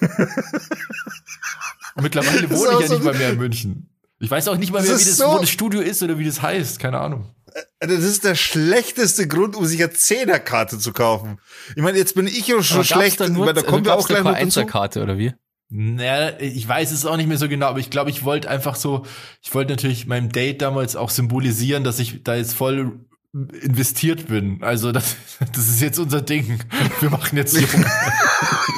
Mittlerweile 2.00 2.48
Das 2.48 2.58
wohne 2.58 2.72
ich 2.74 2.80
ja 2.80 2.86
so 2.88 2.94
nicht 2.94 3.04
mal 3.04 3.14
wie- 3.14 3.18
mehr 3.18 3.30
in 3.30 3.38
München. 3.38 3.88
Ich 4.20 4.30
weiß 4.30 4.48
auch 4.48 4.56
nicht 4.56 4.72
mal 4.72 4.78
Das 4.78 4.88
mehr, 4.88 4.96
wie 4.98 5.02
ist 5.02 5.10
das, 5.20 5.26
so- 5.28 5.34
wo 5.34 5.38
das 5.38 5.50
Studio 5.50 5.80
ist 5.80 6.02
oder 6.02 6.18
wie 6.18 6.24
das 6.24 6.40
heißt. 6.42 6.78
Keine 6.78 7.00
Ahnung. 7.00 7.34
Das 7.78 8.02
ist 8.02 8.24
der 8.24 8.34
schlechteste 8.34 9.28
Grund, 9.28 9.54
um 9.54 9.64
sich 9.66 9.80
eine 9.82 9.92
Zehnerkarte 9.92 10.78
zu 10.78 10.92
kaufen. 10.92 11.38
Ich 11.76 11.82
meine, 11.82 11.98
jetzt 11.98 12.14
bin 12.16 12.26
ich 12.26 12.46
ja 12.48 12.60
schon 12.62 12.78
Aber 12.78 12.84
schlecht, 12.84 13.20
weil 13.20 13.52
da 13.52 13.62
kommen 13.62 13.84
wir 13.84 13.94
auch 13.94 14.06
gleich 14.08 14.22
dazu. 14.24 14.34
Einserkarte 14.36 15.02
oder 15.02 15.18
wie? 15.18 15.34
Naja, 15.70 16.38
ich 16.38 16.68
weiß 16.68 16.92
es 16.92 17.06
auch 17.06 17.16
nicht 17.16 17.26
mehr 17.26 17.38
so 17.38 17.48
genau, 17.48 17.66
aber 17.66 17.78
ich 17.78 17.90
glaube, 17.90 18.10
ich 18.10 18.24
wollte 18.24 18.48
einfach 18.48 18.76
so, 18.76 19.04
ich 19.42 19.54
wollte 19.54 19.72
natürlich 19.72 20.06
meinem 20.06 20.30
Date 20.30 20.62
damals 20.62 20.94
auch 20.94 21.10
symbolisieren, 21.10 21.84
dass 21.84 21.98
ich 21.98 22.22
da 22.22 22.34
jetzt 22.34 22.54
voll 22.54 23.00
investiert 23.32 24.28
bin. 24.28 24.62
Also 24.62 24.92
das, 24.92 25.16
das 25.54 25.68
ist 25.68 25.80
jetzt 25.80 25.98
unser 25.98 26.22
Ding. 26.22 26.60
Wir 27.00 27.10
machen 27.10 27.36
jetzt 27.36 27.56
Yoga. 27.56 27.90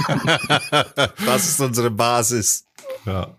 Das 1.27 1.49
ist 1.49 1.61
unsere 1.61 1.90
Basis. 1.90 2.64
ja. 3.05 3.37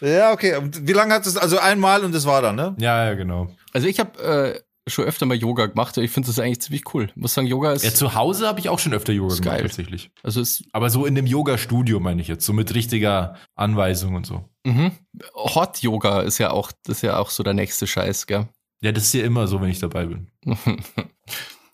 Ja, 0.00 0.32
okay. 0.32 0.56
Wie 0.82 0.92
lange 0.92 1.12
hat 1.14 1.26
es? 1.26 1.36
Also 1.36 1.58
einmal 1.58 2.04
und 2.04 2.14
das 2.14 2.24
war 2.24 2.40
dann, 2.42 2.54
ne? 2.54 2.76
ja, 2.78 3.06
ja, 3.06 3.14
genau. 3.14 3.48
Also 3.72 3.88
ich 3.88 3.98
habe 3.98 4.22
äh, 4.22 4.60
schon 4.88 5.04
öfter 5.04 5.26
mal 5.26 5.36
Yoga 5.36 5.66
gemacht 5.66 5.96
ich 5.98 6.10
finde 6.10 6.26
das 6.28 6.38
eigentlich 6.38 6.60
ziemlich 6.60 6.82
cool. 6.94 7.04
Ich 7.10 7.16
muss 7.16 7.34
sagen, 7.34 7.46
Yoga 7.46 7.72
ist, 7.72 7.84
Ja, 7.84 7.92
zu 7.94 8.14
Hause 8.14 8.46
habe 8.46 8.60
ich 8.60 8.68
auch 8.68 8.78
schon 8.78 8.94
öfter 8.94 9.12
Yoga 9.12 9.34
gemacht, 9.36 9.44
geil. 9.44 9.62
tatsächlich. 9.62 10.10
also 10.22 10.40
ist 10.40 10.64
Aber 10.72 10.90
so 10.90 11.06
in 11.06 11.14
dem 11.14 11.26
Yoga-Studio 11.26 12.00
meine 12.00 12.20
ich 12.22 12.28
jetzt, 12.28 12.44
so 12.44 12.52
mit 12.52 12.74
richtiger 12.74 13.36
Anweisung 13.54 14.14
und 14.14 14.26
so. 14.26 14.44
mhm. 14.64 14.92
Hot 15.34 15.78
Yoga 15.82 16.20
ist 16.22 16.38
ja 16.38 16.50
auch, 16.50 16.72
das 16.84 16.98
ist 16.98 17.02
ja 17.02 17.18
auch 17.18 17.30
so 17.30 17.42
der 17.42 17.54
nächste 17.54 17.86
Scheiß, 17.86 18.26
gell? 18.26 18.48
Ja, 18.80 18.92
das 18.92 19.04
ist 19.04 19.14
ja 19.14 19.24
immer 19.24 19.48
so, 19.48 19.60
wenn 19.60 19.70
ich 19.70 19.80
dabei 19.80 20.06
bin. 20.06 20.28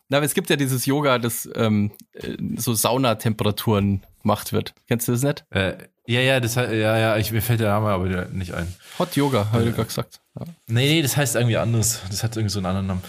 Na, 0.09 0.19
aber 0.19 0.27
es 0.27 0.35
gibt 0.35 0.51
ja 0.51 0.57
dieses 0.57 0.85
Yoga, 0.87 1.19
das 1.19 1.49
ähm, 1.55 1.91
äh, 2.13 2.37
so 2.57 2.75
Saunatemperaturen 2.75 4.03
gemacht 4.23 4.53
wird. 4.53 4.75
Kennst 4.89 5.09
du 5.09 5.13
das 5.13 5.23
nicht? 5.23 5.45
Äh, 5.51 5.77
ja, 6.07 6.21
ja, 6.21 6.41
das 6.41 6.55
ja, 6.57 6.71
ja, 6.73 7.17
ich, 7.17 7.33
mir 7.33 7.41
fällt 7.41 7.61
der 7.61 7.69
Name 7.71 7.89
aber 7.89 8.27
nicht 8.27 8.53
ein. 8.53 8.75
Hot 8.99 9.17
Yoga, 9.17 9.51
habe 9.53 9.65
ich 9.65 9.75
gerade 9.75 9.87
gesagt. 9.89 10.21
Ja. 10.39 10.47
Nee, 10.67 10.89
nee, 10.95 11.03
das 11.03 11.17
heißt 11.17 11.37
irgendwie 11.37 11.57
anders. 11.57 12.01
Das 12.11 12.23
hat 12.25 12.37
irgendwie 12.37 12.53
so 12.53 12.59
einen 12.59 12.67
anderen 12.67 12.87
Namen. 12.89 13.03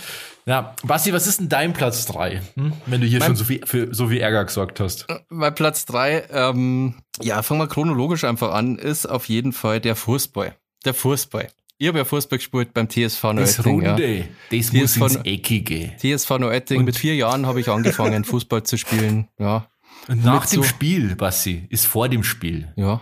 Ja, 0.47 0.75
Basti, 0.83 1.11
was 1.11 1.25
ist 1.25 1.39
denn 1.39 1.49
dein 1.49 1.73
Platz 1.73 2.05
3? 2.05 2.39
Hm? 2.55 2.73
Wenn 2.85 3.01
du 3.01 3.07
hier 3.07 3.17
Mein- 3.19 3.29
schon 3.29 3.35
so 3.35 3.45
viel, 3.45 3.65
für 3.65 3.93
so 3.95 4.09
viel 4.09 4.19
Ärger 4.19 4.45
gesorgt 4.45 4.79
hast. 4.79 5.07
Bei 5.29 5.49
Platz 5.49 5.85
drei, 5.85 6.23
ähm, 6.31 6.95
ja, 7.19 7.41
fangen 7.41 7.61
wir 7.61 7.67
chronologisch 7.67 8.23
einfach 8.25 8.53
an, 8.53 8.77
ist 8.77 9.07
auf 9.07 9.27
jeden 9.27 9.53
Fall 9.53 9.79
der 9.79 9.95
Fußball. 9.95 10.55
Der 10.85 10.93
Fußball. 10.93 11.47
Ich 11.79 11.87
habe 11.87 11.97
ja 11.97 12.05
Fußball 12.05 12.37
gespielt 12.37 12.73
beim 12.75 12.87
TSV 12.87 13.21
Das 13.33 13.57
Neuötting. 13.57 13.81
Ja. 13.81 13.91
Runde, 13.93 14.27
das 14.51 14.69
Die 14.69 14.77
muss 14.77 14.95
ins 14.95 15.15
Eckige. 15.25 15.93
TSV 15.97 16.37
Neuötting. 16.37 16.77
Und- 16.79 16.85
Mit 16.85 16.95
vier 16.97 17.15
Jahren 17.15 17.47
habe 17.47 17.59
ich 17.59 17.67
angefangen, 17.69 18.23
Fußball 18.23 18.61
zu 18.63 18.77
spielen. 18.77 19.27
Ja, 19.39 19.67
Und 20.07 20.23
nach 20.23 20.45
dem 20.45 20.61
so- 20.61 20.63
Spiel, 20.63 21.15
Basti, 21.15 21.65
ist 21.69 21.87
vor 21.87 22.07
dem 22.07 22.23
Spiel. 22.23 22.71
ja. 22.75 23.01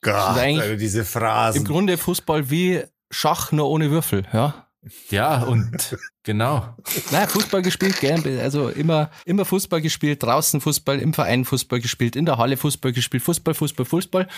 Gott, 0.00 0.14
eigentlich- 0.38 0.62
Alter, 0.62 0.76
diese 0.76 1.00
Im 1.00 1.04
Phrasen. 1.06 1.64
Grunde 1.64 1.96
Fußball 1.98 2.50
wie 2.50 2.82
Schach, 3.10 3.52
nur 3.52 3.68
ohne 3.68 3.90
Würfel. 3.90 4.24
Ja. 4.32 4.66
Ja, 5.10 5.42
und 5.42 5.96
genau. 6.22 6.74
Naja, 7.10 7.26
Fußball 7.26 7.62
gespielt, 7.62 8.00
gell? 8.00 8.40
Also 8.40 8.68
immer, 8.68 9.10
immer 9.24 9.44
Fußball 9.44 9.80
gespielt, 9.82 10.22
draußen 10.22 10.60
Fußball, 10.60 11.00
im 11.00 11.12
Verein 11.12 11.44
Fußball 11.44 11.80
gespielt, 11.80 12.14
in 12.16 12.24
der 12.24 12.38
Halle 12.38 12.56
Fußball 12.56 12.92
gespielt, 12.92 13.22
Fußball, 13.22 13.54
Fußball, 13.54 13.84
Fußball. 13.84 14.28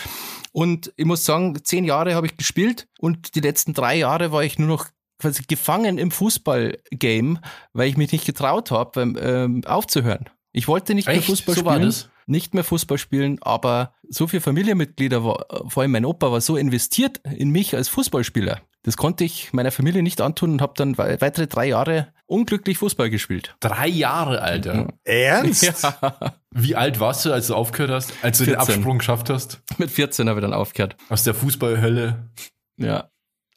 Und 0.51 0.91
ich 0.97 1.05
muss 1.05 1.23
sagen, 1.25 1.57
zehn 1.63 1.85
Jahre 1.85 2.15
habe 2.15 2.25
ich 2.25 2.35
gespielt 2.37 2.87
und 2.99 3.35
die 3.35 3.39
letzten 3.39 3.73
drei 3.73 3.95
Jahre 3.97 4.31
war 4.31 4.43
ich 4.43 4.57
nur 4.57 4.67
noch 4.67 4.87
quasi 5.19 5.43
gefangen 5.47 5.97
im 5.99 6.09
Fußball-Game, 6.11 7.39
weil 7.73 7.87
ich 7.89 7.97
mich 7.97 8.11
nicht 8.11 8.25
getraut 8.25 8.71
habe, 8.71 9.01
ähm, 9.01 9.63
aufzuhören. 9.65 10.29
Ich 10.53 10.67
wollte 10.67 10.95
nicht 10.95 11.07
mehr 11.07 11.17
Echt? 11.17 11.27
Fußball 11.27 11.55
So 11.55 11.65
war 11.65 11.75
spielen. 11.75 11.87
das? 11.89 12.09
Nicht 12.25 12.53
mehr 12.53 12.63
Fußball 12.63 12.97
spielen, 12.97 13.37
aber 13.41 13.93
so 14.09 14.27
viele 14.27 14.41
Familienmitglieder, 14.41 15.23
war, 15.23 15.45
vor 15.67 15.81
allem 15.81 15.91
mein 15.91 16.05
Opa 16.05 16.31
war 16.31 16.41
so 16.41 16.57
investiert 16.57 17.19
in 17.35 17.49
mich 17.49 17.75
als 17.75 17.89
Fußballspieler. 17.89 18.61
Das 18.83 18.97
konnte 18.97 19.23
ich 19.23 19.53
meiner 19.53 19.71
Familie 19.71 20.01
nicht 20.01 20.21
antun 20.21 20.53
und 20.53 20.61
habe 20.61 20.73
dann 20.75 20.97
weitere 20.97 21.45
drei 21.45 21.67
Jahre 21.67 22.13
unglücklich 22.25 22.79
Fußball 22.79 23.11
gespielt. 23.11 23.55
Drei 23.59 23.87
Jahre, 23.87 24.41
Alter. 24.41 24.87
Ernst? 25.03 25.83
Ja. 25.83 26.33
Wie 26.49 26.75
alt 26.75 26.99
warst 26.99 27.25
du, 27.25 27.31
als 27.31 27.47
du 27.47 27.55
aufgehört 27.55 27.91
hast? 27.91 28.13
Als 28.23 28.39
du 28.39 28.45
den 28.45 28.55
14. 28.55 28.75
Absprung 28.75 28.97
geschafft 28.97 29.29
hast? 29.29 29.61
Mit 29.77 29.91
14 29.91 30.27
habe 30.29 30.39
ich 30.39 30.41
dann 30.41 30.53
aufgehört. 30.53 30.97
Aus 31.09 31.23
der 31.23 31.35
Fußballhölle? 31.35 32.31
Ja. 32.77 33.10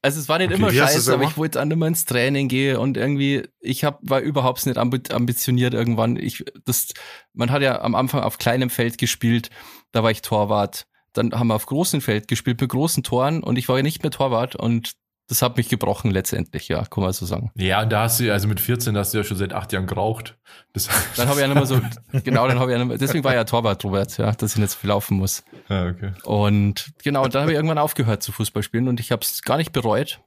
Also 0.05 0.21
es 0.21 0.29
war 0.29 0.37
nicht 0.37 0.51
Okay, 0.51 0.59
immer 0.59 0.71
scheiße, 0.71 1.15
aber 1.15 1.25
ich 1.25 1.39
wollte 1.39 1.59
auch 1.59 1.65
nicht 1.65 1.79
mehr 1.79 1.89
ins 1.89 2.05
Training 2.05 2.49
gehen 2.49 2.77
und 2.77 2.99
irgendwie, 2.99 3.49
ich 3.59 3.85
hab, 3.85 4.01
war 4.03 4.21
überhaupt 4.21 4.67
nicht 4.67 4.77
ambi 4.77 5.01
ambitioniert 5.11 5.73
irgendwann. 5.73 6.17
Ich, 6.17 6.45
das, 6.67 6.89
man 7.33 7.51
hat 7.51 7.63
ja 7.63 7.81
am 7.81 7.95
Anfang 7.95 8.21
auf 8.21 8.37
kleinem 8.37 8.69
Feld 8.69 8.99
gespielt, 8.99 9.49
da 9.93 10.03
war 10.03 10.11
ich 10.11 10.21
Torwart. 10.21 10.87
Dann 11.15 11.33
haben 11.33 11.47
wir 11.47 11.55
auf 11.55 11.65
großem 11.65 12.03
Feld 12.03 12.29
gespielt 12.29 12.61
mit 12.61 12.69
großen 12.69 13.03
Toren 13.03 13.43
und 13.43 13.57
ich 13.57 13.67
war 13.71 13.79
ja 13.79 13.83
nicht 13.83 14.03
mehr 14.03 14.11
Torwart 14.11 14.57
und 14.57 14.93
das 15.29 15.41
hat 15.41 15.57
mich 15.57 15.69
gebrochen 15.69 16.11
letztendlich, 16.11 16.69
ja, 16.69 16.85
kann 16.85 17.03
man 17.03 17.13
so 17.13 17.25
sagen. 17.25 17.51
Ja, 17.55 17.85
da 17.87 18.03
hast 18.03 18.21
du, 18.21 18.31
also 18.33 18.47
mit 18.47 18.61
14 18.61 18.97
hast 18.97 19.15
du 19.15 19.19
ja 19.19 19.25
schon 19.25 19.37
seit 19.37 19.53
acht 19.53 19.73
Jahren 19.73 19.87
geraucht. 19.87 20.37
Das, 20.73 20.89
Dann 21.17 21.29
habe 21.29 21.41
ich 21.41 21.47
ja 21.47 21.49
nicht 21.49 21.57
mehr 21.57 21.67
so, 21.67 21.81
genau, 22.25 22.47
dann 22.47 22.59
habe 22.59 22.71
ich 22.71 22.75
ja 22.75 22.79
nicht 22.79 22.89
mehr, 22.89 22.99
deswegen 22.99 23.25
war 23.25 23.35
ja 23.35 23.45
Torwart, 23.45 23.83
Robert, 23.85 24.17
ja, 24.19 24.33
dass 24.33 24.53
ich 24.53 24.59
nicht 24.59 24.71
so 24.71 24.79
viel 24.79 24.89
laufen 24.89 25.17
muss. 25.17 25.43
ah, 25.69 25.87
okay. 25.89 26.13
Und 26.25 26.93
genau, 27.03 27.27
dann 27.29 27.43
habe 27.43 27.53
ich 27.53 27.57
irgendwann 27.57 27.79
aufgehört 27.79 28.23
zu 28.23 28.33
Fußball 28.33 28.63
spielen 28.63 28.89
und 28.89 29.01
ich 29.01 29.13
habe 29.13 29.23
es 29.23 29.43
gar 29.43 29.57
nicht 29.57 29.73
bereut. 29.73 30.21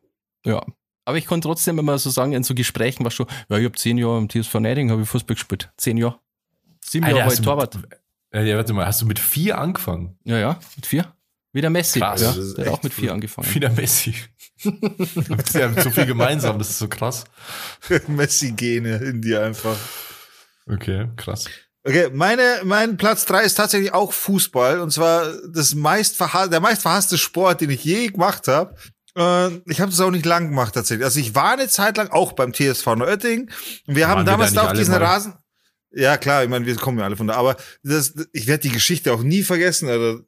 Ja. 0.45 0.65
Aber 1.05 1.17
ich 1.17 1.25
konnte 1.25 1.47
trotzdem 1.47 1.79
immer 1.79 1.97
so 1.99 2.09
sagen, 2.09 2.33
in 2.33 2.43
so 2.43 2.53
Gesprächen 2.53 3.03
war 3.03 3.11
schon, 3.11 3.27
ja, 3.49 3.57
ich 3.57 3.65
habe 3.65 3.75
zehn 3.75 3.97
Jahre 3.97 4.17
im 4.17 4.29
TSV 4.29 4.55
Neiding 4.55 4.91
habe 4.91 5.03
ich 5.03 5.07
Fußball 5.07 5.35
gespielt. 5.35 5.71
Zehn 5.77 5.97
Jahre. 5.97 6.19
Sieben 6.83 7.05
Alter, 7.05 7.17
Jahre 7.17 7.29
war 7.29 7.33
ich 7.33 7.41
Torwart. 7.41 7.75
Mit, 7.75 8.47
ja, 8.47 8.57
warte 8.57 8.73
mal, 8.73 8.85
hast 8.85 9.01
du 9.01 9.05
mit 9.05 9.19
vier 9.19 9.57
angefangen? 9.57 10.17
Ja, 10.25 10.37
ja, 10.37 10.59
mit 10.75 10.85
vier. 10.85 11.13
Wie 11.57 11.61
der 11.61 11.71
Messi. 11.71 11.99
Krass, 11.99 12.21
ja, 12.21 12.35
der 12.55 12.67
hat 12.67 12.73
auch 12.73 12.83
mit 12.83 12.93
vier 12.93 13.11
angefangen. 13.11 13.51
Wieder 13.51 13.71
Messi. 13.71 14.13
Sie 14.59 15.63
haben 15.63 15.75
so 15.81 15.89
viel 15.89 16.05
gemeinsam, 16.05 16.59
das 16.59 16.69
ist 16.69 16.77
so 16.77 16.87
krass. 16.87 17.23
Messi-Gene 18.07 18.97
in 18.97 19.23
dir 19.23 19.41
einfach. 19.41 19.75
Okay, 20.69 21.07
krass. 21.15 21.45
Okay, 21.83 22.11
meine, 22.13 22.61
mein 22.63 22.97
Platz 22.97 23.25
drei 23.25 23.41
ist 23.41 23.55
tatsächlich 23.55 23.91
auch 23.91 24.13
Fußball. 24.13 24.81
Und 24.81 24.91
zwar 24.91 25.33
das 25.51 25.73
meist 25.73 26.19
der 26.19 26.59
meist 26.59 26.83
verhasste 26.83 27.17
Sport, 27.17 27.61
den 27.61 27.71
ich 27.71 27.83
je 27.83 28.05
gemacht 28.09 28.47
habe. 28.47 28.75
Äh, 29.15 29.47
ich 29.65 29.81
habe 29.81 29.89
das 29.89 29.99
auch 29.99 30.11
nicht 30.11 30.27
lang 30.27 30.49
gemacht 30.49 30.75
tatsächlich. 30.75 31.05
Also 31.05 31.19
ich 31.19 31.33
war 31.33 31.53
eine 31.53 31.69
Zeit 31.69 31.97
lang 31.97 32.09
auch 32.09 32.33
beim 32.33 32.53
TSV 32.53 32.85
Neuötting. 32.97 33.49
Und 33.87 33.95
wir 33.95 34.07
haben 34.07 34.17
Waren 34.17 34.25
wir 34.27 34.31
damals 34.31 34.53
da 34.53 34.67
auf 34.67 34.73
diesen 34.73 34.93
mal? 34.93 35.03
Rasen. 35.03 35.33
Ja, 35.89 36.17
klar, 36.17 36.43
ich 36.43 36.49
meine, 36.49 36.67
wir 36.67 36.75
kommen 36.75 36.99
ja 36.99 37.05
alle 37.05 37.17
von 37.17 37.25
da. 37.25 37.33
Aber 37.33 37.57
das, 37.81 38.13
ich 38.31 38.45
werde 38.45 38.61
die 38.61 38.73
Geschichte 38.73 39.11
auch 39.11 39.23
nie 39.23 39.41
vergessen. 39.41 39.89
Also, 39.89 40.21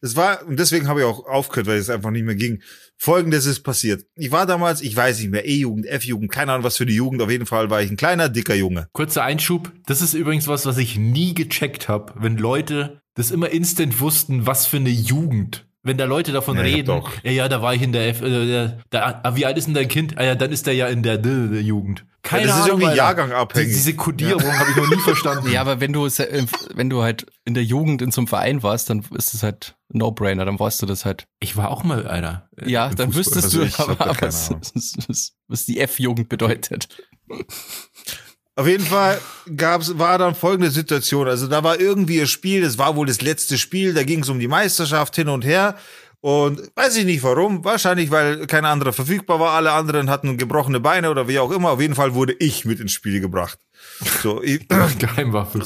das 0.00 0.16
war, 0.16 0.46
und 0.46 0.58
deswegen 0.58 0.88
habe 0.88 1.00
ich 1.00 1.06
auch 1.06 1.26
aufgehört, 1.26 1.66
weil 1.66 1.78
es 1.78 1.90
einfach 1.90 2.10
nicht 2.10 2.24
mehr 2.24 2.34
ging. 2.34 2.62
Folgendes 2.96 3.46
ist 3.46 3.60
passiert. 3.60 4.04
Ich 4.14 4.30
war 4.30 4.46
damals, 4.46 4.82
ich 4.82 4.94
weiß 4.94 5.20
nicht 5.20 5.30
mehr, 5.30 5.46
E-Jugend, 5.46 5.86
F-Jugend, 5.86 6.30
keine 6.30 6.52
Ahnung 6.52 6.64
was 6.64 6.76
für 6.76 6.86
die 6.86 6.94
Jugend. 6.94 7.22
Auf 7.22 7.30
jeden 7.30 7.46
Fall 7.46 7.70
war 7.70 7.80
ich 7.82 7.90
ein 7.90 7.96
kleiner, 7.96 8.28
dicker 8.28 8.54
Junge. 8.54 8.88
Kurzer 8.92 9.24
Einschub. 9.24 9.72
Das 9.86 10.02
ist 10.02 10.14
übrigens 10.14 10.48
was, 10.48 10.66
was 10.66 10.76
ich 10.78 10.96
nie 10.98 11.34
gecheckt 11.34 11.88
habe, 11.88 12.12
wenn 12.16 12.36
Leute 12.36 13.00
das 13.14 13.30
immer 13.30 13.50
instant 13.50 14.00
wussten, 14.00 14.46
was 14.46 14.66
für 14.66 14.76
eine 14.76 14.90
Jugend. 14.90 15.66
Wenn 15.82 15.96
da 15.96 16.04
Leute 16.04 16.30
davon 16.32 16.56
Ja, 16.56 16.62
reden, 16.62 16.88
doch. 16.88 17.10
ja, 17.22 17.30
ja, 17.30 17.48
da 17.48 17.62
war 17.62 17.74
ich 17.74 17.80
in 17.80 17.92
der 17.92 18.08
F, 18.10 18.20
äh, 18.20 18.46
der, 18.46 18.78
da, 18.90 19.20
ah, 19.22 19.34
wie 19.36 19.46
alt 19.46 19.56
ist 19.56 19.66
denn 19.66 19.72
dein 19.74 19.88
Kind? 19.88 20.18
Ah 20.18 20.24
ja, 20.24 20.34
dann 20.34 20.52
ist 20.52 20.66
der 20.66 20.74
ja 20.74 20.88
in 20.88 21.02
der, 21.02 21.16
D- 21.16 21.48
D- 21.48 21.60
Jugend. 21.60 22.04
Keine 22.22 22.48
das 22.48 22.50
ist 22.56 22.62
Ahnung, 22.64 22.68
irgendwie 22.82 22.86
Alter. 22.88 22.96
jahrgangabhängig. 22.98 23.68
Die, 23.68 23.74
diese 23.74 23.94
Kodierung 23.96 24.42
habe 24.58 24.70
ich 24.70 24.76
noch 24.76 24.88
nie 24.90 25.00
verstanden. 25.00 25.48
Ja, 25.52 25.62
aber 25.62 25.80
wenn 25.80 25.94
du, 25.94 26.04
äh, 26.04 26.44
wenn 26.74 26.90
du 26.90 27.02
halt 27.02 27.24
in 27.46 27.54
der 27.54 27.64
Jugend 27.64 28.02
in 28.02 28.10
so 28.10 28.20
einem 28.20 28.28
Verein 28.28 28.62
warst, 28.62 28.90
dann 28.90 29.02
ist 29.16 29.32
es 29.32 29.42
halt 29.42 29.74
ein 29.94 29.98
No-Brainer, 29.98 30.44
dann 30.44 30.60
weißt 30.60 30.82
du 30.82 30.86
das 30.86 31.06
halt. 31.06 31.24
Ich 31.40 31.56
war 31.56 31.70
auch 31.70 31.82
mal 31.82 32.06
einer. 32.06 32.46
äh, 32.58 32.68
Ja, 32.70 32.90
dann 32.90 33.10
Fußball. 33.12 33.40
wüsstest 33.42 33.44
Also 33.56 33.86
du 33.86 33.92
aber, 34.02 34.16
was, 34.20 34.50
was, 35.08 35.32
was 35.48 35.64
die 35.64 35.80
F-Jugend 35.80 36.28
bedeutet. 36.28 36.88
Auf 38.60 38.66
jeden 38.66 38.84
Fall 38.84 39.18
gab's, 39.56 39.98
war 39.98 40.18
dann 40.18 40.34
folgende 40.34 40.70
Situation. 40.70 41.26
Also 41.28 41.46
da 41.46 41.64
war 41.64 41.80
irgendwie 41.80 42.20
ein 42.20 42.26
Spiel, 42.26 42.60
das 42.62 42.76
war 42.78 42.94
wohl 42.96 43.06
das 43.06 43.22
letzte 43.22 43.56
Spiel, 43.58 43.94
da 43.94 44.02
ging 44.04 44.22
es 44.22 44.28
um 44.28 44.38
die 44.38 44.48
Meisterschaft 44.48 45.16
hin 45.16 45.28
und 45.28 45.44
her. 45.44 45.76
Und 46.22 46.60
weiß 46.76 46.98
ich 46.98 47.06
nicht 47.06 47.22
warum, 47.22 47.64
wahrscheinlich 47.64 48.10
weil 48.10 48.46
kein 48.46 48.66
anderer 48.66 48.92
verfügbar 48.92 49.40
war, 49.40 49.52
alle 49.52 49.72
anderen 49.72 50.10
hatten 50.10 50.36
gebrochene 50.36 50.78
Beine 50.78 51.10
oder 51.10 51.26
wie 51.28 51.38
auch 51.38 51.50
immer. 51.50 51.70
Auf 51.70 51.80
jeden 51.80 51.94
Fall 51.94 52.12
wurde 52.14 52.34
ich 52.38 52.66
mit 52.66 52.78
ins 52.78 52.92
Spiel 52.92 53.20
gebracht. 53.20 53.58
So, 54.22 54.42
ich, 54.42 54.68
Geheimwaffe. 54.98 55.62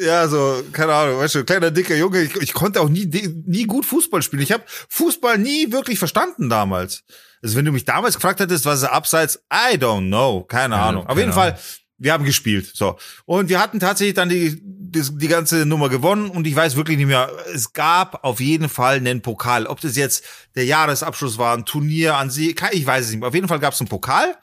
ja, 0.00 0.28
so, 0.28 0.62
keine 0.72 0.94
Ahnung, 0.94 1.18
weißt 1.18 1.34
du, 1.34 1.44
kleiner, 1.44 1.72
dicker 1.72 1.96
Junge, 1.96 2.22
ich, 2.22 2.36
ich 2.36 2.52
konnte 2.52 2.80
auch 2.80 2.88
nie, 2.88 3.06
nie 3.46 3.64
gut 3.64 3.84
Fußball 3.86 4.22
spielen. 4.22 4.42
Ich 4.42 4.52
habe 4.52 4.62
Fußball 4.88 5.36
nie 5.38 5.72
wirklich 5.72 5.98
verstanden 5.98 6.48
damals. 6.48 7.02
Also 7.42 7.56
wenn 7.56 7.64
du 7.64 7.72
mich 7.72 7.84
damals 7.84 8.14
gefragt 8.14 8.38
hättest, 8.38 8.66
was 8.66 8.82
ist 8.82 8.88
abseits, 8.88 9.40
I 9.52 9.74
don't 9.76 10.06
know, 10.06 10.42
keine 10.44 10.74
Keine- 10.76 10.82
Ahnung. 10.86 11.02
Auf 11.02 11.08
keine 11.08 11.20
jeden 11.22 11.32
Ahnung. 11.32 11.54
Fall, 11.56 11.58
wir 11.98 12.12
haben 12.12 12.24
gespielt, 12.24 12.70
so. 12.74 12.98
Und 13.24 13.48
wir 13.48 13.60
hatten 13.60 13.80
tatsächlich 13.80 14.14
dann 14.14 14.28
die, 14.28 14.60
die, 14.62 15.02
die 15.18 15.28
ganze 15.28 15.64
Nummer 15.66 15.88
gewonnen 15.88 16.28
und 16.28 16.46
ich 16.46 16.54
weiß 16.54 16.76
wirklich 16.76 16.98
nicht 16.98 17.06
mehr, 17.06 17.30
es 17.54 17.72
gab 17.72 18.24
auf 18.24 18.40
jeden 18.40 18.68
Fall 18.68 18.96
einen 18.96 19.22
Pokal. 19.22 19.66
Ob 19.66 19.80
das 19.80 19.96
jetzt 19.96 20.24
der 20.54 20.64
Jahresabschluss 20.64 21.38
war, 21.38 21.56
ein 21.56 21.64
Turnier 21.64 22.16
an 22.16 22.30
sie, 22.30 22.54
ich 22.72 22.86
weiß 22.86 23.04
es 23.04 23.10
nicht 23.10 23.20
mehr. 23.20 23.28
Auf 23.28 23.34
jeden 23.34 23.48
Fall 23.48 23.60
gab 23.60 23.72
es 23.72 23.80
einen 23.80 23.88
Pokal 23.88 24.36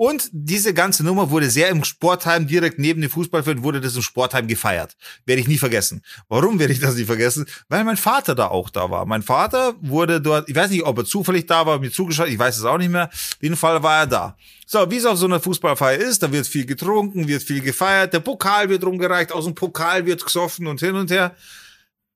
und 0.00 0.30
diese 0.32 0.72
ganze 0.72 1.04
Nummer 1.04 1.30
wurde 1.30 1.50
sehr 1.50 1.68
im 1.68 1.84
Sportheim, 1.84 2.46
direkt 2.46 2.78
neben 2.78 3.02
dem 3.02 3.10
Fußballfeld, 3.10 3.62
wurde 3.62 3.82
das 3.82 3.96
im 3.96 4.00
Sportheim 4.00 4.48
gefeiert. 4.48 4.96
Werde 5.26 5.42
ich 5.42 5.46
nie 5.46 5.58
vergessen. 5.58 6.02
Warum 6.26 6.58
werde 6.58 6.72
ich 6.72 6.80
das 6.80 6.94
nie 6.94 7.04
vergessen? 7.04 7.44
Weil 7.68 7.84
mein 7.84 7.98
Vater 7.98 8.34
da 8.34 8.46
auch 8.46 8.70
da 8.70 8.88
war. 8.88 9.04
Mein 9.04 9.22
Vater 9.22 9.74
wurde 9.82 10.22
dort, 10.22 10.48
ich 10.48 10.56
weiß 10.56 10.70
nicht, 10.70 10.84
ob 10.84 10.96
er 10.96 11.04
zufällig 11.04 11.44
da 11.44 11.66
war, 11.66 11.78
mir 11.78 11.92
zugeschaut, 11.92 12.28
ich 12.28 12.38
weiß 12.38 12.56
es 12.56 12.64
auch 12.64 12.78
nicht 12.78 12.88
mehr. 12.88 13.10
Auf 13.12 13.36
jeden 13.42 13.56
Fall 13.56 13.82
war 13.82 13.98
er 13.98 14.06
da. 14.06 14.36
So, 14.66 14.90
wie 14.90 14.96
es 14.96 15.04
auf 15.04 15.18
so 15.18 15.26
einer 15.26 15.38
Fußballfeier 15.38 15.98
ist, 15.98 16.22
da 16.22 16.32
wird 16.32 16.46
viel 16.46 16.64
getrunken, 16.64 17.28
wird 17.28 17.42
viel 17.42 17.60
gefeiert, 17.60 18.14
der 18.14 18.20
Pokal 18.20 18.70
wird 18.70 18.82
rumgereicht, 18.82 19.32
aus 19.32 19.44
dem 19.44 19.54
Pokal 19.54 20.06
wird 20.06 20.24
gesoffen 20.24 20.66
und 20.66 20.80
hin 20.80 20.94
und 20.94 21.10
her. 21.10 21.36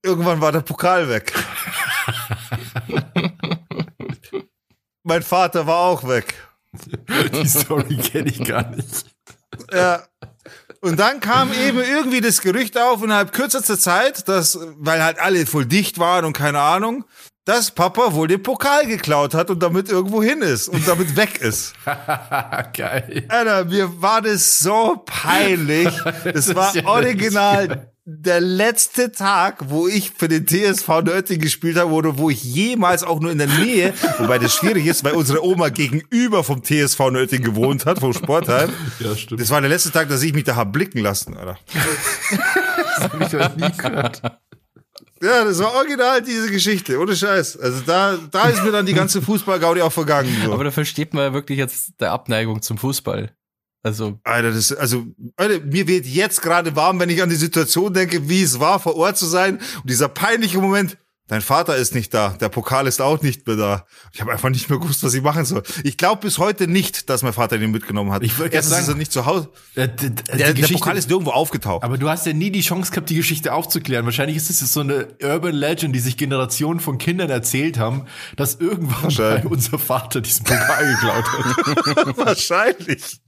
Irgendwann 0.03 0.41
war 0.41 0.53
der 0.53 0.63
Pokal 0.63 1.07
weg. 1.11 1.35
mein 5.03 5.23
Vater 5.23 5.67
war 5.67 5.81
auch 5.81 6.09
weg. 6.09 6.35
Die 7.33 7.49
Story 7.49 7.97
kenne 7.97 8.31
ich 8.31 8.45
gar 8.45 8.71
nicht. 8.71 9.05
Ja. 9.73 10.05
Und 10.81 11.01
dann 11.01 11.21
kam 11.21 11.53
eben 11.53 11.79
irgendwie 11.79 12.21
das 12.21 12.41
Gerücht 12.41 12.79
auf 12.79 13.03
innerhalb 13.03 13.33
kürzester 13.33 13.79
Zeit, 13.79 14.29
dass, 14.29 14.59
weil 14.77 15.03
halt 15.03 15.19
alle 15.19 15.47
voll 15.47 15.65
dicht 15.65 15.99
waren 15.99 16.25
und 16.25 16.35
keine 16.35 16.61
Ahnung, 16.61 17.05
dass 17.47 17.71
Papa 17.71 18.15
wohl 18.15 18.29
den 18.29 18.43
Pokal 18.43 18.87
geklaut 18.87 19.35
hat 19.35 19.51
und 19.51 19.63
damit 19.63 19.89
irgendwo 19.89 20.23
hin 20.23 20.43
ist 20.43 20.69
und 20.69 20.87
damit 20.89 21.17
weg 21.17 21.41
ist. 21.41 21.75
Geil. 22.75 23.25
Alter, 23.29 23.65
mir 23.67 24.03
war 24.03 24.23
das 24.23 24.59
so 24.59 25.03
peinlich. 25.05 25.89
Das 26.25 26.55
war 26.55 26.75
ja 26.75 26.87
original 26.87 27.94
der 28.07 28.41
letzte 28.41 29.13
Tag, 29.13 29.71
wo 29.71 29.89
ich 29.89 30.11
für 30.11 30.29
den 30.29 30.47
TSV 30.47 30.89
Nörding 31.03 31.41
gespielt 31.41 31.79
habe 31.79 31.91
oder 31.91 32.19
wo 32.19 32.29
ich 32.29 32.45
jemals 32.45 33.03
auch 33.03 33.19
nur 33.19 33.33
in 33.33 33.39
der 33.39 33.47
Nähe, 33.47 33.95
wobei 34.19 34.39
das 34.39 34.55
schwierig 34.55 34.87
ist, 34.87 35.05
weil 35.05 35.15
unsere 35.15 35.43
Oma 35.43 35.71
gegenüber 35.71 36.45
vom 36.45 36.63
TSV 36.63 37.11
Nörding 37.11 37.43
gewohnt 37.43 37.87
hat, 37.87 38.01
vom 38.01 38.13
Sportheim. 38.13 38.71
Ja, 39.01 39.17
stimmt. 39.17 39.41
Das 39.41 39.49
war 39.51 39.61
der 39.63 39.71
letzte 39.71 39.91
Tag, 39.91 40.11
dass 40.11 40.23
ich 40.23 40.35
mich 40.35 40.45
da 40.45 40.55
hab 40.55 40.73
blicken 40.73 40.99
lassen, 40.99 41.37
Alter. 41.37 41.59
Das 42.97 43.13
habe 43.13 43.25
ich 43.25 43.33
noch 43.33 43.57
nie 43.57 43.77
gehört. 43.77 44.23
Ja, 45.21 45.45
das 45.45 45.59
war 45.59 45.75
original 45.75 46.23
diese 46.23 46.49
Geschichte, 46.49 47.01
ohne 47.01 47.17
Scheiß. 47.17 47.59
Also 47.59 47.81
da, 47.85 48.17
da 48.31 48.49
ist 48.49 48.63
mir 48.63 48.71
dann 48.71 48.87
die 48.87 48.95
ganze 48.95 49.21
Fußballgaudi 49.21 49.83
auch 49.83 49.93
vergangen. 49.93 50.33
So. 50.45 50.53
Aber 50.53 50.63
da 50.63 50.71
versteht 50.71 51.13
man 51.13 51.25
ja 51.25 51.33
wirklich 51.33 51.59
jetzt 51.59 52.01
der 52.01 52.13
Abneigung 52.13 52.63
zum 52.63 52.79
Fußball. 52.79 53.33
Also, 53.85 54.19
Alter, 54.25 54.51
das, 54.51 54.73
also, 54.73 55.05
Alter, 55.37 55.65
mir 55.65 55.87
wird 55.87 56.07
jetzt 56.07 56.43
gerade 56.43 56.75
warm, 56.75 56.99
wenn 56.99 57.11
ich 57.11 57.23
an 57.23 57.29
die 57.29 57.37
Situation 57.37 57.93
denke, 57.95 58.29
wie 58.29 58.43
es 58.43 58.59
war, 58.59 58.81
vor 58.81 58.97
Ort 58.97 59.17
zu 59.19 59.27
sein. 59.27 59.59
Und 59.83 59.91
dieser 59.91 60.09
peinliche 60.09 60.59
Moment, 60.59 60.97
dein 61.27 61.43
Vater 61.43 61.77
ist 61.77 61.95
nicht 61.95 62.13
da, 62.15 62.31
der 62.31 62.49
Pokal 62.49 62.87
ist 62.87 63.01
auch 63.03 63.21
nicht 63.23 63.47
mehr 63.47 63.57
da. 63.57 63.87
Ich 64.13 64.21
habe 64.23 64.33
einfach 64.33 64.49
nicht 64.49 64.69
mehr 64.71 64.79
gewusst, 64.79 65.03
was 65.03 65.13
ich 65.15 65.23
machen 65.23 65.45
soll. 65.45 65.63
Ich 65.83 65.97
glaube 65.99 66.21
bis 66.23 66.39
heute 66.39 66.67
nicht, 66.67 67.09
dass 67.11 67.23
mein 67.23 67.33
Vater 67.35 67.59
den 67.59 67.71
mitgenommen 67.73 68.11
hat. 68.13 68.23
Ich 68.23 68.35
gerade 68.37 68.51
Erstens 68.55 68.73
ist 68.79 68.87
sagen- 68.87 68.97
er 68.97 68.99
nicht 69.01 69.13
zu 69.13 69.27
Hause. 69.27 69.51
Der, 69.77 69.89
die 69.89 70.11
der 70.15 70.67
Pokal 70.69 70.97
ist 70.97 71.09
nirgendwo 71.11 71.33
aufgetaucht. 71.33 71.83
aber 71.83 71.97
du 71.99 72.09
hast 72.09 72.25
ja 72.27 72.33
nie 72.33 72.51
die 72.51 72.61
Chance 72.63 72.91
gehabt, 72.91 73.09
die 73.11 73.15
Geschichte 73.17 73.53
aufzuklären. 73.53 74.05
Wahrscheinlich 74.07 74.37
ist 74.39 74.49
es 74.51 74.61
jetzt 74.61 74.73
so 74.73 74.81
eine 74.81 75.09
Urban 75.23 75.55
Legend, 75.55 75.95
die 75.95 76.01
sich 76.01 76.17
Generationen 76.17 76.81
von 76.81 76.97
Kindern 76.99 77.29
erzählt 77.31 77.79
haben, 77.79 78.07
dass 78.37 78.55
irgendwann 78.57 79.47
unser 79.47 79.79
Vater 79.79 80.23
diesen 80.23 80.45
Pokal 80.45 80.91
geklaut 80.95 81.25
hat. 81.27 82.17
Wahrscheinlich. 82.19 83.21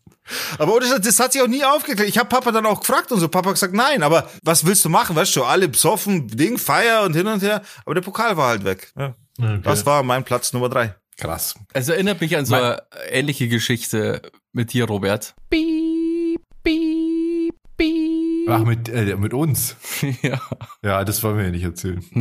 Aber 0.59 0.81
das 0.81 1.21
hat 1.21 1.33
sich 1.33 1.43
auch 1.43 1.47
nie 1.47 1.65
aufgeklärt. 1.65 2.09
Ich 2.09 2.19
habe 2.19 2.29
Papa 2.29 2.51
dann 2.53 2.67
auch 2.67 2.81
gefragt 2.81 3.13
und 3.13 3.21
so. 3.21 3.29
Papa 3.29 3.49
hat 3.51 3.55
gesagt, 3.55 3.75
nein, 3.75 4.03
aber 4.03 4.29
was 4.43 4.67
willst 4.67 4.85
du 4.85 4.89
machen? 4.89 5.17
Weißt 5.17 5.35
du, 5.37 5.45
alle 5.45 5.69
besoffen, 5.69 6.29
Ding, 6.29 6.59
Feier 6.59 7.03
und 7.05 7.15
hin 7.15 7.27
und 7.27 7.43
her. 7.43 7.63
Aber 7.85 7.95
der 7.95 8.03
Pokal 8.03 8.37
war 8.37 8.49
halt 8.49 8.65
weg. 8.65 8.93
Ja. 8.99 9.15
Okay. 9.39 9.61
Das 9.63 9.87
war 9.87 10.03
mein 10.03 10.25
Platz 10.25 10.53
Nummer 10.53 10.69
drei. 10.69 10.95
Krass. 11.19 11.55
es 11.73 11.89
erinnert 11.89 12.21
mich 12.21 12.37
an 12.37 12.45
so 12.45 12.55
eine 12.55 12.83
ähnliche 13.09 13.49
Geschichte 13.49 14.21
mit 14.53 14.73
dir, 14.75 14.85
Robert. 14.85 15.35
Piep, 15.49 16.43
piep, 16.63 17.55
piep. 17.77 18.49
Ach, 18.51 18.65
mit, 18.65 18.89
äh, 18.89 19.17
mit 19.17 19.33
uns. 19.33 19.77
Ja. 20.23 20.41
Ja, 20.83 21.05
das 21.05 21.23
wollen 21.23 21.39
wir 21.39 21.45
ja 21.45 21.51
nicht 21.51 21.65
erzählen. 21.65 22.05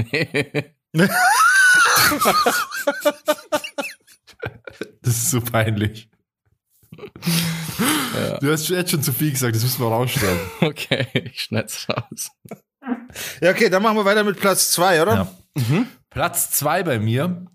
Nee. 0.93 1.09
ist 5.01 5.31
so 5.31 5.41
peinlich. 5.41 6.09
Ja. 8.15 8.37
Du 8.37 8.49
hast 8.49 8.69
jetzt 8.69 8.91
schon 8.91 9.03
zu 9.03 9.11
viel 9.11 9.31
gesagt, 9.31 9.55
das 9.55 9.63
müssen 9.63 9.81
wir 9.81 9.87
rausstellen. 9.89 10.39
Okay, 10.61 11.07
ich 11.13 11.41
schneid's 11.41 11.85
raus. 11.89 12.31
Ja, 13.41 13.51
okay, 13.51 13.69
dann 13.69 13.83
machen 13.83 13.97
wir 13.97 14.05
weiter 14.05 14.23
mit 14.23 14.39
Platz 14.39 14.71
zwei, 14.71 15.01
oder? 15.01 15.27
Ja. 15.55 15.85
Platz 16.09 16.51
zwei 16.51 16.83
bei 16.83 16.97
mir, 16.97 17.45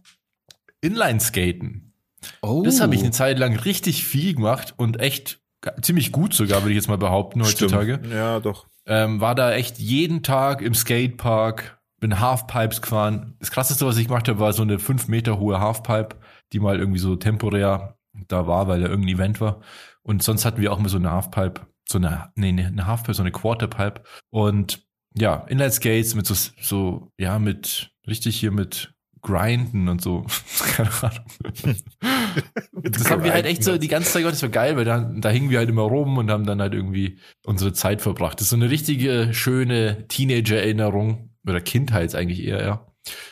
Inline-Skaten. 0.82 1.94
Oh. 2.42 2.62
Das 2.62 2.80
habe 2.80 2.94
ich 2.94 3.00
eine 3.00 3.10
Zeit 3.10 3.38
lang 3.38 3.56
richtig 3.56 4.04
viel 4.04 4.34
gemacht 4.34 4.74
und 4.76 5.00
echt 5.00 5.40
ziemlich 5.80 6.12
gut 6.12 6.34
sogar, 6.34 6.62
würde 6.62 6.70
ich 6.70 6.76
jetzt 6.76 6.88
mal 6.88 6.98
behaupten, 6.98 7.42
heutzutage. 7.42 7.94
Stimmt. 7.94 8.12
Ja, 8.12 8.40
doch. 8.40 8.66
Ähm, 8.86 9.20
war 9.20 9.34
da 9.34 9.52
echt 9.52 9.78
jeden 9.78 10.22
Tag 10.22 10.62
im 10.62 10.74
Skatepark, 10.74 11.78
bin 12.00 12.20
Halfpipes 12.20 12.82
gefahren. 12.82 13.36
Das 13.38 13.50
krasseste, 13.50 13.86
was 13.86 13.96
ich 13.96 14.08
gemacht 14.08 14.28
habe, 14.28 14.40
war 14.40 14.52
so 14.52 14.62
eine 14.62 14.78
fünf 14.78 15.08
Meter 15.08 15.38
hohe 15.38 15.60
Halfpipe, 15.60 16.16
die 16.52 16.60
mal 16.60 16.78
irgendwie 16.78 16.98
so 16.98 17.16
temporär 17.16 17.96
da 18.32 18.46
war, 18.46 18.68
weil 18.68 18.80
da 18.80 18.88
irgendein 18.88 19.16
Event 19.16 19.40
war. 19.40 19.60
Und 20.02 20.22
sonst 20.22 20.44
hatten 20.44 20.60
wir 20.60 20.72
auch 20.72 20.78
immer 20.78 20.88
so 20.88 20.98
eine 20.98 21.10
Halfpipe, 21.10 21.66
so 21.88 21.98
eine, 21.98 22.30
nee, 22.34 22.48
eine 22.48 22.86
Halfpipe, 22.86 23.14
so 23.14 23.22
eine 23.22 23.32
Quarterpipe. 23.32 24.02
Und 24.30 24.86
ja, 25.16 25.44
Inline 25.48 25.72
Skates 25.72 26.14
mit 26.14 26.26
so, 26.26 26.34
so, 26.60 27.12
ja, 27.18 27.38
mit, 27.38 27.92
richtig 28.06 28.38
hier 28.38 28.52
mit 28.52 28.94
Grinden 29.22 29.88
und 29.88 30.00
so. 30.00 30.24
Keine 30.76 30.90
Ahnung. 31.02 31.24
das 32.82 33.10
haben 33.10 33.24
wir 33.24 33.32
halt 33.32 33.44
echt 33.46 33.64
so 33.64 33.76
die 33.76 33.88
ganze 33.88 34.12
Zeit 34.12 34.24
das 34.24 34.42
war 34.42 34.48
geil, 34.48 34.76
weil 34.76 34.84
da, 34.84 35.00
da 35.00 35.28
hingen 35.28 35.50
wir 35.50 35.58
halt 35.58 35.68
immer 35.68 35.82
rum 35.82 36.16
und 36.18 36.30
haben 36.30 36.46
dann 36.46 36.60
halt 36.60 36.74
irgendwie 36.74 37.18
unsere 37.44 37.72
Zeit 37.72 38.00
verbracht. 38.00 38.38
Das 38.38 38.44
ist 38.46 38.50
so 38.50 38.56
eine 38.56 38.70
richtige, 38.70 39.34
schöne 39.34 40.06
Teenager-Erinnerung 40.08 41.30
oder 41.46 41.60
Kindheit 41.60 42.14
eigentlich 42.14 42.44
eher, 42.44 42.62
ja. 42.64 42.86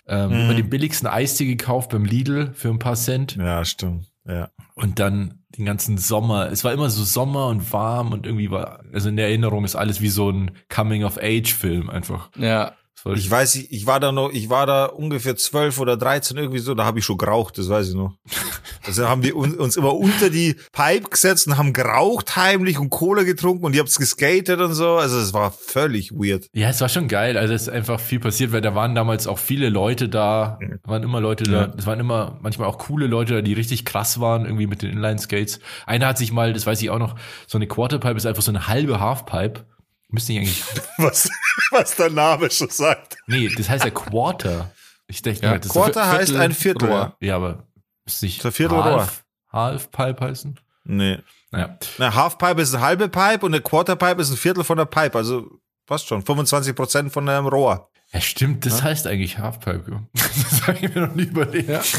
Ähm, 0.07 0.47
Mhm. 0.49 0.57
Den 0.57 0.71
billigsten 0.71 1.07
Eistee 1.07 1.45
gekauft 1.45 1.91
beim 1.91 2.05
Lidl 2.05 2.53
für 2.55 2.71
ein 2.71 2.79
paar 2.79 2.97
Cent 2.97 3.37
Ja, 3.37 3.65
stimmt. 3.65 4.11
Ja. 4.29 4.51
und 4.75 4.99
dann 4.99 5.39
den 5.57 5.65
ganzen 5.65 5.99
Sommer. 5.99 6.51
Es 6.53 6.63
war 6.63 6.73
immer 6.73 6.91
so 6.91 7.03
Sommer 7.03 7.47
und 7.47 7.73
warm 7.73 8.13
und 8.13 8.27
irgendwie 8.27 8.51
war, 8.51 8.81
also 8.93 9.09
in 9.09 9.17
der 9.17 9.29
Erinnerung 9.29 9.65
ist 9.65 9.75
alles 9.75 10.01
wie 10.01 10.09
so 10.09 10.31
ein 10.31 10.51
Coming-of-Age-Film 10.69 11.89
einfach. 11.91 12.31
Ja, 12.37 12.75
Ich 13.15 13.31
weiß, 13.31 13.55
ich, 13.57 13.73
ich 13.73 13.87
war 13.87 14.01
da 14.01 14.13
noch, 14.13 14.31
ich 14.33 14.51
war 14.51 14.67
da 14.67 14.87
ungefähr 14.87 15.37
zwölf 15.37 15.79
oder 15.79 15.97
dreizehn 15.97 16.37
irgendwie 16.37 16.59
so, 16.59 16.75
da 16.75 16.85
habe 16.85 16.99
ich 16.99 17.05
schon 17.05 17.17
geraucht, 17.19 17.59
das 17.59 17.69
weiß 17.69 17.89
ich 17.91 17.95
noch. 17.95 18.15
Also 18.87 19.07
haben 19.07 19.23
wir 19.23 19.37
uns, 19.37 19.55
uns 19.55 19.77
immer 19.77 19.95
unter 19.95 20.31
die 20.31 20.57
Pipe 20.73 21.11
gesetzt 21.11 21.47
und 21.47 21.59
haben 21.59 21.75
geraucht 21.75 22.37
heimlich 22.37 22.79
und 22.79 22.89
Cola 22.89 23.23
getrunken 23.23 23.67
und 23.67 23.75
ihr 23.75 23.81
habt 23.81 23.95
geskatet 23.95 24.61
und 24.61 24.73
so. 24.73 24.93
Also 24.97 25.19
es 25.19 25.35
war 25.35 25.51
völlig 25.51 26.13
weird. 26.13 26.47
Ja, 26.55 26.71
es 26.71 26.81
war 26.81 26.89
schon 26.89 27.07
geil. 27.07 27.37
Also 27.37 27.53
es 27.53 27.63
ist 27.63 27.69
einfach 27.69 28.01
viel 28.01 28.19
passiert, 28.19 28.51
weil 28.53 28.63
da 28.63 28.75
waren 28.75 28.95
damals 28.95 29.27
auch 29.27 29.39
viele 29.39 29.69
Leute 29.69 30.09
da. 30.09 30.59
Da 30.85 30.91
waren 30.91 31.03
immer 31.03 31.21
Leute 31.21 31.45
Ja. 31.51 31.67
da. 31.67 31.75
Es 31.77 31.85
waren 31.85 32.01
immer 32.01 32.39
manchmal 32.41 32.67
auch 32.67 32.79
coole 32.79 33.09
Leute 33.09 33.35
da, 33.35 33.43
die 33.43 33.53
richtig 33.53 33.85
krass 33.85 34.21
waren, 34.21 34.47
irgendwie 34.47 34.67
mit 34.67 34.81
den 34.81 34.91
Inline-Skates. 34.91 35.61
Einer 35.85 36.07
hat 36.07 36.17
sich 36.17 36.33
mal, 36.33 36.55
das 36.55 36.65
weiß 36.65 36.81
ich 36.81 36.89
auch 36.89 36.99
noch, 36.99 37.17
so 37.47 37.59
eine 37.59 37.67
Quarterpipe 37.67 38.17
ist 38.17 38.25
einfach 38.25 38.43
so 38.43 38.53
eine 38.53 38.69
halbe 38.69 39.01
Halfpipe. 39.01 39.67
Müsste 40.09 40.33
ich 40.33 40.39
eigentlich. 40.39 40.65
Was, 40.99 41.29
was 41.71 41.97
der 41.97 42.11
Name 42.11 42.51
schon 42.51 42.71
sagt. 42.71 43.17
Nee, 43.27 43.49
das 43.55 43.69
heißt 43.69 43.85
ja 43.85 43.91
Quarter. 43.91 44.73
Ich 45.07 45.21
denke, 45.23 45.43
Ja, 45.45 45.59
das 45.59 45.67
ist 45.67 45.73
Quarter 45.73 46.03
Viertel 46.05 46.19
heißt 46.19 46.35
ein 46.37 46.53
Viertel. 46.53 46.89
Rohr. 46.89 47.17
ja, 47.21 47.37
aber 47.37 47.67
müsste 48.07 48.25
nicht 48.27 48.41
So 48.43 48.51
Viertel 48.51 48.77
Rohr. 48.79 49.01
Half, 49.01 49.25
Halfpipe 49.53 50.21
heißen? 50.25 50.59
Nee. 50.85 51.19
Naja. 51.51 51.79
Eine 51.99 52.15
Halfpipe 52.15 52.61
ist 52.63 52.75
eine 52.75 52.83
halbe 52.83 53.09
Pipe 53.09 53.45
und 53.45 53.53
eine 53.55 53.63
Quarterpipe 53.63 54.21
ist 54.23 54.31
ein 54.31 54.37
Viertel 54.39 54.65
von 54.65 54.79
der 54.79 54.87
Pipe. 54.87 55.17
Also 55.19 55.61
passt 55.87 56.07
schon. 56.07 56.23
25 56.23 56.75
Prozent 56.75 57.13
von 57.13 57.29
einem 57.29 57.47
Rohr. 57.47 57.91
Ja, 58.13 58.23
stimmt, 58.23 58.65
das 58.65 58.83
heißt 58.83 59.07
eigentlich 59.07 59.37
Halfpipe. 59.39 59.91
ja. 59.91 60.03
Das 60.51 60.67
habe 60.67 60.79
ich 60.87 60.95
mir 60.95 61.03
noch 61.07 61.15
nie 61.15 61.25
überlegt. 61.25 61.69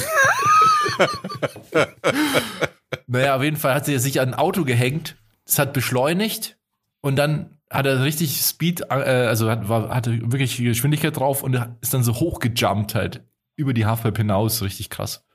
naja, 3.07 3.35
auf 3.35 3.43
jeden 3.43 3.57
Fall 3.57 3.73
hat 3.75 3.85
sie 3.85 3.97
sich 3.99 4.19
an 4.19 4.29
ein 4.29 4.33
Auto 4.39 4.63
gehängt, 4.65 5.15
es 5.45 5.59
hat 5.59 5.73
beschleunigt 5.73 6.57
und 7.01 7.15
dann 7.15 7.58
hat 7.69 7.85
er 7.85 8.03
richtig 8.03 8.41
Speed, 8.41 8.81
äh, 8.89 8.93
also 8.93 9.49
hat, 9.49 9.69
war, 9.69 9.89
hatte 9.89 10.19
wirklich 10.31 10.57
Geschwindigkeit 10.57 11.15
drauf 11.17 11.43
und 11.43 11.53
ist 11.81 11.93
dann 11.93 12.03
so 12.03 12.15
hochgejumpt 12.15 12.95
halt 12.95 13.21
über 13.55 13.73
die 13.73 13.85
Halfpipe 13.85 14.17
hinaus, 14.17 14.61
richtig 14.61 14.89
krass. 14.89 15.25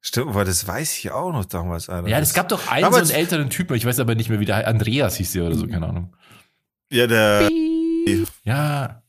Stimmt, 0.00 0.28
aber 0.30 0.44
das 0.44 0.66
weiß 0.68 0.98
ich 0.98 1.10
auch 1.10 1.32
noch 1.32 1.46
damals. 1.46 1.88
Alter. 1.88 2.06
Ja, 2.08 2.18
es 2.18 2.34
gab 2.34 2.48
doch 2.50 2.70
einen 2.70 2.82
Damals- 2.82 3.08
so 3.08 3.14
einen 3.14 3.22
älteren 3.22 3.48
Typen, 3.50 3.74
ich 3.74 3.86
weiß 3.86 3.98
aber 4.00 4.14
nicht 4.14 4.28
mehr, 4.28 4.38
wie 4.38 4.44
der. 4.44 4.68
Andreas 4.68 5.16
hieß 5.16 5.32
der 5.32 5.44
oder 5.46 5.54
so, 5.56 5.66
keine 5.66 5.88
Ahnung. 5.88 6.14
Ja, 6.90 7.06
der. 7.06 7.48
Ja, 8.44 9.02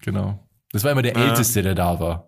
genau. 0.00 0.48
Das 0.72 0.84
war 0.84 0.92
immer 0.92 1.02
der 1.02 1.16
Ah. 1.16 1.28
Älteste, 1.28 1.62
der 1.62 1.74
da 1.74 2.00
war. 2.00 2.27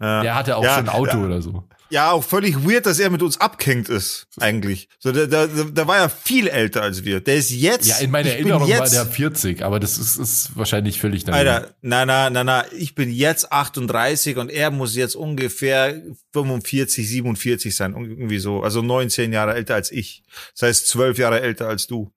Ja. 0.00 0.22
Der 0.22 0.34
hatte 0.34 0.56
auch 0.56 0.64
Ja, 0.64 0.76
schon 0.76 0.88
ein 0.88 0.94
Auto 0.94 1.18
ja. 1.18 1.24
oder 1.24 1.42
so. 1.42 1.64
Ja, 1.92 2.12
auch 2.12 2.22
völlig 2.22 2.64
weird, 2.64 2.86
dass 2.86 3.00
er 3.00 3.10
mit 3.10 3.20
uns 3.20 3.40
abgehängt 3.40 3.88
ist, 3.88 4.28
eigentlich. 4.38 4.88
So, 5.00 5.10
der, 5.10 5.26
der, 5.26 5.48
der 5.48 5.88
war 5.88 5.96
ja 5.98 6.08
viel 6.08 6.46
älter 6.46 6.82
als 6.82 7.02
wir. 7.02 7.20
Der 7.20 7.34
ist 7.34 7.50
jetzt. 7.50 7.88
Ja, 7.88 7.96
in 7.98 8.12
meiner 8.12 8.30
Erinnerung 8.30 8.62
war 8.62 8.68
jetzt, 8.68 8.94
der 8.94 9.04
40, 9.04 9.62
aber 9.64 9.80
das 9.80 9.98
ist, 9.98 10.16
ist 10.16 10.56
wahrscheinlich 10.56 11.00
völlig 11.00 11.24
daneben. 11.24 11.48
Alter, 11.48 11.74
na, 11.82 12.06
na, 12.06 12.30
na, 12.30 12.44
na, 12.44 12.64
ich 12.72 12.94
bin 12.94 13.10
jetzt 13.10 13.50
38 13.52 14.36
und 14.36 14.50
er 14.50 14.70
muss 14.70 14.94
jetzt 14.94 15.16
ungefähr 15.16 16.00
45, 16.32 17.08
47 17.08 17.74
sein, 17.74 17.94
irgendwie 17.96 18.38
so. 18.38 18.62
Also 18.62 18.82
19 18.82 19.32
Jahre 19.32 19.54
älter 19.54 19.74
als 19.74 19.90
ich. 19.90 20.22
Das 20.54 20.68
heißt 20.68 20.86
12 20.88 21.18
Jahre 21.18 21.40
älter 21.40 21.66
als 21.66 21.88
du. 21.88 22.12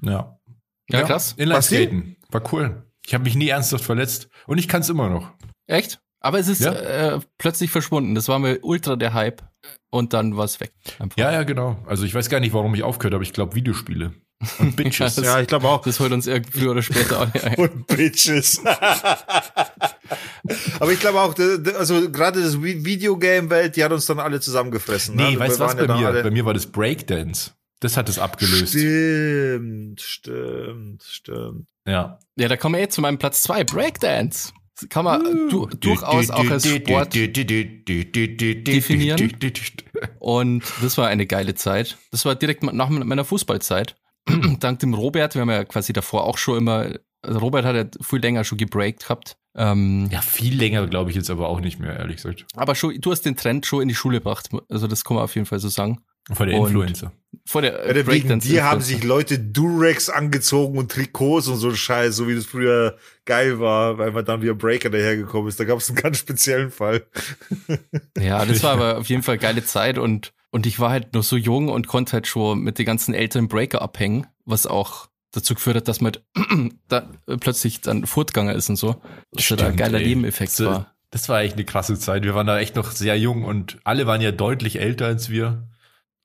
Ja. 0.00 0.38
Ja, 0.90 1.02
krass. 1.02 1.34
Inline-Skaten. 1.36 2.16
War 2.30 2.42
cool. 2.54 2.82
Ich 3.06 3.12
habe 3.12 3.24
mich 3.24 3.34
nie 3.34 3.48
ernsthaft 3.50 3.84
verletzt. 3.84 4.28
Und 4.46 4.56
ich 4.56 4.68
kann 4.68 4.80
es 4.80 4.88
immer 4.88 5.10
noch. 5.10 5.32
echt? 5.66 6.00
Aber 6.20 6.38
es 6.38 6.48
ist 6.48 6.60
Ja. 6.62 6.72
äh, 6.72 7.20
plötzlich 7.38 7.70
verschwunden. 7.70 8.14
Das 8.14 8.28
war 8.28 8.38
mir 8.38 8.58
ultra 8.62 8.96
der 8.96 9.14
Hype. 9.14 9.42
Und 9.90 10.12
dann 10.12 10.36
war 10.36 10.44
es 10.44 10.60
weg. 10.60 10.72
Einfach. 10.98 11.16
Ja, 11.16 11.32
ja, 11.32 11.42
genau. 11.44 11.78
Also 11.86 12.04
ich 12.04 12.14
weiß 12.14 12.28
gar 12.28 12.40
nicht, 12.40 12.52
warum 12.52 12.74
ich 12.74 12.82
aufgehört 12.82 13.14
habe. 13.14 13.24
Ich 13.24 13.32
glaube 13.32 13.54
Videospiele. 13.54 14.12
Und 14.58 14.76
Bitches. 14.76 15.14
Das- 15.16 15.24
Ja, 15.24 15.40
ich 15.40 15.48
glaube 15.48 15.66
auch. 15.68 15.82
Das 15.82 15.98
holt 15.98 16.12
uns 16.12 16.26
irgendwie 16.26 16.60
früher 16.60 16.70
oder 16.72 16.82
später 16.82 17.20
auch 17.22 17.34
ein. 17.34 17.54
Und 17.56 17.86
Bitches. 17.86 18.60
Aber 20.80 20.92
ich 20.92 21.00
glaube 21.00 21.20
auch, 21.20 21.34
also 21.78 22.10
gerade 22.10 22.42
das 22.42 22.56
Vi- 22.62 22.84
Videogame-Welt, 22.84 23.76
die 23.76 23.84
hat 23.84 23.92
uns 23.92 24.06
dann 24.06 24.20
alle 24.20 24.40
zusammengefressen. 24.40 25.16
nee, 25.16 25.32
ne? 25.32 25.38
weißt 25.40 25.58
du 25.58 25.64
was 25.64 25.74
ja 25.74 25.86
bei 25.86 25.96
mir? 25.98 26.06
alle- 26.06 26.22
Bei 26.22 26.30
mir 26.30 26.44
war 26.44 26.54
das 26.54 26.66
Breakdance. 26.66 27.52
Das 27.80 27.96
hat 27.96 28.08
es 28.08 28.18
abgelöst. 28.18 28.70
Stimmt, 28.70 30.00
stimmt, 30.00 31.02
stimmt. 31.04 31.68
Ja. 31.86 32.18
Ja, 32.36 32.48
da 32.48 32.56
kommen 32.56 32.74
wir 32.74 32.80
jetzt 32.80 32.94
zu 32.94 33.00
meinem 33.00 33.18
Platz 33.18 33.42
zwei 33.42 33.62
Breakdance. 33.64 34.52
Kann 34.88 35.04
man 35.04 35.48
du, 35.48 35.66
durchaus 35.66 36.30
auch 36.30 36.48
als 36.50 36.68
Sport 36.68 37.14
definieren. 38.66 39.32
Und 40.18 40.64
das 40.82 40.96
war 40.98 41.08
eine 41.08 41.26
geile 41.26 41.54
Zeit. 41.54 41.96
Das 42.10 42.24
war 42.24 42.34
direkt 42.34 42.62
nach 42.62 42.88
meiner 42.88 43.24
Fußballzeit. 43.24 43.96
Dank 44.60 44.78
dem 44.80 44.94
Robert, 44.94 45.34
wir 45.34 45.42
haben 45.42 45.50
ja 45.50 45.64
quasi 45.64 45.92
davor 45.92 46.24
auch 46.24 46.38
schon 46.38 46.58
immer, 46.58 46.92
also 47.22 47.38
Robert 47.38 47.64
hat 47.64 47.76
ja 47.76 47.84
viel 48.00 48.20
länger 48.20 48.44
schon 48.44 48.58
gebreakt 48.58 49.04
gehabt. 49.04 49.36
Ähm, 49.56 50.08
Ja, 50.10 50.20
viel 50.20 50.54
länger 50.54 50.86
glaube 50.86 51.10
ich 51.10 51.16
jetzt 51.16 51.30
aber 51.30 51.48
auch 51.48 51.60
nicht 51.60 51.78
mehr, 51.78 51.96
ehrlich 51.96 52.16
gesagt. 52.16 52.46
aber 52.54 52.74
schon, 52.74 53.00
du 53.00 53.10
hast 53.10 53.22
den 53.22 53.36
Trend 53.36 53.66
schon 53.66 53.82
in 53.82 53.88
die 53.88 53.94
Schule 53.94 54.18
gebracht. 54.18 54.50
Also 54.68 54.86
das 54.86 55.04
kann 55.04 55.14
man 55.14 55.24
auf 55.24 55.34
jeden 55.34 55.46
Fall 55.46 55.58
so 55.58 55.68
sagen. 55.68 55.98
Vor 56.32 56.46
der 56.46 56.58
Und- 56.58 56.66
Influencer. 56.68 57.12
Vor 57.44 57.62
der 57.62 57.84
äh, 57.86 57.94
wegen 57.94 58.06
Breakdance. 58.06 58.46
dir 58.48 58.64
haben 58.64 58.80
sich 58.82 59.04
Leute 59.04 59.38
Durex 59.38 60.10
angezogen 60.10 60.76
und 60.78 60.90
Trikots 60.90 61.48
und 61.48 61.56
so 61.56 61.68
ein 61.70 61.76
Scheiß, 61.76 62.14
so 62.16 62.28
wie 62.28 62.34
das 62.34 62.44
früher 62.46 62.96
geil 63.24 63.58
war, 63.60 63.96
weil 63.98 64.12
man 64.12 64.24
dann 64.24 64.42
wieder 64.42 64.54
Breaker 64.54 64.90
dahergekommen 64.90 65.48
ist. 65.48 65.58
Da 65.58 65.64
gab 65.64 65.78
es 65.78 65.88
einen 65.88 65.96
ganz 65.96 66.18
speziellen 66.18 66.70
Fall. 66.70 67.04
Ja, 68.18 68.44
das 68.44 68.62
war 68.62 68.72
aber 68.72 68.98
auf 68.98 69.08
jeden 69.08 69.22
Fall 69.22 69.38
geile 69.38 69.64
Zeit 69.64 69.98
und, 69.98 70.32
und 70.50 70.66
ich 70.66 70.78
war 70.80 70.90
halt 70.90 71.14
noch 71.14 71.22
so 71.22 71.36
jung 71.36 71.68
und 71.68 71.86
konnte 71.86 72.12
halt 72.14 72.26
schon 72.26 72.60
mit 72.60 72.78
den 72.78 72.86
ganzen 72.86 73.14
älteren 73.14 73.48
Breaker 73.48 73.80
abhängen, 73.82 74.26
was 74.44 74.66
auch 74.66 75.08
dazu 75.32 75.54
geführt 75.54 75.76
hat, 75.76 75.88
dass 75.88 76.00
man 76.00 76.12
halt 76.12 76.72
da 76.88 77.08
plötzlich 77.40 77.80
dann 77.80 78.06
fortgegangen 78.06 78.54
ist 78.56 78.68
und 78.68 78.76
so. 78.76 79.00
Das 79.32 79.48
halt 79.50 79.60
ein 79.60 79.66
Stimmt, 79.66 79.76
geiler 79.78 80.00
ey. 80.00 80.06
Nebeneffekt 80.08 80.52
Das, 80.58 80.66
war. 80.66 80.94
Das 81.10 81.28
war 81.28 81.40
echt 81.42 81.54
eine 81.54 81.64
krasse 81.64 81.98
Zeit. 81.98 82.24
Wir 82.24 82.34
waren 82.34 82.46
da 82.46 82.58
echt 82.58 82.76
noch 82.76 82.90
sehr 82.90 83.18
jung 83.18 83.44
und 83.44 83.78
alle 83.84 84.06
waren 84.06 84.20
ja 84.20 84.32
deutlich 84.32 84.80
älter 84.80 85.06
als 85.06 85.30
wir. 85.30 85.68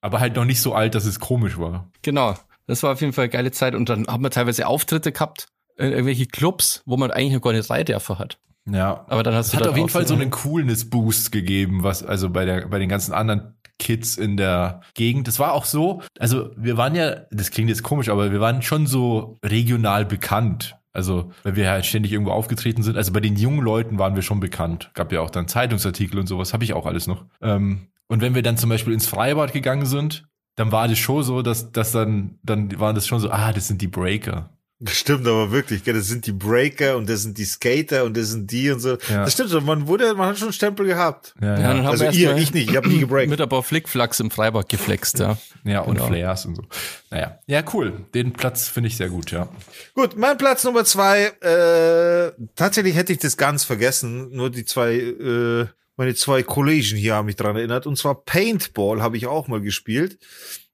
Aber 0.04 0.20
halt 0.20 0.36
noch 0.36 0.44
nicht 0.44 0.60
so 0.60 0.74
alt, 0.74 0.96
dass 0.96 1.06
es 1.06 1.20
komisch 1.22 1.58
war. 1.58 1.90
Genau. 2.02 2.36
Das 2.68 2.84
war 2.84 2.92
auf 2.92 3.02
jeden 3.02 3.14
Fall 3.14 3.24
eine 3.24 3.32
geile 3.32 3.52
Zeit 3.52 3.74
und 3.74 3.88
dann 3.88 4.08
haben 4.08 4.22
wir 4.22 4.30
teilweise 4.30 4.68
Auftritte 4.68 5.12
gehabt 5.14 5.48
in 5.78 5.92
irgendwelche 5.92 6.26
Clubs, 6.26 6.84
wo 6.86 6.98
man 6.98 7.10
eigentlich 7.10 7.34
noch 7.34 7.42
gar 7.42 7.54
nicht 7.54 7.70
rein 7.70 7.86
dürfen 7.86 8.20
hat. 8.20 8.38
Ja. 8.70 9.06
Aber 9.08 9.24
dann 9.24 9.34
hast 9.34 9.48
Es 9.48 9.52
du 9.54 9.60
hat 9.60 9.68
auf 9.68 9.78
jeden 9.78 9.90
Fall 9.90 10.06
so 10.06 10.14
einen 10.14 10.30
Coolness-Boost 10.30 11.32
gegeben, 11.32 11.84
was 11.84 12.04
also 12.04 12.30
bei 12.30 12.44
der 12.44 12.68
bei 12.68 12.80
den 12.80 12.90
ganzen 12.90 13.14
anderen 13.14 13.56
Kids 13.80 14.18
in 14.18 14.36
der 14.36 14.82
Gegend. 14.94 15.28
Das 15.28 15.40
war 15.40 15.54
auch 15.54 15.66
so, 15.66 16.02
also 16.20 16.52
wir 16.58 16.76
waren 16.76 16.96
ja, 16.96 17.22
das 17.32 17.52
klingt 17.52 17.70
jetzt 17.70 17.84
komisch, 17.84 18.10
aber 18.10 18.32
wir 18.32 18.42
waren 18.42 18.62
schon 18.62 18.88
so 18.88 19.38
regional 19.44 20.06
bekannt. 20.06 20.76
Also, 20.96 21.32
weil 21.42 21.56
wir 21.56 21.72
halt 21.72 21.88
ständig 21.88 22.12
irgendwo 22.12 22.32
aufgetreten 22.32 22.84
sind. 22.84 22.98
Also 22.98 23.12
bei 23.12 23.20
den 23.20 23.36
jungen 23.36 23.62
Leuten 23.62 23.98
waren 23.98 24.14
wir 24.14 24.22
schon 24.22 24.40
bekannt. 24.40 24.92
Gab 24.94 25.12
ja 25.12 25.22
auch 25.22 25.32
dann 25.32 25.48
Zeitungsartikel 25.48 26.20
und 26.20 26.28
sowas, 26.28 26.54
habe 26.54 26.64
ich 26.64 26.74
auch 26.74 26.86
alles 26.86 27.08
noch. 27.08 27.26
Ähm, 27.42 27.88
und 28.08 28.22
wenn 28.22 28.36
wir 28.36 28.44
dann 28.44 28.58
zum 28.58 28.70
Beispiel 28.70 28.94
ins 28.94 29.08
Freibad 29.08 29.54
gegangen 29.54 29.86
sind, 29.86 30.26
dann 30.56 30.72
war 30.72 30.88
das 30.88 31.00
schon 31.00 31.24
so, 31.24 31.42
dass, 31.42 31.72
dass 31.72 31.92
dann, 31.92 32.40
dann 32.44 32.80
waren 32.80 32.96
das 32.96 33.08
schon 33.08 33.20
so, 33.20 33.30
ah, 33.32 33.52
das 33.54 33.68
sind 33.68 33.82
die 33.82 33.88
Breaker. 33.88 34.50
Stimmt 34.86 35.28
aber 35.28 35.52
wirklich, 35.52 35.84
gell? 35.84 35.94
das 35.94 36.08
sind 36.08 36.26
die 36.26 36.34
Breaker 36.34 36.98
und 36.98 37.08
das 37.08 37.22
sind 37.22 37.38
die 37.38 37.46
Skater 37.46 38.04
und 38.04 38.18
das 38.18 38.30
sind 38.30 38.52
die 38.52 38.70
und 38.70 38.80
so. 38.80 38.98
Ja. 39.10 39.24
Das 39.24 39.34
stimmt, 39.34 39.66
man 39.66 39.88
wurde, 39.88 40.14
man 40.16 40.30
hat 40.30 40.38
schon 40.38 40.48
einen 40.48 40.54
Stempel 40.54 40.86
gehabt. 40.86 41.34
Ja, 41.40 41.48
Ja, 41.48 41.54
ja. 41.54 41.68
dann 41.68 41.78
haben 41.84 41.88
Also 41.88 42.04
wir 42.06 42.12
ihr, 42.12 42.36
ich 42.36 42.54
nicht, 42.54 42.70
ich 42.70 42.76
habe 42.76 42.90
nie 42.90 43.00
gebreakt. 43.00 43.30
Mit 43.30 43.40
ein 43.40 43.48
paar 43.48 43.64
Flickflacks 43.64 44.20
im 44.20 44.30
Freibad 44.30 44.68
geflext, 44.68 45.20
ja. 45.20 45.38
ja 45.64 45.82
und 45.82 45.96
Genau. 45.96 46.08
Flares 46.08 46.46
und 46.46 46.56
so. 46.56 46.64
Naja, 47.12 47.40
ja, 47.48 47.64
cool. 47.74 48.06
Den 48.14 48.34
Platz 48.34 48.68
finde 48.68 48.88
ich 48.88 48.98
sehr 48.98 49.10
gut, 49.10 49.32
ja. 49.32 49.48
Gut, 49.94 50.18
mein 50.18 50.38
Platz 50.38 50.64
Nummer 50.66 50.84
zwei. 50.84 51.28
Äh, 51.40 52.34
tatsächlich 52.56 52.96
hätte 52.96 53.14
ich 53.14 53.20
das 53.20 53.38
ganz 53.38 53.64
vergessen. 53.64 54.36
Nur 54.36 54.50
die 54.50 54.66
zwei, 54.66 54.96
äh, 54.96 55.68
meine 55.96 56.16
zwei 56.16 56.44
Kollegen 56.44 56.98
hier 56.98 57.16
haben 57.16 57.28
mich 57.28 57.36
dran 57.36 57.56
erinnert. 57.56 57.86
Und 57.86 57.98
zwar 57.98 58.24
Paintball 58.24 59.02
habe 59.02 59.18
ich 59.18 59.28
auch 59.28 59.48
mal 59.48 59.62
gespielt. 59.62 60.18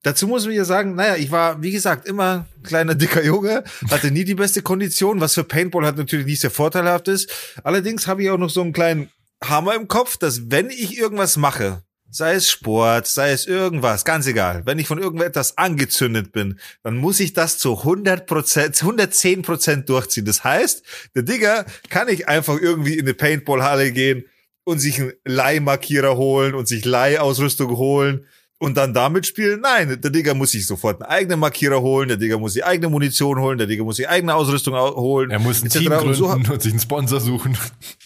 Dazu 0.03 0.27
muss 0.27 0.45
man 0.45 0.55
ja 0.55 0.63
sagen, 0.63 0.95
naja, 0.95 1.17
ich 1.17 1.29
war, 1.29 1.61
wie 1.61 1.71
gesagt, 1.71 2.07
immer 2.07 2.45
ein 2.57 2.63
kleiner, 2.63 2.95
dicker 2.95 3.23
Junge, 3.23 3.65
hatte 3.91 4.11
nie 4.11 4.23
die 4.23 4.35
beste 4.35 4.61
Kondition, 4.61 5.19
was 5.19 5.33
für 5.33 5.43
Paintball 5.43 5.85
halt 5.85 5.97
natürlich 5.97 6.25
nicht 6.25 6.39
sehr 6.39 6.51
vorteilhaft 6.51 7.09
ist. 7.09 7.29
Allerdings 7.63 8.07
habe 8.07 8.23
ich 8.23 8.29
auch 8.29 8.37
noch 8.37 8.49
so 8.49 8.61
einen 8.61 8.71
kleinen 8.71 9.09
Hammer 9.43 9.75
im 9.75 9.89
Kopf, 9.89 10.15
dass 10.15 10.49
wenn 10.49 10.69
ich 10.69 10.97
irgendwas 10.97 11.35
mache, 11.35 11.83
sei 12.09 12.35
es 12.35 12.49
Sport, 12.49 13.07
sei 13.07 13.31
es 13.31 13.45
irgendwas, 13.45 14.05
ganz 14.05 14.25
egal, 14.25 14.65
wenn 14.65 14.79
ich 14.79 14.87
von 14.87 14.99
irgendetwas 14.99 15.57
angezündet 15.57 16.31
bin, 16.31 16.59
dann 16.81 16.95
muss 16.95 17.19
ich 17.19 17.33
das 17.33 17.57
zu 17.57 17.79
100 17.79 18.25
Prozent, 18.25 18.81
110 18.81 19.41
Prozent 19.41 19.89
durchziehen. 19.89 20.25
Das 20.25 20.45
heißt, 20.45 20.81
der 21.13 21.23
Digger 21.23 21.65
kann 21.89 22.07
nicht 22.07 22.29
einfach 22.29 22.57
irgendwie 22.59 22.93
in 22.93 23.01
eine 23.01 23.13
Paintball-Halle 23.13 23.91
gehen 23.91 24.23
und 24.69 24.79
sich 24.79 24.99
einen 24.99 25.13
Leihmarkierer 25.25 26.15
holen 26.17 26.53
und 26.55 26.67
sich 26.67 26.85
Leihausrüstung 26.85 27.75
holen 27.77 28.25
und 28.61 28.75
dann 28.75 28.93
damit 28.93 29.25
spielen. 29.25 29.61
Nein, 29.61 30.01
der 30.01 30.11
Digger 30.11 30.33
muss 30.33 30.51
sich 30.51 30.65
sofort 30.67 31.01
einen 31.01 31.09
eigenen 31.09 31.39
Markierer 31.39 31.81
holen, 31.81 32.09
der 32.09 32.17
Digger 32.17 32.37
muss 32.37 32.53
die 32.53 32.63
eigene 32.63 32.89
Munition 32.89 33.39
holen, 33.39 33.57
der 33.57 33.67
Digger 33.67 33.85
muss 33.85 33.95
die 33.95 34.07
eigene 34.07 34.35
Ausrüstung 34.35 34.75
au- 34.75 34.95
holen. 34.97 35.31
Er 35.31 35.39
muss 35.39 35.63
ein. 35.63 35.69
Team 35.69 35.91
Und 35.93 36.13
so 36.13 36.27
gründen 36.27 36.51
und 36.51 36.61
sich 36.61 36.73
einen 36.73 36.81
Sponsor 36.81 37.21
suchen. 37.21 37.57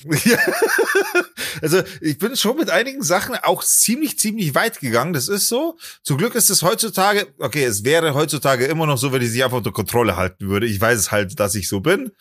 ja. 0.26 0.38
Also 1.61 1.82
ich 2.01 2.18
bin 2.18 2.36
schon 2.36 2.57
mit 2.57 2.70
einigen 2.70 3.01
Sachen 3.03 3.36
auch 3.36 3.64
ziemlich, 3.64 4.20
ziemlich 4.20 4.53
weit 4.55 4.80
gegangen. 4.80 5.14
Das 5.14 5.28
ist 5.28 5.47
so. 5.49 5.78
Zum 6.03 6.18
Glück 6.18 6.36
ist 6.36 6.49
es 6.49 6.61
heutzutage, 6.61 7.28
okay, 7.39 7.64
es 7.64 7.84
wäre 7.84 8.14
heutzutage 8.14 8.66
immer 8.66 8.86
noch 8.86 8.97
so, 8.97 9.11
wenn 9.11 9.22
ich 9.22 9.32
sie 9.32 9.43
einfach 9.43 9.57
unter 9.57 9.72
Kontrolle 9.72 10.16
halten 10.18 10.49
würde. 10.49 10.68
Ich 10.68 10.80
weiß 10.80 10.99
es 10.99 11.11
halt, 11.11 11.39
dass 11.39 11.55
ich 11.55 11.68
so 11.68 11.80
bin. 11.80 12.11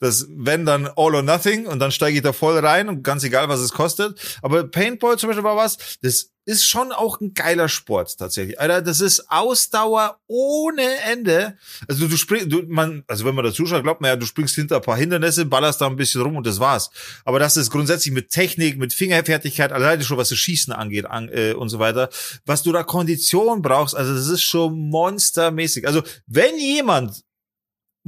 Das, 0.00 0.26
wenn 0.30 0.64
dann 0.64 0.86
all 0.86 1.14
or 1.14 1.22
nothing 1.22 1.66
und 1.66 1.80
dann 1.80 1.90
steige 1.90 2.18
ich 2.18 2.22
da 2.22 2.32
voll 2.32 2.58
rein 2.58 2.88
und 2.88 3.02
ganz 3.02 3.24
egal, 3.24 3.48
was 3.48 3.60
es 3.60 3.72
kostet. 3.72 4.18
Aber 4.42 4.64
Paintball 4.64 5.18
zum 5.18 5.28
Beispiel 5.28 5.44
war 5.44 5.56
was, 5.56 5.98
das 6.02 6.30
ist 6.48 6.66
schon 6.66 6.92
auch 6.92 7.20
ein 7.20 7.34
geiler 7.34 7.68
Sport 7.68 8.16
tatsächlich. 8.16 8.58
Alter, 8.58 8.80
das 8.80 9.02
ist 9.02 9.30
Ausdauer 9.30 10.18
ohne 10.28 10.82
Ende. 11.04 11.58
Also 11.88 12.08
du 12.08 12.16
springst, 12.16 12.50
du, 12.50 12.62
man, 12.66 13.04
also 13.06 13.26
wenn 13.26 13.34
man 13.34 13.44
da 13.44 13.52
zuschaut, 13.52 13.82
glaubt 13.82 14.00
man 14.00 14.08
ja, 14.08 14.16
du 14.16 14.24
springst 14.24 14.54
hinter 14.54 14.76
ein 14.76 14.82
paar 14.82 14.96
Hindernisse, 14.96 15.44
ballerst 15.44 15.82
da 15.82 15.86
ein 15.86 15.96
bisschen 15.96 16.22
rum 16.22 16.36
und 16.36 16.46
das 16.46 16.58
war's. 16.58 16.88
Aber 17.26 17.38
das 17.38 17.58
ist 17.58 17.70
grundsätzlich 17.70 18.14
mit 18.14 18.30
Technik, 18.30 18.78
mit 18.78 18.94
Fingerfertigkeit, 18.94 19.72
alleine 19.72 20.02
schon 20.04 20.16
was 20.16 20.30
das 20.30 20.38
Schießen 20.38 20.72
angeht 20.72 21.04
an, 21.04 21.28
äh, 21.28 21.52
und 21.52 21.68
so 21.68 21.80
weiter, 21.80 22.08
was 22.46 22.62
du 22.62 22.72
da 22.72 22.82
Kondition 22.82 23.60
brauchst, 23.60 23.94
also 23.94 24.14
das 24.14 24.28
ist 24.28 24.42
schon 24.42 24.88
monstermäßig. 24.88 25.86
Also 25.86 26.02
wenn 26.26 26.56
jemand 26.56 27.24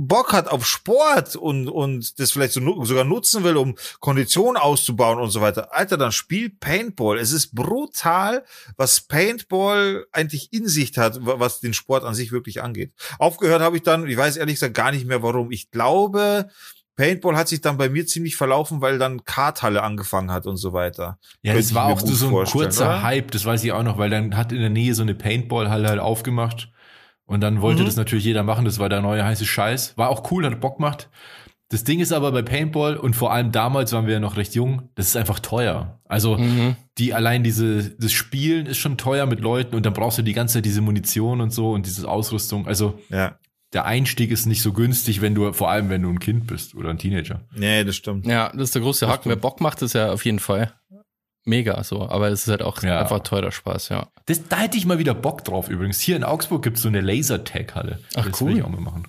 Bock 0.07 0.33
hat 0.33 0.49
auf 0.49 0.67
Sport 0.67 1.37
und, 1.37 1.69
und 1.69 2.19
das 2.19 2.31
vielleicht 2.31 2.53
so, 2.55 2.85
sogar 2.85 3.05
nutzen 3.05 3.45
will, 3.45 3.57
um 3.57 3.77
Kondition 4.01 4.57
auszubauen 4.57 5.19
und 5.19 5.31
so 5.31 5.41
weiter, 5.41 5.75
Alter, 5.75 5.97
dann 5.97 6.13
spiel 6.13 6.49
Paintball. 6.51 7.19
Es 7.19 7.33
ist 7.33 7.55
brutal, 7.55 8.45
was 8.77 9.03
Paintball 9.03 10.07
eigentlich 10.13 10.53
in 10.53 10.67
sich 10.69 10.97
hat, 10.99 11.25
wa- 11.25 11.39
was 11.39 11.61
den 11.61 11.75
Sport 11.75 12.05
an 12.05 12.15
sich 12.15 12.33
wirklich 12.33 12.63
angeht. 12.63 12.93
Aufgehört 13.19 13.61
habe 13.63 13.77
ich 13.77 13.83
dann, 13.83 14.07
ich 14.09 14.17
weiß 14.17 14.37
ehrlich 14.37 14.55
gesagt 14.57 14.75
gar 14.75 14.91
nicht 14.93 15.07
mehr 15.07 15.23
warum. 15.23 15.51
Ich 15.51 15.71
glaube, 15.71 16.49
Paintball 16.97 17.37
hat 17.37 17.49
sich 17.49 17.61
dann 17.61 17.79
bei 17.79 17.89
mir 17.89 18.07
ziemlich 18.07 18.37
verlaufen, 18.37 18.81
weil 18.81 18.99
dann 18.99 19.25
Karthalle 19.25 19.83
angefangen 19.83 20.31
hat 20.33 20.47
und 20.47 20.57
so 20.57 20.73
weiter. 20.73 21.19
Ja, 21.43 21.53
Könnte 21.53 21.67
das 21.69 21.75
war 21.75 21.87
auch 21.87 22.01
so 22.01 22.27
ein 22.39 22.45
kurzer 22.45 22.85
oder? 22.87 23.03
Hype, 23.03 23.31
das 23.31 23.45
weiß 23.45 23.65
ich 23.65 23.73
auch 23.73 23.83
noch, 23.83 23.97
weil 23.99 24.11
dann 24.11 24.37
hat 24.37 24.53
in 24.53 24.61
der 24.61 24.71
Nähe 24.71 24.95
so 24.95 25.03
eine 25.03 25.15
Paintball-Halle 25.15 25.89
halt 25.89 26.01
aufgemacht. 26.01 26.71
Und 27.31 27.41
dann 27.41 27.61
wollte 27.63 27.83
Mhm. 27.83 27.87
das 27.87 27.97
natürlich 27.97 28.25
jeder 28.25 28.43
machen, 28.43 28.65
das 28.65 28.79
war 28.81 28.89
der 28.89 29.01
neue 29.01 29.25
heiße 29.25 29.47
Scheiß. 29.47 29.97
War 29.97 30.09
auch 30.09 30.31
cool, 30.33 30.45
hat 30.45 30.61
Bock 30.61 30.77
gemacht. 30.79 31.09
Das 31.69 31.85
Ding 31.85 32.01
ist 32.01 32.13
aber 32.13 32.33
bei 32.33 32.43
Paintball 32.43 32.97
und 32.97 33.15
vor 33.15 33.33
allem 33.33 33.53
damals 33.53 33.93
waren 33.93 34.07
wir 34.07 34.15
ja 34.15 34.19
noch 34.21 34.37
recht 34.37 34.57
jung, 34.57 34.89
das 34.97 35.07
ist 35.07 35.17
einfach 35.17 35.39
teuer. 35.39 36.01
Also 36.09 36.37
Mhm. 36.37 36.75
die 36.99 37.15
allein 37.15 37.45
diese 37.45 37.91
das 37.91 38.11
Spielen 38.11 38.67
ist 38.67 38.79
schon 38.79 38.99
teuer 38.99 39.27
mit 39.27 39.39
Leuten 39.41 39.77
und 39.77 39.87
dann 39.87 39.93
brauchst 39.93 40.19
du 40.19 40.23
die 40.23 40.33
ganze 40.33 40.55
Zeit 40.55 40.65
diese 40.65 40.81
Munition 40.81 41.41
und 41.41 41.51
so 41.53 41.71
und 41.71 41.87
diese 41.87 42.09
Ausrüstung. 42.09 42.67
Also 42.67 42.99
Ja. 43.09 43.39
der 43.73 43.85
Einstieg 43.85 44.33
ist 44.33 44.47
nicht 44.47 44.63
so 44.63 44.73
günstig, 44.73 45.21
wenn 45.21 45.37
du 45.37 45.53
vor 45.53 45.71
allem 45.71 45.89
wenn 45.91 46.03
du 46.03 46.09
ein 46.11 46.19
Kind 46.19 46.49
bist 46.49 46.75
oder 46.75 46.91
ein 46.91 46.99
Teenager. 46.99 47.43
Nee, 47.55 47.85
das 47.85 47.95
stimmt. 47.95 48.27
Ja, 48.27 48.49
das 48.53 48.63
ist 48.63 48.75
der 48.75 48.83
große 48.83 49.07
Haken. 49.07 49.29
Wer 49.29 49.37
Bock 49.37 49.61
macht, 49.61 49.81
ist 49.83 49.93
ja 49.93 50.11
auf 50.13 50.25
jeden 50.25 50.41
Fall 50.41 50.73
mega 51.45 51.83
so. 51.85 52.09
Aber 52.09 52.29
es 52.29 52.43
ist 52.43 52.49
halt 52.49 52.63
auch 52.63 52.83
Ja. 52.83 53.01
einfach 53.01 53.21
teurer 53.21 53.53
Spaß, 53.53 53.89
ja. 53.89 54.09
Das, 54.27 54.47
da 54.49 54.59
hätte 54.59 54.77
ich 54.77 54.87
mal 54.87 54.99
wieder 54.99 55.15
Bock 55.15 55.45
drauf 55.45 55.69
übrigens. 55.69 56.01
Hier 56.01 56.17
in 56.17 56.25
Augsburg 56.25 56.63
gibt 56.63 56.77
es 56.77 56.83
so 56.83 56.89
eine 56.89 57.01
Lasertag-Halle. 57.01 58.01
Ach, 58.15 58.27
das 58.29 58.41
cool. 58.41 58.51
will 58.51 58.59
ich 58.59 58.63
auch 58.65 58.69
mal 58.69 58.81
machen. 58.81 59.07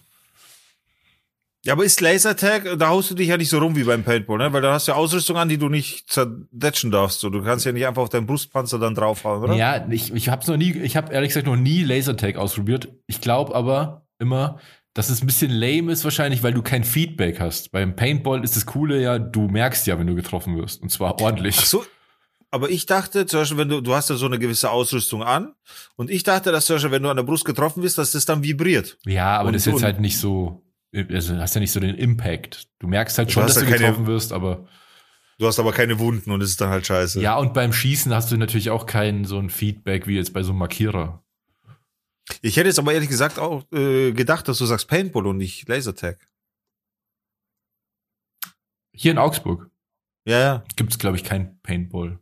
Ja, 1.64 1.74
aber 1.74 1.84
ist 1.86 2.02
Lasertag, 2.02 2.64
da 2.80 2.88
haust 2.88 3.12
du 3.12 3.16
dich 3.16 3.28
ja 3.28 3.38
nicht 3.38 3.50
so 3.50 3.60
rum 3.60 3.76
wie 3.76 3.84
beim 3.84 4.04
Paintball, 4.04 4.40
ne? 4.40 4.52
Weil 4.52 4.64
da 4.64 4.74
hast 4.74 4.88
du 4.88 4.94
ja 4.94 4.98
Ausrüstung 4.98 5.38
an, 5.38 5.48
die 5.48 5.60
du 5.60 5.70
nicht 5.70 6.10
zerdetschen 6.12 6.90
darfst. 6.90 7.20
So, 7.20 7.30
du 7.30 7.44
kannst 7.44 7.66
ja 7.68 7.72
nicht 7.72 7.86
einfach 7.86 8.02
auf 8.02 8.10
deinen 8.10 8.26
Brustpanzer 8.26 8.80
dann 8.80 8.96
draufhauen, 8.96 9.44
oder? 9.44 9.54
Ja, 9.54 9.86
ich, 9.88 10.12
ich 10.12 10.30
habe 10.30 10.44
noch 10.50 10.58
nie, 10.58 10.72
ich 10.72 10.98
habe 10.98 11.14
ehrlich 11.14 11.30
gesagt 11.30 11.46
noch 11.46 11.56
nie 11.56 11.84
Lasertag 11.84 12.38
ausprobiert. 12.38 12.88
Ich 13.06 13.22
glaube 13.22 13.54
aber 13.54 14.08
immer, 14.18 14.58
dass 14.96 15.12
es 15.12 15.22
ein 15.22 15.28
bisschen 15.28 15.52
lame 15.52 15.92
ist 15.92 16.04
wahrscheinlich, 16.04 16.42
weil 16.42 16.54
du 16.54 16.64
kein 16.64 16.84
Feedback 16.84 17.40
hast. 17.40 17.72
Beim 17.72 17.96
Paintball 17.96 18.44
ist 18.44 18.56
das 18.56 18.66
Coole 18.66 19.00
ja, 19.00 19.20
du 19.20 19.48
merkst 19.48 19.86
ja, 19.86 20.00
wenn 20.00 20.08
du 20.08 20.16
getroffen 20.16 20.58
wirst. 20.58 20.82
Und 20.82 20.90
zwar 20.90 21.22
ordentlich. 21.22 21.58
Ach 21.60 21.66
so. 21.66 21.86
Aber 22.54 22.70
ich 22.70 22.86
dachte, 22.86 23.26
zum 23.26 23.40
Beispiel, 23.40 23.58
wenn 23.60 23.70
du, 23.70 23.80
du 23.82 23.96
hast 23.96 24.10
ja 24.10 24.16
so 24.18 24.26
eine 24.26 24.38
gewisse 24.38 24.70
Ausrüstung 24.70 25.24
an, 25.24 25.56
und 25.96 26.12
ich 26.12 26.24
dachte, 26.24 26.52
dass 26.52 26.66
zum 26.66 26.76
Beispiel, 26.76 26.92
wenn 26.92 27.04
du 27.04 27.10
an 27.10 27.16
der 27.16 27.24
Brust 27.24 27.46
getroffen 27.46 27.82
bist, 27.82 27.98
dass 27.98 28.12
das 28.12 28.26
dann 28.26 28.44
vibriert. 28.44 28.98
Ja, 29.06 29.38
aber 29.38 29.48
Und 29.48 29.54
das 29.54 29.66
ist 29.66 29.74
jetzt 29.74 29.84
halt 29.84 30.00
nicht 30.02 30.18
so, 30.18 30.62
also 30.94 31.38
hast 31.38 31.56
ja 31.56 31.62
nicht 31.62 31.72
so 31.72 31.80
den 31.80 31.96
Impact. 31.96 32.68
Du 32.80 32.88
merkst 32.88 33.18
halt 33.18 33.30
Du 33.30 33.34
schon, 33.34 33.44
hast 33.44 33.56
dass 33.56 33.64
ja 33.64 33.70
du 33.70 33.74
keine- 33.74 33.86
getroffen 33.88 34.08
wirst, 34.08 34.34
aber 34.34 34.68
Du 35.38 35.48
hast 35.48 35.58
aber 35.60 35.72
keine 35.72 35.98
Wunden 35.98 36.30
und 36.30 36.42
es 36.44 36.52
ist 36.52 36.62
dann 36.62 36.70
halt 36.70 36.86
scheiße. 36.86 37.20
ja, 37.22 37.36
und 37.36 37.54
beim 37.56 37.74
Schießen 37.74 38.14
hast 38.14 38.32
du 38.32 38.38
natürlich 38.38 38.70
auch 38.70 38.86
kein 38.86 39.26
so 39.26 39.40
ein 39.40 39.50
Feedback 39.50 40.06
wie 40.06 40.16
jetzt 40.18 40.34
bei 40.34 40.44
so 40.44 40.52
einem 40.52 40.60
Markierer. 40.60 41.24
Ich 42.44 42.58
hätte 42.58 42.68
jetzt 42.68 42.78
aber 42.78 42.94
ehrlich 42.94 43.10
gesagt 43.10 43.40
auch 43.40 43.64
äh, 43.72 44.12
gedacht, 44.12 44.48
dass 44.48 44.60
du 44.60 44.66
sagst 44.66 44.88
Paintball 44.88 45.26
und 45.26 45.38
nicht 45.38 45.68
Lasertag. 45.68 46.28
Hier 48.94 49.12
in 49.12 49.18
Augsburg 49.18 49.70
Ja, 50.26 50.40
ja. 50.40 50.64
gibt's 50.76 51.00
glaube 51.00 51.18
ich, 51.18 51.24
kein 51.24 51.60
Paintball. 51.62 52.20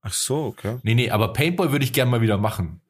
Ach 0.00 0.12
so, 0.12 0.44
okay. 0.44 0.78
Nee, 0.82 0.94
nee, 0.94 1.10
aber 1.10 1.32
Paintball 1.32 1.72
würde 1.72 1.84
ich 1.84 1.92
gerne 1.92 2.10
mal 2.10 2.20
wieder 2.20 2.38
machen. 2.38 2.80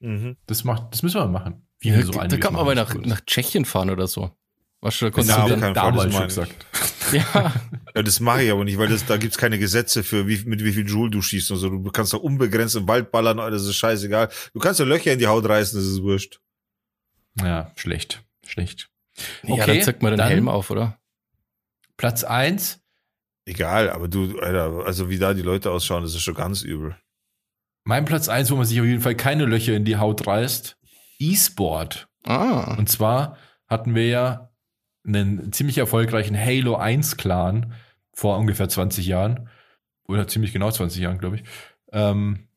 Mhm. 0.00 0.36
Das 0.46 0.64
macht, 0.64 0.92
das 0.92 1.02
müssen 1.02 1.16
wir 1.16 1.26
mal 1.26 1.40
machen. 1.40 1.66
Wie 1.80 1.90
ja 1.90 2.02
so 2.02 2.12
da 2.12 2.26
kann 2.36 2.54
man 2.54 2.62
aber 2.62 2.74
machen. 2.74 3.00
nach, 3.02 3.06
nach 3.06 3.20
Tschechien 3.24 3.64
fahren 3.64 3.90
oder 3.90 4.06
so. 4.06 4.30
Was 4.80 4.98
du, 4.98 5.06
da 5.06 5.10
konntest 5.10 5.36
Na, 5.36 5.44
du 5.44 5.50
dann, 5.50 5.60
keinen 5.60 5.74
Fall, 5.74 5.92
das 5.92 6.02
damals 6.02 6.14
schon 6.14 6.26
gesagt. 6.26 6.66
ja, 7.12 7.52
Ja, 7.96 8.02
das 8.02 8.20
mache 8.20 8.42
ich 8.42 8.52
aber 8.52 8.62
nicht, 8.64 8.76
weil 8.76 8.88
das, 8.88 9.06
da 9.06 9.16
gibt's 9.16 9.38
keine 9.38 9.58
Gesetze 9.58 10.04
für, 10.04 10.28
wie, 10.28 10.44
mit 10.44 10.62
wie 10.62 10.72
viel 10.72 10.86
Joule 10.86 11.10
du 11.10 11.22
schießt 11.22 11.50
und 11.50 11.56
so. 11.56 11.70
Du 11.70 11.90
kannst 11.90 12.12
da 12.12 12.18
unbegrenzt 12.18 12.76
im 12.76 12.86
Wald 12.86 13.10
ballern, 13.10 13.38
das 13.38 13.64
ist 13.64 13.76
scheißegal. 13.76 14.28
Du 14.52 14.60
kannst 14.60 14.80
ja 14.80 14.86
Löcher 14.86 15.14
in 15.14 15.18
die 15.18 15.26
Haut 15.26 15.48
reißen, 15.48 15.78
das 15.78 15.88
ist 15.88 16.02
wurscht. 16.02 16.40
Ja, 17.40 17.72
schlecht, 17.76 18.22
schlecht. 18.46 18.90
ja, 19.44 19.64
dann 19.64 19.80
zeigt 19.80 20.02
man 20.02 20.12
den 20.12 20.18
dann 20.18 20.28
Helm 20.28 20.48
auf, 20.48 20.70
oder? 20.70 20.98
Platz 21.96 22.22
eins. 22.22 22.80
Egal, 23.46 23.90
aber 23.90 24.08
du, 24.08 24.38
Alter, 24.40 24.84
also 24.84 25.08
wie 25.08 25.18
da 25.18 25.32
die 25.32 25.42
Leute 25.42 25.70
ausschauen, 25.70 26.02
das 26.02 26.14
ist 26.14 26.22
schon 26.22 26.34
ganz 26.34 26.62
übel. 26.62 26.96
Mein 27.84 28.04
Platz 28.04 28.28
eins, 28.28 28.50
wo 28.50 28.56
man 28.56 28.66
sich 28.66 28.80
auf 28.80 28.86
jeden 28.86 29.00
Fall 29.00 29.14
keine 29.14 29.44
Löcher 29.44 29.74
in 29.74 29.84
die 29.84 29.96
Haut 29.96 30.26
reißt. 30.26 30.76
E-Sport. 31.20 32.08
Ah, 32.24 32.74
Und 32.76 32.88
zwar 32.88 33.38
hatten 33.68 33.94
wir 33.94 34.08
ja 34.08 34.50
einen 35.06 35.52
ziemlich 35.52 35.78
erfolgreichen 35.78 36.36
Halo 36.36 36.74
1 36.74 37.16
Clan 37.16 37.72
vor 38.12 38.36
ungefähr 38.38 38.68
20 38.68 39.06
Jahren. 39.06 39.48
Oder 40.08 40.26
ziemlich 40.26 40.52
genau 40.52 40.70
20 40.70 41.00
Jahren, 41.00 41.18
glaube 41.18 41.36
ich. 41.36 41.44
Ähm, 41.92 42.48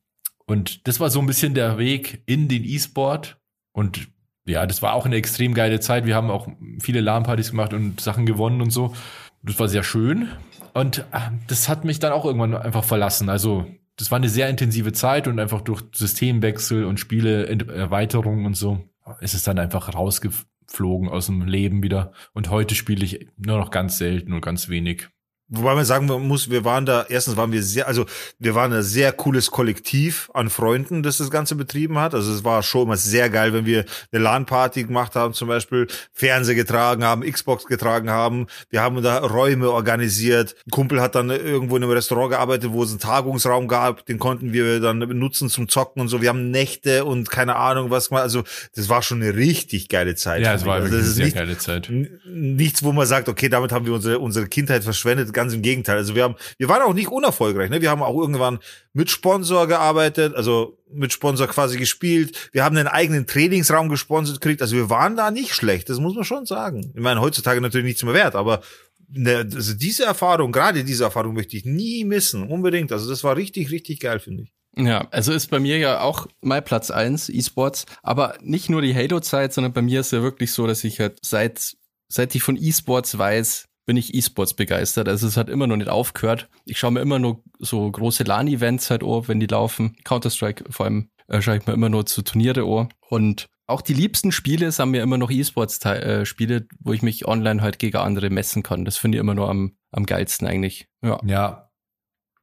und 0.48 0.88
das 0.88 1.00
war 1.00 1.12
so 1.12 1.20
ein 1.20 1.28
bisschen 1.28 1.54
der 1.54 1.78
Weg 1.78 2.24
in 2.26 2.48
den 2.48 2.64
E-Sport. 2.64 3.38
Und 3.72 4.08
ja, 4.46 4.66
das 4.66 4.82
war 4.82 4.94
auch 4.94 5.06
eine 5.06 5.16
extrem 5.18 5.54
geile 5.54 5.80
Zeit. 5.80 6.08
Wir 6.08 6.16
haben 6.16 6.32
auch 6.32 6.48
viele 6.80 7.02
LAN-Partys 7.02 7.52
gemacht 7.52 7.74
und 7.74 8.02
Sachen 8.02 8.26
gewonnen 8.26 8.62
und 8.62 8.72
so. 8.72 8.96
Das 9.44 9.60
war 9.60 9.68
sehr 9.68 9.84
schön. 9.84 10.30
Und 10.74 11.00
äh, 11.12 11.32
das 11.48 11.70
hat 11.70 11.86
mich 11.86 12.00
dann 12.00 12.12
auch 12.12 12.26
irgendwann 12.26 12.56
einfach 12.56 12.84
verlassen. 12.84 13.30
Also, 13.30 13.66
das 13.98 14.12
war 14.12 14.18
eine 14.18 14.30
sehr 14.30 14.50
intensive 14.50 14.94
Zeit 14.94 15.28
und 15.28 15.40
einfach 15.40 15.62
durch 15.62 15.84
Systemwechsel 15.94 16.86
und 16.86 17.00
Spieleerweiterungen 17.00 18.46
und 18.46 18.56
so 18.56 18.90
ist 19.22 19.34
es 19.34 19.44
dann 19.44 19.60
einfach 19.60 19.94
rausgeflogen 19.94 21.10
aus 21.10 21.28
dem 21.28 21.48
Leben 21.48 21.84
wieder. 21.84 22.12
Und 22.34 22.50
heute 22.50 22.76
spiele 22.76 23.04
ich 23.04 23.28
nur 23.38 23.58
noch 23.58 23.72
ganz 23.72 23.98
selten 23.98 24.34
und 24.34 24.42
ganz 24.42 24.70
wenig. 24.70 25.10
Wobei 25.52 25.74
man 25.74 25.84
sagen 25.86 26.06
muss, 26.06 26.52
wir 26.52 26.64
waren 26.64 26.86
da, 26.86 27.08
erstens 27.10 27.36
waren 27.36 27.52
wir 27.52 27.64
sehr, 27.64 27.88
also 27.88 28.06
wir 28.38 28.54
waren 28.54 28.72
ein 28.72 28.84
sehr 28.84 29.12
cooles 29.12 29.50
Kollektiv 29.50 30.30
an 30.36 30.52
Freunden, 30.52 31.02
das 31.02 31.18
das 31.18 31.32
Ganze 31.32 31.56
betrieben 31.56 31.98
hat. 31.98 32.14
Also 32.14 32.32
es 32.32 32.44
war 32.44 32.62
schon 32.62 32.84
immer 32.84 32.98
sehr 32.98 33.32
geil, 33.32 33.52
wenn 33.52 33.66
wir 33.66 33.86
eine 34.12 34.24
LAN-Party 34.24 34.84
gemacht 34.84 35.16
haben, 35.16 35.34
zum 35.34 35.48
Beispiel 35.48 35.88
Fernseher 36.14 36.54
getragen 36.54 37.04
haben, 37.04 37.24
Xbox 37.24 37.66
getragen 37.66 38.12
haben. 38.12 38.46
Wir 38.70 38.82
haben 38.82 39.02
da 39.02 39.18
Räume 39.18 39.72
organisiert. 39.72 40.56
Ein 40.68 40.72
Kumpel 40.72 41.02
hat 41.02 41.16
dann 41.16 41.32
irgendwo 41.32 41.78
in 41.78 41.84
einem 41.84 41.94
Restaurant 41.94 42.30
gearbeitet, 42.30 42.72
wo 42.72 42.84
es 42.84 42.92
einen 42.92 43.00
Tagungsraum 43.00 43.68
gab, 43.68 44.06
den 44.06 44.20
konnten 44.20 44.54
wir 44.54 44.80
dann 44.80 45.00
nutzen 45.00 45.50
zum 45.50 45.68
Zocken 45.68 46.02
und 46.02 46.10
so. 46.10 46.22
Wir 46.22 46.30
haben 46.30 46.52
Nächte 46.52 47.06
und 47.06 47.32
keine 47.32 47.56
Ahnung 47.56 47.90
was 47.90 48.10
gemacht. 48.10 48.24
Also 48.24 48.44
das 48.76 48.88
war 48.88 49.02
schon 49.02 49.24
eine 49.24 49.36
richtig 49.36 49.90
geile 49.90 50.14
Zeit. 50.14 50.44
Ja, 50.44 50.54
es 50.54 50.66
war 50.66 50.76
also, 50.76 50.94
eine 50.94 51.04
sehr 51.04 51.26
nicht, 51.26 51.36
geile 51.36 51.58
Zeit. 51.58 51.92
nichts, 52.26 52.84
wo 52.84 52.92
man 52.92 53.08
sagt, 53.08 53.30
okay, 53.30 53.50
damit 53.50 53.72
haben 53.72 53.88
wir 53.88 53.94
unsere, 53.94 54.20
unsere 54.20 54.48
Kindheit 54.48 54.84
verschwendet. 54.84 55.34
Ganz 55.40 55.54
im 55.54 55.62
Gegenteil. 55.62 55.96
Also 55.96 56.16
wir 56.16 56.24
haben, 56.24 56.36
wir 56.58 56.68
waren 56.68 56.82
auch 56.82 56.94
nicht 56.94 57.08
unerfolgreich. 57.08 57.70
Ne? 57.70 57.82
Wir 57.82 57.90
haben 57.90 58.04
auch 58.04 58.20
irgendwann 58.20 58.60
mit 58.92 59.10
Sponsor 59.10 59.68
gearbeitet, 59.68 60.36
also 60.36 60.78
mit 60.92 61.14
Sponsor 61.14 61.48
quasi 61.48 61.78
gespielt. 61.78 62.50
Wir 62.52 62.66
haben 62.66 62.76
einen 62.76 62.90
eigenen 62.90 63.26
Trainingsraum 63.26 63.88
gesponsert 63.88 64.42
gekriegt. 64.42 64.62
Also 64.62 64.76
wir 64.76 64.90
waren 64.90 65.16
da 65.16 65.32
nicht 65.32 65.54
schlecht. 65.54 65.88
Das 65.90 66.00
muss 66.00 66.14
man 66.14 66.26
schon 66.26 66.46
sagen. 66.46 66.92
Ich 66.94 67.02
meine, 67.02 67.22
heutzutage 67.22 67.62
natürlich 67.62 67.86
nichts 67.86 68.04
mehr 68.04 68.14
wert, 68.14 68.36
aber 68.36 68.60
ne, 69.08 69.48
also 69.56 69.76
diese 69.76 70.04
Erfahrung, 70.04 70.52
gerade 70.52 70.84
diese 70.84 71.06
Erfahrung 71.06 71.36
möchte 71.36 71.56
ich 71.56 71.64
nie 71.64 72.04
missen. 72.04 72.44
Unbedingt. 72.44 72.92
Also 72.92 73.10
das 73.10 73.24
war 73.24 73.38
richtig, 73.38 73.72
richtig 73.72 74.02
geil, 74.02 74.20
finde 74.20 74.44
ich. 74.44 74.52
Ja, 74.76 75.08
also 75.12 75.32
ist 75.32 75.50
bei 75.50 75.60
mir 75.60 75.78
ja 75.78 76.02
auch 76.02 76.28
mein 76.42 76.66
Platz 76.66 76.92
eins 76.92 77.30
E-Sports, 77.30 77.86
aber 78.04 78.36
nicht 78.42 78.70
nur 78.70 78.82
die 78.82 78.94
Halo-Zeit, 78.94 79.54
sondern 79.54 79.72
bei 79.72 79.82
mir 79.82 80.02
ist 80.02 80.12
ja 80.12 80.22
wirklich 80.22 80.52
so, 80.52 80.68
dass 80.68 80.84
ich 80.84 81.00
halt 81.00 81.20
seit, 81.22 81.78
seit 82.10 82.36
ich 82.36 82.44
von 82.44 82.58
E-Sports 82.58 83.18
weiß, 83.18 83.69
bin 83.90 83.98
ich 83.98 84.14
E-Sports 84.14 84.54
begeistert. 84.54 85.10
Also 85.10 85.26
es 85.26 85.36
hat 85.36 85.50
immer 85.50 85.66
noch 85.66 85.76
nicht 85.76 85.90
aufgehört. 85.90 86.48
Ich 86.66 86.78
schaue 86.78 86.92
mir 86.92 87.00
immer 87.00 87.18
nur 87.18 87.42
so 87.58 87.90
große 87.90 88.24
LAN-Events 88.24 88.92
halt 88.92 89.02
an, 89.02 89.28
wenn 89.28 89.40
die 89.40 89.48
laufen. 89.48 89.96
Counter-Strike 90.04 90.66
vor 90.70 90.86
allem 90.86 91.10
äh, 91.28 91.42
schaue 91.42 91.58
ich 91.58 91.66
mir 91.66 91.74
immer 91.74 91.90
nur 91.90 92.06
zu 92.06 92.22
Turniere 92.22 92.64
an. 92.66 92.90
Und 93.10 93.48
auch 93.66 93.82
die 93.82 93.96
liebsten 93.96 94.32
Spiele 94.32 94.72
sind 94.72 94.92
mir 94.92 95.02
immer 95.02 95.18
noch 95.18 95.32
E-Sports-Spiele, 95.32 96.68
wo 96.82 96.94
ich 96.94 97.02
mich 97.02 97.28
online 97.28 97.64
halt 97.64 97.80
gegen 97.80 97.98
andere 97.98 98.30
messen 98.30 98.62
kann. 98.62 98.86
Das 98.86 98.98
finde 98.98 99.18
ich 99.18 99.22
immer 99.22 99.34
nur 99.34 99.50
am, 99.50 99.76
am 99.92 100.06
geilsten 100.06 100.48
eigentlich. 100.48 100.88
Ja. 101.02 101.20
Ja. 101.26 101.72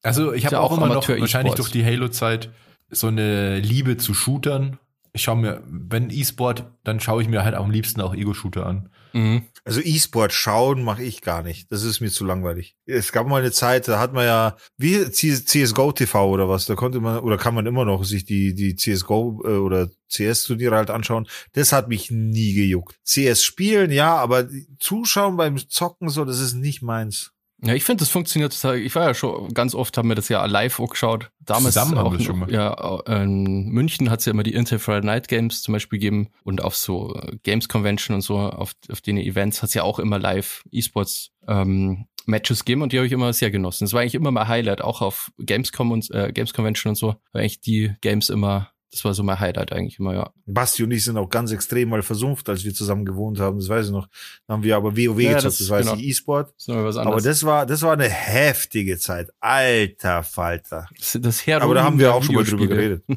Also 0.02 0.32
ich 0.32 0.46
habe 0.46 0.56
ja 0.56 0.60
auch, 0.62 0.72
auch 0.72 0.78
immer 0.78 0.94
noch 0.94 1.08
wahrscheinlich 1.08 1.54
durch 1.54 1.70
die 1.70 1.84
Halo-Zeit 1.84 2.50
so 2.90 3.06
eine 3.06 3.60
Liebe 3.60 3.98
zu 3.98 4.14
Shootern. 4.14 4.80
Ich 5.16 5.22
schaue 5.22 5.36
mir, 5.36 5.62
wenn 5.66 6.10
E-Sport, 6.10 6.66
dann 6.84 7.00
schaue 7.00 7.22
ich 7.22 7.28
mir 7.28 7.42
halt 7.42 7.54
am 7.54 7.70
liebsten 7.70 8.02
auch 8.02 8.14
Ego-Shooter 8.14 8.66
an. 8.66 8.90
Mhm. 9.14 9.44
Also 9.64 9.80
E-Sport 9.80 10.34
schauen 10.34 10.84
mache 10.84 11.02
ich 11.02 11.22
gar 11.22 11.42
nicht. 11.42 11.72
Das 11.72 11.84
ist 11.84 12.00
mir 12.00 12.10
zu 12.10 12.26
langweilig. 12.26 12.76
Es 12.84 13.12
gab 13.12 13.26
mal 13.26 13.40
eine 13.40 13.50
Zeit, 13.50 13.88
da 13.88 13.98
hat 13.98 14.12
man 14.12 14.26
ja, 14.26 14.56
wie 14.76 15.10
CSGO 15.10 15.92
TV 15.92 16.30
oder 16.30 16.50
was, 16.50 16.66
da 16.66 16.74
konnte 16.74 17.00
man, 17.00 17.20
oder 17.20 17.38
kann 17.38 17.54
man 17.54 17.64
immer 17.64 17.86
noch 17.86 18.04
sich 18.04 18.26
die, 18.26 18.54
die 18.54 18.76
CSGO 18.76 19.42
äh, 19.44 19.56
oder 19.56 19.88
CS-Turniere 20.10 20.76
halt 20.76 20.90
anschauen. 20.90 21.26
Das 21.54 21.72
hat 21.72 21.88
mich 21.88 22.10
nie 22.10 22.52
gejuckt. 22.52 23.00
CS 23.04 23.42
spielen, 23.42 23.90
ja, 23.90 24.16
aber 24.16 24.48
zuschauen 24.78 25.38
beim 25.38 25.56
Zocken 25.56 26.10
so, 26.10 26.26
das 26.26 26.40
ist 26.40 26.52
nicht 26.52 26.82
meins. 26.82 27.32
Ja, 27.62 27.74
ich 27.74 27.84
finde, 27.84 28.00
das 28.00 28.10
funktioniert 28.10 28.52
total. 28.52 28.78
Ich 28.78 28.94
war 28.94 29.04
ja 29.04 29.14
schon 29.14 29.52
ganz 29.54 29.74
oft, 29.74 29.96
haben 29.96 30.08
wir 30.08 30.14
das 30.14 30.28
ja 30.28 30.44
live 30.44 30.78
auch 30.78 30.90
geschaut. 30.90 31.30
Damals 31.40 31.74
Zusammen 31.74 31.98
haben 31.98 32.06
auch 32.06 32.12
wir 32.12 32.18
das 32.18 32.26
schon 32.26 32.34
gemacht. 32.34 32.50
Ja, 32.50 33.00
in 33.06 33.68
München 33.68 34.10
hat 34.10 34.20
es 34.20 34.26
ja 34.26 34.32
immer 34.32 34.42
die 34.42 34.52
Intel 34.52 34.78
Friday 34.78 35.06
Night 35.06 35.28
Games 35.28 35.62
zum 35.62 35.72
Beispiel 35.72 35.98
gegeben 35.98 36.28
und 36.44 36.62
auf 36.62 36.76
so 36.76 37.14
äh, 37.14 37.36
Games 37.42 37.68
Convention 37.68 38.14
und 38.14 38.20
so, 38.20 38.38
auf, 38.38 38.72
auf 38.90 39.00
den 39.00 39.16
Events 39.16 39.62
hat 39.62 39.68
es 39.68 39.74
ja 39.74 39.84
auch 39.84 39.98
immer 39.98 40.18
live 40.18 40.64
E-Sports 40.70 41.30
ähm, 41.48 42.06
Matches 42.26 42.64
gegeben 42.64 42.82
und 42.82 42.92
die 42.92 42.98
habe 42.98 43.06
ich 43.06 43.12
immer 43.12 43.32
sehr 43.32 43.50
genossen. 43.50 43.84
Das 43.84 43.92
war 43.92 44.00
eigentlich 44.02 44.16
immer 44.16 44.30
mein 44.30 44.48
Highlight, 44.48 44.82
auch 44.82 45.00
auf 45.00 45.32
Gamescom 45.38 45.92
und 45.92 46.10
äh, 46.10 46.32
Games 46.32 46.52
Convention 46.52 46.90
und 46.90 46.96
so, 46.96 47.16
war 47.32 47.40
eigentlich 47.40 47.60
die 47.60 47.94
Games 48.00 48.28
immer, 48.28 48.70
das 48.96 49.04
war 49.04 49.12
so 49.12 49.22
mein 49.22 49.38
Highlight 49.38 49.72
eigentlich 49.72 49.98
immer, 49.98 50.14
ja. 50.14 50.30
Basti 50.46 50.82
und 50.82 50.90
ich 50.90 51.04
sind 51.04 51.18
auch 51.18 51.28
ganz 51.28 51.52
extrem 51.52 51.90
mal 51.90 52.02
versumpft, 52.02 52.48
als 52.48 52.64
wir 52.64 52.72
zusammen 52.72 53.04
gewohnt 53.04 53.38
haben. 53.38 53.58
Das 53.58 53.68
weiß 53.68 53.86
ich 53.86 53.92
noch. 53.92 54.08
Da 54.46 54.54
haben 54.54 54.62
wir 54.62 54.74
aber 54.74 54.96
WoW 54.96 55.20
Ja, 55.20 55.34
gezockt, 55.34 55.44
das- 55.44 55.58
das, 55.58 55.68
weiß 55.70 55.86
genau. 55.86 55.98
ich, 55.98 56.06
E-Sport. 56.08 56.54
Aber 56.68 57.20
das 57.20 57.44
war, 57.44 57.66
das 57.66 57.82
war 57.82 57.92
eine 57.92 58.08
heftige 58.08 58.98
Zeit. 58.98 59.30
Alter 59.40 60.22
Falter. 60.22 60.88
das, 60.98 61.18
das 61.20 61.46
Heroin 61.46 61.62
Aber 61.64 61.74
da 61.74 61.84
haben 61.84 61.98
wir 61.98 62.14
auch 62.14 62.22
schon 62.22 62.34
mal 62.34 62.44
drüber 62.44 62.66
geredet. 62.66 63.04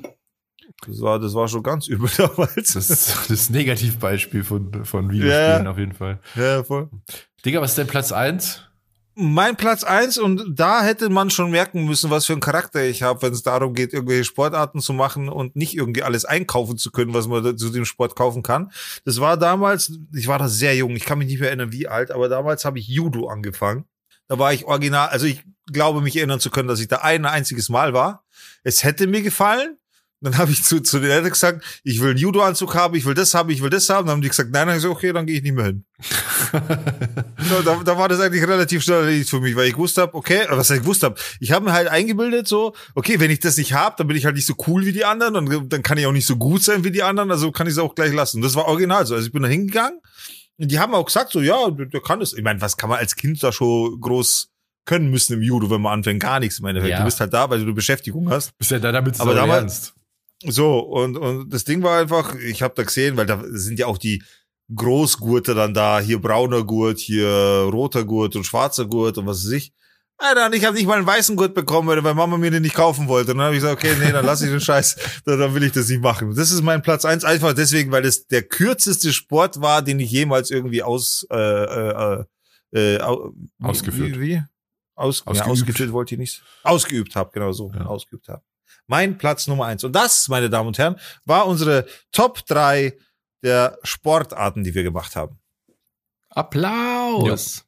Das 0.87 1.01
war, 1.01 1.19
das 1.19 1.33
war 1.33 1.49
schon 1.49 1.61
ganz 1.61 1.87
übel 1.87 2.09
damals. 2.17 2.73
Das 2.73 2.89
ist 2.89 3.29
das 3.29 3.49
Negativbeispiel 3.49 4.45
von, 4.45 4.85
von 4.85 5.09
Videospielen 5.11 5.65
Ja. 5.65 5.69
auf 5.71 5.77
jeden 5.77 5.91
Fall. 5.93 6.19
ja, 6.35 6.63
voll. 6.63 6.89
Digga, 7.45 7.59
was 7.59 7.71
ist 7.71 7.79
denn 7.79 7.87
Platz 7.87 8.13
eins? 8.13 8.61
Mein 9.21 9.57
Platz 9.57 9.83
eins 9.83 10.17
und 10.17 10.57
da 10.57 10.81
hätte 10.81 11.09
man 11.09 11.29
schon 11.29 11.51
merken 11.51 11.83
müssen, 11.83 12.09
was 12.09 12.25
für 12.25 12.31
einen 12.31 12.41
Charakter 12.41 12.85
ich 12.85 13.03
habe, 13.03 13.21
wenn 13.21 13.33
es 13.33 13.43
darum 13.43 13.73
geht, 13.73 13.91
irgendwelche 13.91 14.23
Sportarten 14.23 14.79
zu 14.79 14.93
machen 14.93 15.27
und 15.27 15.57
nicht 15.57 15.75
irgendwie 15.75 16.03
alles 16.03 16.23
einkaufen 16.23 16.77
zu 16.77 16.89
können, 16.89 17.13
was 17.13 17.27
man 17.27 17.57
zu 17.57 17.69
dem 17.69 17.83
Sport 17.83 18.15
kaufen 18.15 18.43
kann. 18.43 18.71
Das 19.03 19.19
war 19.19 19.35
damals, 19.35 19.91
ich 20.15 20.27
war 20.27 20.39
da 20.39 20.47
sehr 20.47 20.73
jung, 20.73 20.95
ich 20.95 21.03
kann 21.03 21.17
mich 21.17 21.27
nicht 21.27 21.41
mehr 21.41 21.49
erinnern, 21.49 21.73
wie 21.73 21.89
alt, 21.89 22.11
aber 22.11 22.29
damals 22.29 22.63
habe 22.63 22.79
ich 22.79 22.87
Judo 22.87 23.27
angefangen. 23.27 23.83
Da 24.29 24.39
war 24.39 24.53
ich 24.53 24.63
original, 24.63 25.09
also 25.09 25.25
ich 25.25 25.43
glaube 25.69 25.99
mich 25.99 26.15
erinnern 26.15 26.39
zu 26.39 26.49
können, 26.49 26.69
dass 26.69 26.79
ich 26.79 26.87
da 26.87 26.97
ein 26.97 27.25
einziges 27.25 27.67
Mal 27.67 27.91
war. 27.91 28.23
Es 28.63 28.85
hätte 28.85 29.05
mir 29.05 29.21
gefallen. 29.21 29.78
Dann 30.21 30.37
habe 30.37 30.51
ich 30.51 30.63
zu, 30.65 30.81
zu 30.81 30.99
den 30.99 31.11
Eltern 31.11 31.29
gesagt, 31.31 31.63
ich 31.83 32.01
will 32.01 32.09
einen 32.09 32.19
Judo-Anzug 32.19 32.75
haben, 32.75 32.93
ich 32.95 33.05
will 33.05 33.13
das 33.13 33.33
haben, 33.33 33.49
ich 33.51 33.61
will 33.63 33.69
das 33.69 33.87
haben. 33.89 34.05
Dann 34.05 34.15
haben 34.15 34.21
die 34.21 34.27
gesagt, 34.27 34.51
nein, 34.51 34.67
dann 34.67 34.75
ich 34.75 34.81
so, 34.81 34.91
okay, 34.91 35.13
dann 35.13 35.25
gehe 35.25 35.37
ich 35.37 35.43
nicht 35.43 35.55
mehr 35.55 35.65
hin. 35.65 35.85
So, 37.49 37.61
da, 37.63 37.81
da 37.83 37.97
war 37.97 38.09
das 38.09 38.19
eigentlich 38.19 38.43
relativ 38.45 38.83
schnell 38.83 38.99
erledigt 39.01 39.29
für 39.29 39.39
mich, 39.39 39.55
weil 39.55 39.67
ich 39.67 39.73
gewusst 39.73 39.97
habe, 39.97 40.13
okay, 40.13 40.45
was 40.49 40.69
ich 40.69 40.81
gewusst 40.81 41.03
habe, 41.03 41.15
ich 41.39 41.51
habe 41.51 41.65
mir 41.65 41.73
halt 41.73 41.87
eingebildet 41.87 42.47
so, 42.47 42.73
okay, 42.95 43.19
wenn 43.19 43.31
ich 43.31 43.39
das 43.39 43.57
nicht 43.57 43.73
hab, 43.73 43.97
dann 43.97 44.07
bin 44.07 44.17
ich 44.17 44.25
halt 44.25 44.35
nicht 44.35 44.45
so 44.45 44.53
cool 44.67 44.85
wie 44.85 44.91
die 44.91 45.05
anderen 45.05 45.35
und 45.35 45.71
dann 45.73 45.81
kann 45.83 45.97
ich 45.97 46.05
auch 46.05 46.11
nicht 46.11 46.25
so 46.27 46.35
gut 46.35 46.63
sein 46.63 46.83
wie 46.83 46.91
die 46.91 47.01
anderen, 47.03 47.31
also 47.31 47.51
kann 47.51 47.65
ich 47.67 47.73
es 47.73 47.79
auch 47.79 47.95
gleich 47.95 48.13
lassen. 48.13 48.41
Das 48.41 48.55
war 48.55 48.65
original 48.65 49.05
so. 49.05 49.15
Also 49.15 49.25
ich 49.27 49.33
bin 49.33 49.41
da 49.41 49.47
hingegangen 49.49 49.99
und 50.57 50.69
die 50.69 50.79
haben 50.79 50.93
auch 50.93 51.05
gesagt 51.05 51.31
so, 51.31 51.41
ja, 51.41 51.69
der, 51.71 51.87
der 51.87 52.01
kann 52.01 52.21
es. 52.21 52.33
Ich 52.33 52.43
meine, 52.43 52.61
was 52.61 52.77
kann 52.77 52.89
man 52.89 52.99
als 52.99 53.15
Kind 53.15 53.41
da 53.41 53.51
schon 53.51 53.99
groß 53.99 54.49
können 54.85 55.09
müssen 55.09 55.33
im 55.33 55.41
Judo, 55.41 55.69
wenn 55.69 55.81
man 55.81 55.93
anfängt? 55.93 56.21
Gar 56.21 56.39
nichts 56.39 56.59
im 56.59 56.65
Endeffekt. 56.65 56.91
Ja. 56.91 56.99
Du 56.99 57.05
bist 57.05 57.19
halt 57.19 57.33
da, 57.33 57.49
weil 57.49 57.63
du 57.65 57.73
Beschäftigung 57.73 58.29
hast. 58.29 58.55
Bist 58.57 58.71
ja 58.71 58.79
da 58.79 58.91
damit 58.91 59.19
Aber 59.19 59.31
aber 59.31 59.39
damals- 59.39 59.61
ernst. 59.61 59.93
So, 60.43 60.79
und, 60.79 61.17
und 61.17 61.49
das 61.53 61.65
Ding 61.65 61.83
war 61.83 61.99
einfach, 61.99 62.35
ich 62.35 62.61
habe 62.61 62.73
da 62.75 62.83
gesehen, 62.83 63.17
weil 63.17 63.25
da 63.25 63.43
sind 63.49 63.77
ja 63.79 63.87
auch 63.87 63.97
die 63.97 64.23
Großgurte 64.73 65.55
dann 65.55 65.73
da, 65.73 65.99
hier 65.99 66.21
brauner 66.21 66.63
Gurt, 66.63 66.99
hier 66.99 67.27
roter 67.71 68.05
Gurt 68.05 68.35
und 68.35 68.45
schwarzer 68.45 68.85
Gurt 68.85 69.17
und 69.17 69.25
was 69.25 69.43
weiß 69.45 69.51
ich. 69.53 69.73
Alter, 70.21 70.47
und 70.47 70.53
ich 70.55 70.65
habe 70.65 70.75
nicht 70.75 70.85
mal 70.85 70.97
einen 70.97 71.07
weißen 71.07 71.35
Gurt 71.37 71.53
bekommen, 71.53 71.87
weil 71.87 72.01
Mama 72.01 72.37
mir 72.37 72.51
den 72.51 72.61
nicht 72.61 72.75
kaufen 72.75 73.07
wollte. 73.07 73.31
Und 73.31 73.37
dann 73.37 73.45
habe 73.47 73.55
ich 73.55 73.61
gesagt, 73.61 73.81
okay, 73.83 73.95
nee, 73.99 74.11
dann 74.11 74.25
lass 74.25 74.41
ich 74.41 74.49
den 74.49 74.59
Scheiß, 74.59 74.97
dann, 75.25 75.39
dann 75.39 75.55
will 75.55 75.63
ich 75.63 75.71
das 75.71 75.87
nicht 75.87 76.01
machen. 76.01 76.35
Das 76.35 76.51
ist 76.51 76.61
mein 76.61 76.81
Platz 76.81 77.05
eins, 77.05 77.23
einfach 77.23 77.53
deswegen, 77.53 77.91
weil 77.91 78.05
es 78.05 78.27
der 78.27 78.43
kürzeste 78.43 79.13
Sport 79.13 79.61
war, 79.61 79.81
den 79.81 79.99
ich 79.99 80.11
jemals 80.11 80.51
irgendwie 80.51 80.83
aus 80.83 81.25
äh, 81.31 81.35
äh, 81.37 82.23
äh, 82.73 82.99
au- 83.01 83.33
Ausgeführt. 83.61 84.15
Wie? 84.19 84.35
wie? 84.35 84.43
Aus, 84.95 85.21
Ausgeübt. 85.25 85.37
Ja, 85.37 85.51
ausgeführt 85.51 85.91
wollte 85.93 86.15
ich 86.15 86.19
nicht. 86.19 86.43
Ausgeübt 86.63 87.15
habe, 87.15 87.31
genau 87.33 87.53
so. 87.53 87.71
Ja. 87.73 87.85
Ausgeübt 87.85 88.27
habe. 88.27 88.41
Mein 88.89 89.17
Platz 89.17 89.47
Nummer 89.47 89.65
eins. 89.67 89.83
Und 89.83 89.93
das, 89.93 90.27
meine 90.27 90.49
Damen 90.49 90.67
und 90.67 90.77
Herren, 90.77 90.95
war 91.23 91.47
unsere 91.47 91.85
Top 92.11 92.45
drei 92.45 92.97
der 93.43 93.77
Sportarten, 93.83 94.63
die 94.63 94.73
wir 94.73 94.83
gemacht 94.83 95.15
haben. 95.15 95.39
Applaus! 96.29 97.65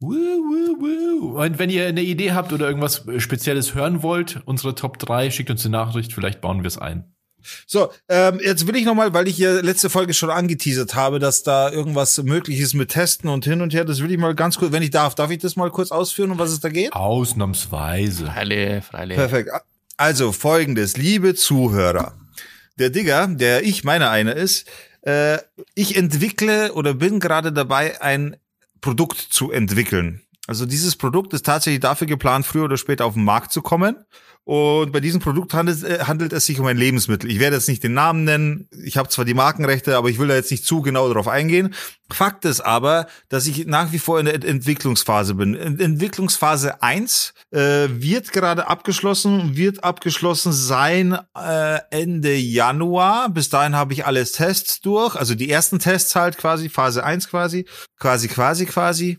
Woo, 0.00 0.10
woo, 0.10 0.80
woo. 0.80 1.42
Und 1.42 1.58
wenn 1.58 1.70
ihr 1.70 1.86
eine 1.86 2.02
Idee 2.02 2.32
habt 2.32 2.52
oder 2.52 2.66
irgendwas 2.66 3.06
Spezielles 3.18 3.74
hören 3.74 4.02
wollt, 4.02 4.42
unsere 4.44 4.74
Top 4.74 4.98
3, 4.98 5.30
schickt 5.30 5.50
uns 5.50 5.64
eine 5.64 5.72
Nachricht, 5.72 6.12
vielleicht 6.12 6.40
bauen 6.40 6.62
wir 6.62 6.68
es 6.68 6.78
ein. 6.78 7.15
So, 7.66 7.90
ähm, 8.08 8.40
jetzt 8.42 8.66
will 8.66 8.76
ich 8.76 8.84
nochmal, 8.84 9.12
weil 9.12 9.28
ich 9.28 9.36
hier 9.36 9.62
letzte 9.62 9.90
Folge 9.90 10.14
schon 10.14 10.30
angeteasert 10.30 10.94
habe, 10.94 11.18
dass 11.18 11.42
da 11.42 11.70
irgendwas 11.70 12.22
möglich 12.22 12.60
ist 12.60 12.74
mit 12.74 12.90
Testen 12.90 13.28
und 13.30 13.44
hin 13.44 13.60
und 13.62 13.74
her, 13.74 13.84
das 13.84 14.02
will 14.02 14.10
ich 14.10 14.18
mal 14.18 14.34
ganz 14.34 14.58
kurz, 14.58 14.72
wenn 14.72 14.82
ich 14.82 14.90
darf, 14.90 15.14
darf 15.14 15.30
ich 15.30 15.38
das 15.38 15.56
mal 15.56 15.70
kurz 15.70 15.90
ausführen, 15.90 16.30
um 16.30 16.38
was 16.38 16.50
es 16.50 16.60
da 16.60 16.68
geht? 16.68 16.92
Ausnahmsweise. 16.92 18.26
Freilich, 18.26 18.84
freilich. 18.84 19.16
Perfekt. 19.16 19.50
Also 19.96 20.32
folgendes, 20.32 20.96
liebe 20.96 21.34
Zuhörer. 21.34 22.14
Der 22.78 22.90
Digger, 22.90 23.26
der 23.28 23.64
ich 23.64 23.84
meiner 23.84 24.10
einer 24.10 24.36
ist, 24.36 24.68
äh, 25.02 25.38
ich 25.74 25.96
entwickle 25.96 26.74
oder 26.74 26.94
bin 26.94 27.20
gerade 27.20 27.52
dabei, 27.52 28.02
ein 28.02 28.36
Produkt 28.80 29.18
zu 29.18 29.50
entwickeln. 29.50 30.22
Also 30.46 30.66
dieses 30.66 30.96
Produkt 30.96 31.32
ist 31.32 31.46
tatsächlich 31.46 31.80
dafür 31.80 32.06
geplant, 32.06 32.46
früher 32.46 32.64
oder 32.64 32.76
später 32.76 33.04
auf 33.04 33.14
den 33.14 33.24
Markt 33.24 33.52
zu 33.52 33.62
kommen. 33.62 33.96
Und 34.46 34.92
bei 34.92 35.00
diesem 35.00 35.20
Produkt 35.20 35.54
handelt, 35.54 35.82
äh, 35.82 36.04
handelt 36.04 36.32
es 36.32 36.46
sich 36.46 36.60
um 36.60 36.66
ein 36.66 36.76
Lebensmittel. 36.76 37.28
Ich 37.28 37.40
werde 37.40 37.56
jetzt 37.56 37.66
nicht 37.66 37.82
den 37.82 37.94
Namen 37.94 38.22
nennen. 38.22 38.68
Ich 38.84 38.96
habe 38.96 39.08
zwar 39.08 39.24
die 39.24 39.34
Markenrechte, 39.34 39.96
aber 39.96 40.08
ich 40.08 40.20
will 40.20 40.28
da 40.28 40.36
jetzt 40.36 40.52
nicht 40.52 40.64
zu 40.64 40.82
genau 40.82 41.08
darauf 41.08 41.26
eingehen. 41.26 41.74
Fakt 42.12 42.44
ist 42.44 42.60
aber, 42.60 43.08
dass 43.28 43.48
ich 43.48 43.66
nach 43.66 43.90
wie 43.90 43.98
vor 43.98 44.20
in 44.20 44.26
der 44.26 44.34
Entwicklungsphase 44.36 45.34
bin. 45.34 45.54
In 45.54 45.80
Entwicklungsphase 45.80 46.80
1 46.80 47.34
äh, 47.50 47.88
wird 47.90 48.30
gerade 48.30 48.68
abgeschlossen, 48.68 49.56
wird 49.56 49.82
abgeschlossen 49.82 50.52
sein 50.52 51.18
äh, 51.36 51.80
Ende 51.90 52.36
Januar. 52.36 53.28
Bis 53.30 53.48
dahin 53.48 53.74
habe 53.74 53.94
ich 53.94 54.06
alles 54.06 54.30
Tests 54.30 54.80
durch, 54.80 55.16
also 55.16 55.34
die 55.34 55.50
ersten 55.50 55.80
Tests 55.80 56.14
halt 56.14 56.38
quasi, 56.38 56.68
Phase 56.68 57.02
1 57.02 57.28
quasi, 57.28 57.66
quasi, 57.98 58.28
quasi, 58.28 58.66
quasi. 58.66 59.18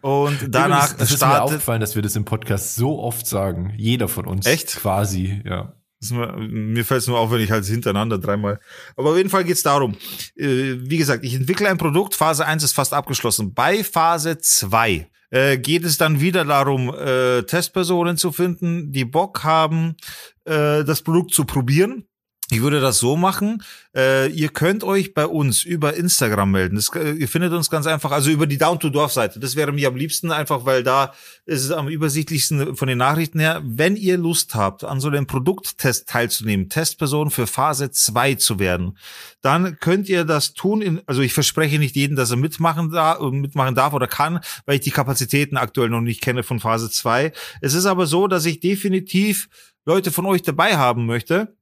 Und 0.00 0.38
danach 0.48 0.92
Übrigens, 0.92 0.96
das 0.98 1.10
ist 1.12 1.20
mir 1.20 1.42
aufgefallen, 1.42 1.80
dass 1.80 1.94
wir 1.94 2.02
das 2.02 2.16
im 2.16 2.24
Podcast 2.24 2.76
so 2.76 2.98
oft 2.98 3.26
sagen. 3.26 3.74
Jeder 3.76 4.08
von 4.08 4.26
uns. 4.26 4.46
Echt? 4.46 4.76
Quasi, 4.76 5.42
ja. 5.44 5.74
Mir, 6.10 6.32
mir 6.38 6.84
fällt 6.84 7.02
es 7.02 7.08
nur 7.08 7.18
auf, 7.18 7.30
wenn 7.30 7.40
ich 7.40 7.50
halt 7.50 7.66
hintereinander 7.66 8.18
dreimal. 8.18 8.58
Aber 8.96 9.10
auf 9.10 9.16
jeden 9.16 9.28
Fall 9.28 9.44
geht's 9.44 9.62
darum. 9.62 9.96
Äh, 10.36 10.76
wie 10.80 10.96
gesagt, 10.96 11.24
ich 11.24 11.34
entwickle 11.34 11.68
ein 11.68 11.76
Produkt, 11.76 12.14
Phase 12.14 12.46
1 12.46 12.62
ist 12.62 12.72
fast 12.72 12.94
abgeschlossen. 12.94 13.52
Bei 13.52 13.84
Phase 13.84 14.38
2 14.38 15.10
äh, 15.30 15.58
geht 15.58 15.84
es 15.84 15.98
dann 15.98 16.20
wieder 16.20 16.44
darum, 16.44 16.92
äh, 16.94 17.42
Testpersonen 17.42 18.16
zu 18.16 18.32
finden, 18.32 18.92
die 18.92 19.04
Bock 19.04 19.44
haben, 19.44 19.96
äh, 20.44 20.84
das 20.84 21.02
Produkt 21.02 21.34
zu 21.34 21.44
probieren. 21.44 22.04
Ich 22.52 22.62
würde 22.62 22.80
das 22.80 22.98
so 22.98 23.16
machen. 23.16 23.62
Äh, 23.94 24.28
ihr 24.30 24.48
könnt 24.48 24.82
euch 24.82 25.14
bei 25.14 25.24
uns 25.24 25.62
über 25.62 25.94
Instagram 25.94 26.50
melden. 26.50 26.74
Das, 26.74 26.88
äh, 26.96 27.12
ihr 27.12 27.28
findet 27.28 27.52
uns 27.52 27.70
ganz 27.70 27.86
einfach, 27.86 28.10
also 28.10 28.28
über 28.28 28.48
die 28.48 28.58
Down 28.58 28.80
to 28.80 28.90
Dorf 28.90 29.12
Seite. 29.12 29.38
Das 29.38 29.54
wäre 29.54 29.70
mir 29.70 29.86
am 29.86 29.94
liebsten 29.94 30.32
einfach, 30.32 30.64
weil 30.64 30.82
da 30.82 31.14
ist 31.46 31.62
es 31.62 31.70
am 31.70 31.86
übersichtlichsten 31.86 32.74
von 32.74 32.88
den 32.88 32.98
Nachrichten 32.98 33.38
her. 33.38 33.62
Wenn 33.64 33.94
ihr 33.94 34.18
Lust 34.18 34.56
habt, 34.56 34.82
an 34.82 34.98
so 34.98 35.06
einem 35.06 35.28
Produkttest 35.28 36.08
teilzunehmen, 36.08 36.68
Testperson 36.68 37.30
für 37.30 37.46
Phase 37.46 37.92
2 37.92 38.34
zu 38.34 38.58
werden, 38.58 38.98
dann 39.42 39.78
könnt 39.78 40.08
ihr 40.08 40.24
das 40.24 40.52
tun. 40.52 40.82
In, 40.82 41.02
also 41.06 41.22
ich 41.22 41.32
verspreche 41.32 41.78
nicht 41.78 41.94
jedem, 41.94 42.16
dass 42.16 42.32
er 42.32 42.36
mitmachen, 42.36 42.90
da, 42.90 43.18
mitmachen 43.30 43.76
darf 43.76 43.92
oder 43.92 44.08
kann, 44.08 44.40
weil 44.66 44.74
ich 44.74 44.80
die 44.80 44.90
Kapazitäten 44.90 45.56
aktuell 45.56 45.88
noch 45.88 46.00
nicht 46.00 46.20
kenne 46.20 46.42
von 46.42 46.58
Phase 46.58 46.90
2. 46.90 47.32
Es 47.60 47.74
ist 47.74 47.86
aber 47.86 48.06
so, 48.06 48.26
dass 48.26 48.44
ich 48.44 48.58
definitiv 48.58 49.48
Leute 49.84 50.10
von 50.10 50.26
euch 50.26 50.42
dabei 50.42 50.76
haben 50.76 51.06
möchte 51.06 51.54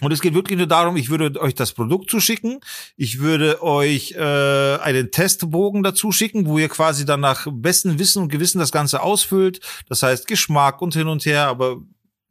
und 0.00 0.12
es 0.12 0.20
geht 0.20 0.34
wirklich 0.34 0.58
nur 0.58 0.66
darum, 0.66 0.96
ich 0.96 1.10
würde 1.10 1.40
euch 1.40 1.54
das 1.54 1.72
Produkt 1.72 2.10
zuschicken, 2.10 2.60
ich 2.96 3.20
würde 3.20 3.62
euch 3.62 4.12
äh, 4.12 4.76
einen 4.78 5.10
Testbogen 5.10 5.82
dazu 5.82 6.10
schicken, 6.12 6.46
wo 6.46 6.58
ihr 6.58 6.68
quasi 6.68 7.04
dann 7.04 7.20
nach 7.20 7.46
bestem 7.50 7.98
Wissen 7.98 8.22
und 8.22 8.28
Gewissen 8.28 8.58
das 8.58 8.72
Ganze 8.72 9.02
ausfüllt. 9.02 9.60
Das 9.88 10.02
heißt 10.02 10.26
Geschmack 10.26 10.82
und 10.82 10.94
hin 10.94 11.08
und 11.08 11.24
her, 11.24 11.46
aber 11.46 11.82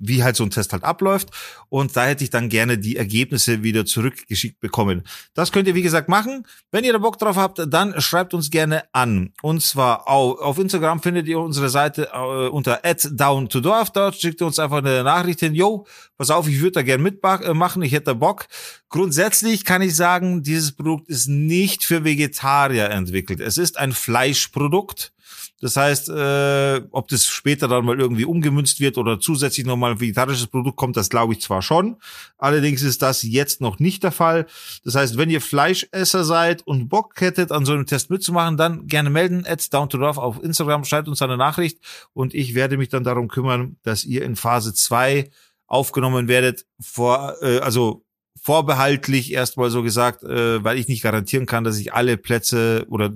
wie 0.01 0.23
halt 0.23 0.35
so 0.35 0.43
ein 0.43 0.49
Test 0.49 0.73
halt 0.73 0.83
abläuft. 0.83 1.29
Und 1.69 1.95
da 1.95 2.05
hätte 2.05 2.23
ich 2.23 2.29
dann 2.29 2.49
gerne 2.49 2.77
die 2.77 2.97
Ergebnisse 2.97 3.63
wieder 3.63 3.85
zurückgeschickt 3.85 4.59
bekommen. 4.59 5.03
Das 5.33 5.51
könnt 5.51 5.67
ihr, 5.67 5.75
wie 5.75 5.81
gesagt, 5.81 6.09
machen. 6.09 6.45
Wenn 6.71 6.83
ihr 6.83 6.93
da 6.93 6.99
Bock 6.99 7.17
drauf 7.17 7.37
habt, 7.37 7.61
dann 7.67 7.99
schreibt 8.01 8.33
uns 8.33 8.49
gerne 8.49 8.83
an. 8.91 9.31
Und 9.41 9.61
zwar 9.61 10.07
auf, 10.07 10.57
Instagram 10.57 11.01
findet 11.01 11.27
ihr 11.27 11.39
unsere 11.39 11.69
Seite 11.69 12.09
äh, 12.13 12.47
unter 12.49 12.81
down 13.11 13.47
to 13.47 13.61
dorf. 13.61 13.91
Dort 13.91 14.15
schickt 14.15 14.41
ihr 14.41 14.47
uns 14.47 14.59
einfach 14.59 14.79
eine 14.79 15.03
Nachricht 15.03 15.39
hin. 15.39 15.53
Yo, 15.55 15.85
pass 16.17 16.29
auf, 16.29 16.47
ich 16.47 16.59
würde 16.59 16.71
da 16.71 16.81
gerne 16.81 17.03
mitmachen. 17.03 17.83
Ich 17.83 17.93
hätte 17.93 18.05
da 18.05 18.13
Bock. 18.13 18.47
Grundsätzlich 18.89 19.63
kann 19.63 19.81
ich 19.81 19.95
sagen, 19.95 20.43
dieses 20.43 20.71
Produkt 20.73 21.09
ist 21.09 21.27
nicht 21.27 21.85
für 21.85 22.03
Vegetarier 22.03 22.89
entwickelt. 22.89 23.39
Es 23.39 23.57
ist 23.57 23.77
ein 23.77 23.93
Fleischprodukt. 23.93 25.13
Das 25.61 25.77
heißt, 25.77 26.09
äh, 26.09 26.81
ob 26.91 27.07
das 27.07 27.27
später 27.27 27.67
dann 27.67 27.85
mal 27.85 27.99
irgendwie 27.99 28.25
umgemünzt 28.25 28.79
wird 28.79 28.97
oder 28.97 29.19
zusätzlich 29.19 29.65
nochmal 29.65 29.91
ein 29.91 29.99
vegetarisches 29.99 30.47
Produkt 30.47 30.75
kommt, 30.75 30.97
das 30.97 31.09
glaube 31.09 31.33
ich 31.33 31.41
zwar 31.41 31.61
schon. 31.61 31.97
Allerdings 32.37 32.81
ist 32.81 33.03
das 33.03 33.21
jetzt 33.21 33.61
noch 33.61 33.77
nicht 33.77 34.03
der 34.03 34.11
Fall. 34.11 34.47
Das 34.83 34.95
heißt, 34.95 35.17
wenn 35.17 35.29
ihr 35.29 35.39
Fleischesser 35.39 36.23
seid 36.23 36.65
und 36.65 36.89
Bock 36.89 37.13
hättet, 37.21 37.51
an 37.51 37.65
so 37.65 37.73
einem 37.73 37.85
Test 37.85 38.09
mitzumachen, 38.09 38.57
dann 38.57 38.87
gerne 38.87 39.11
melden. 39.11 39.45
At 39.45 39.71
down 39.71 39.87
to 39.87 39.99
Dorf 39.99 40.17
auf 40.17 40.43
Instagram, 40.43 40.83
schreibt 40.83 41.07
uns 41.07 41.21
eine 41.21 41.37
Nachricht 41.37 41.79
und 42.13 42.33
ich 42.33 42.55
werde 42.55 42.77
mich 42.77 42.89
dann 42.89 43.03
darum 43.03 43.27
kümmern, 43.27 43.77
dass 43.83 44.03
ihr 44.03 44.23
in 44.23 44.35
Phase 44.35 44.73
zwei 44.73 45.29
aufgenommen 45.67 46.27
werdet. 46.27 46.65
Vor, 46.81 47.35
äh, 47.41 47.59
also 47.59 48.03
vorbehaltlich 48.41 49.31
erstmal 49.31 49.69
so 49.69 49.83
gesagt, 49.83 50.23
äh, 50.23 50.63
weil 50.63 50.79
ich 50.79 50.87
nicht 50.87 51.03
garantieren 51.03 51.45
kann, 51.45 51.63
dass 51.63 51.77
ich 51.77 51.93
alle 51.93 52.17
Plätze 52.17 52.85
oder 52.89 53.13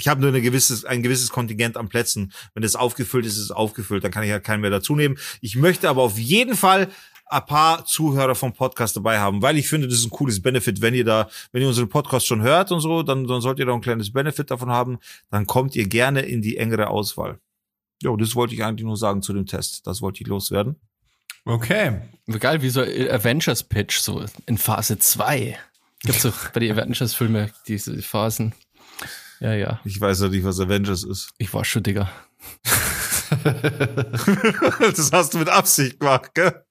ich 0.00 0.08
habe 0.08 0.20
nur 0.20 0.30
eine 0.30 0.40
gewisses, 0.40 0.84
ein 0.84 1.02
gewisses 1.02 1.30
Kontingent 1.30 1.76
an 1.76 1.88
Plätzen. 1.88 2.32
Wenn 2.54 2.62
das 2.62 2.74
aufgefüllt 2.74 3.26
ist, 3.26 3.36
ist 3.36 3.44
es 3.44 3.50
aufgefüllt, 3.50 4.02
dann 4.02 4.10
kann 4.10 4.22
ich 4.22 4.30
ja 4.30 4.40
keinen 4.40 4.62
mehr 4.62 4.70
dazu 4.70 4.96
nehmen. 4.96 5.18
Ich 5.42 5.56
möchte 5.56 5.88
aber 5.88 6.02
auf 6.02 6.18
jeden 6.18 6.56
Fall 6.56 6.88
ein 7.26 7.44
paar 7.44 7.84
Zuhörer 7.84 8.34
vom 8.34 8.54
Podcast 8.54 8.96
dabei 8.96 9.18
haben, 9.18 9.42
weil 9.42 9.58
ich 9.58 9.68
finde, 9.68 9.86
das 9.86 9.98
ist 9.98 10.06
ein 10.06 10.10
cooles 10.10 10.42
Benefit, 10.42 10.80
wenn 10.80 10.94
ihr 10.94 11.04
da, 11.04 11.28
wenn 11.52 11.62
ihr 11.62 11.68
unseren 11.68 11.88
Podcast 11.88 12.26
schon 12.26 12.40
hört 12.40 12.72
und 12.72 12.80
so, 12.80 13.02
dann, 13.02 13.26
dann 13.26 13.40
sollt 13.40 13.58
ihr 13.58 13.66
da 13.66 13.74
ein 13.74 13.82
kleines 13.82 14.12
Benefit 14.12 14.50
davon 14.50 14.70
haben, 14.70 14.98
dann 15.30 15.46
kommt 15.46 15.76
ihr 15.76 15.86
gerne 15.86 16.22
in 16.22 16.42
die 16.42 16.56
engere 16.56 16.88
Auswahl. 16.88 17.38
Ja, 18.02 18.16
das 18.16 18.34
wollte 18.34 18.54
ich 18.54 18.64
eigentlich 18.64 18.86
nur 18.86 18.96
sagen 18.96 19.22
zu 19.22 19.34
dem 19.34 19.46
Test. 19.46 19.86
Das 19.86 20.00
wollte 20.00 20.22
ich 20.22 20.26
loswerden. 20.26 20.76
Okay. 21.44 22.00
Geil, 22.38 22.62
wie 22.62 22.70
so 22.70 22.80
Avengers 22.80 23.62
Pitch, 23.62 23.98
so 23.98 24.24
in 24.46 24.56
Phase 24.56 24.98
2. 24.98 25.58
Gibt's 26.02 26.22
doch 26.22 26.48
bei 26.50 26.60
den 26.60 26.72
Avengers-Filme 26.72 27.50
diese 27.68 28.00
Phasen. 28.00 28.54
Ja, 29.40 29.54
ja. 29.54 29.80
Ich 29.84 30.00
weiß 30.00 30.20
ja 30.20 30.28
nicht, 30.28 30.44
was 30.44 30.60
Avengers 30.60 31.02
ist. 31.02 31.30
Ich 31.38 31.52
war 31.52 31.64
schon, 31.64 31.82
Digga. 31.82 32.10
das 34.80 35.10
hast 35.12 35.34
du 35.34 35.38
mit 35.38 35.48
Absicht 35.48 35.98
gemacht, 36.00 36.34
gell? 36.34 36.62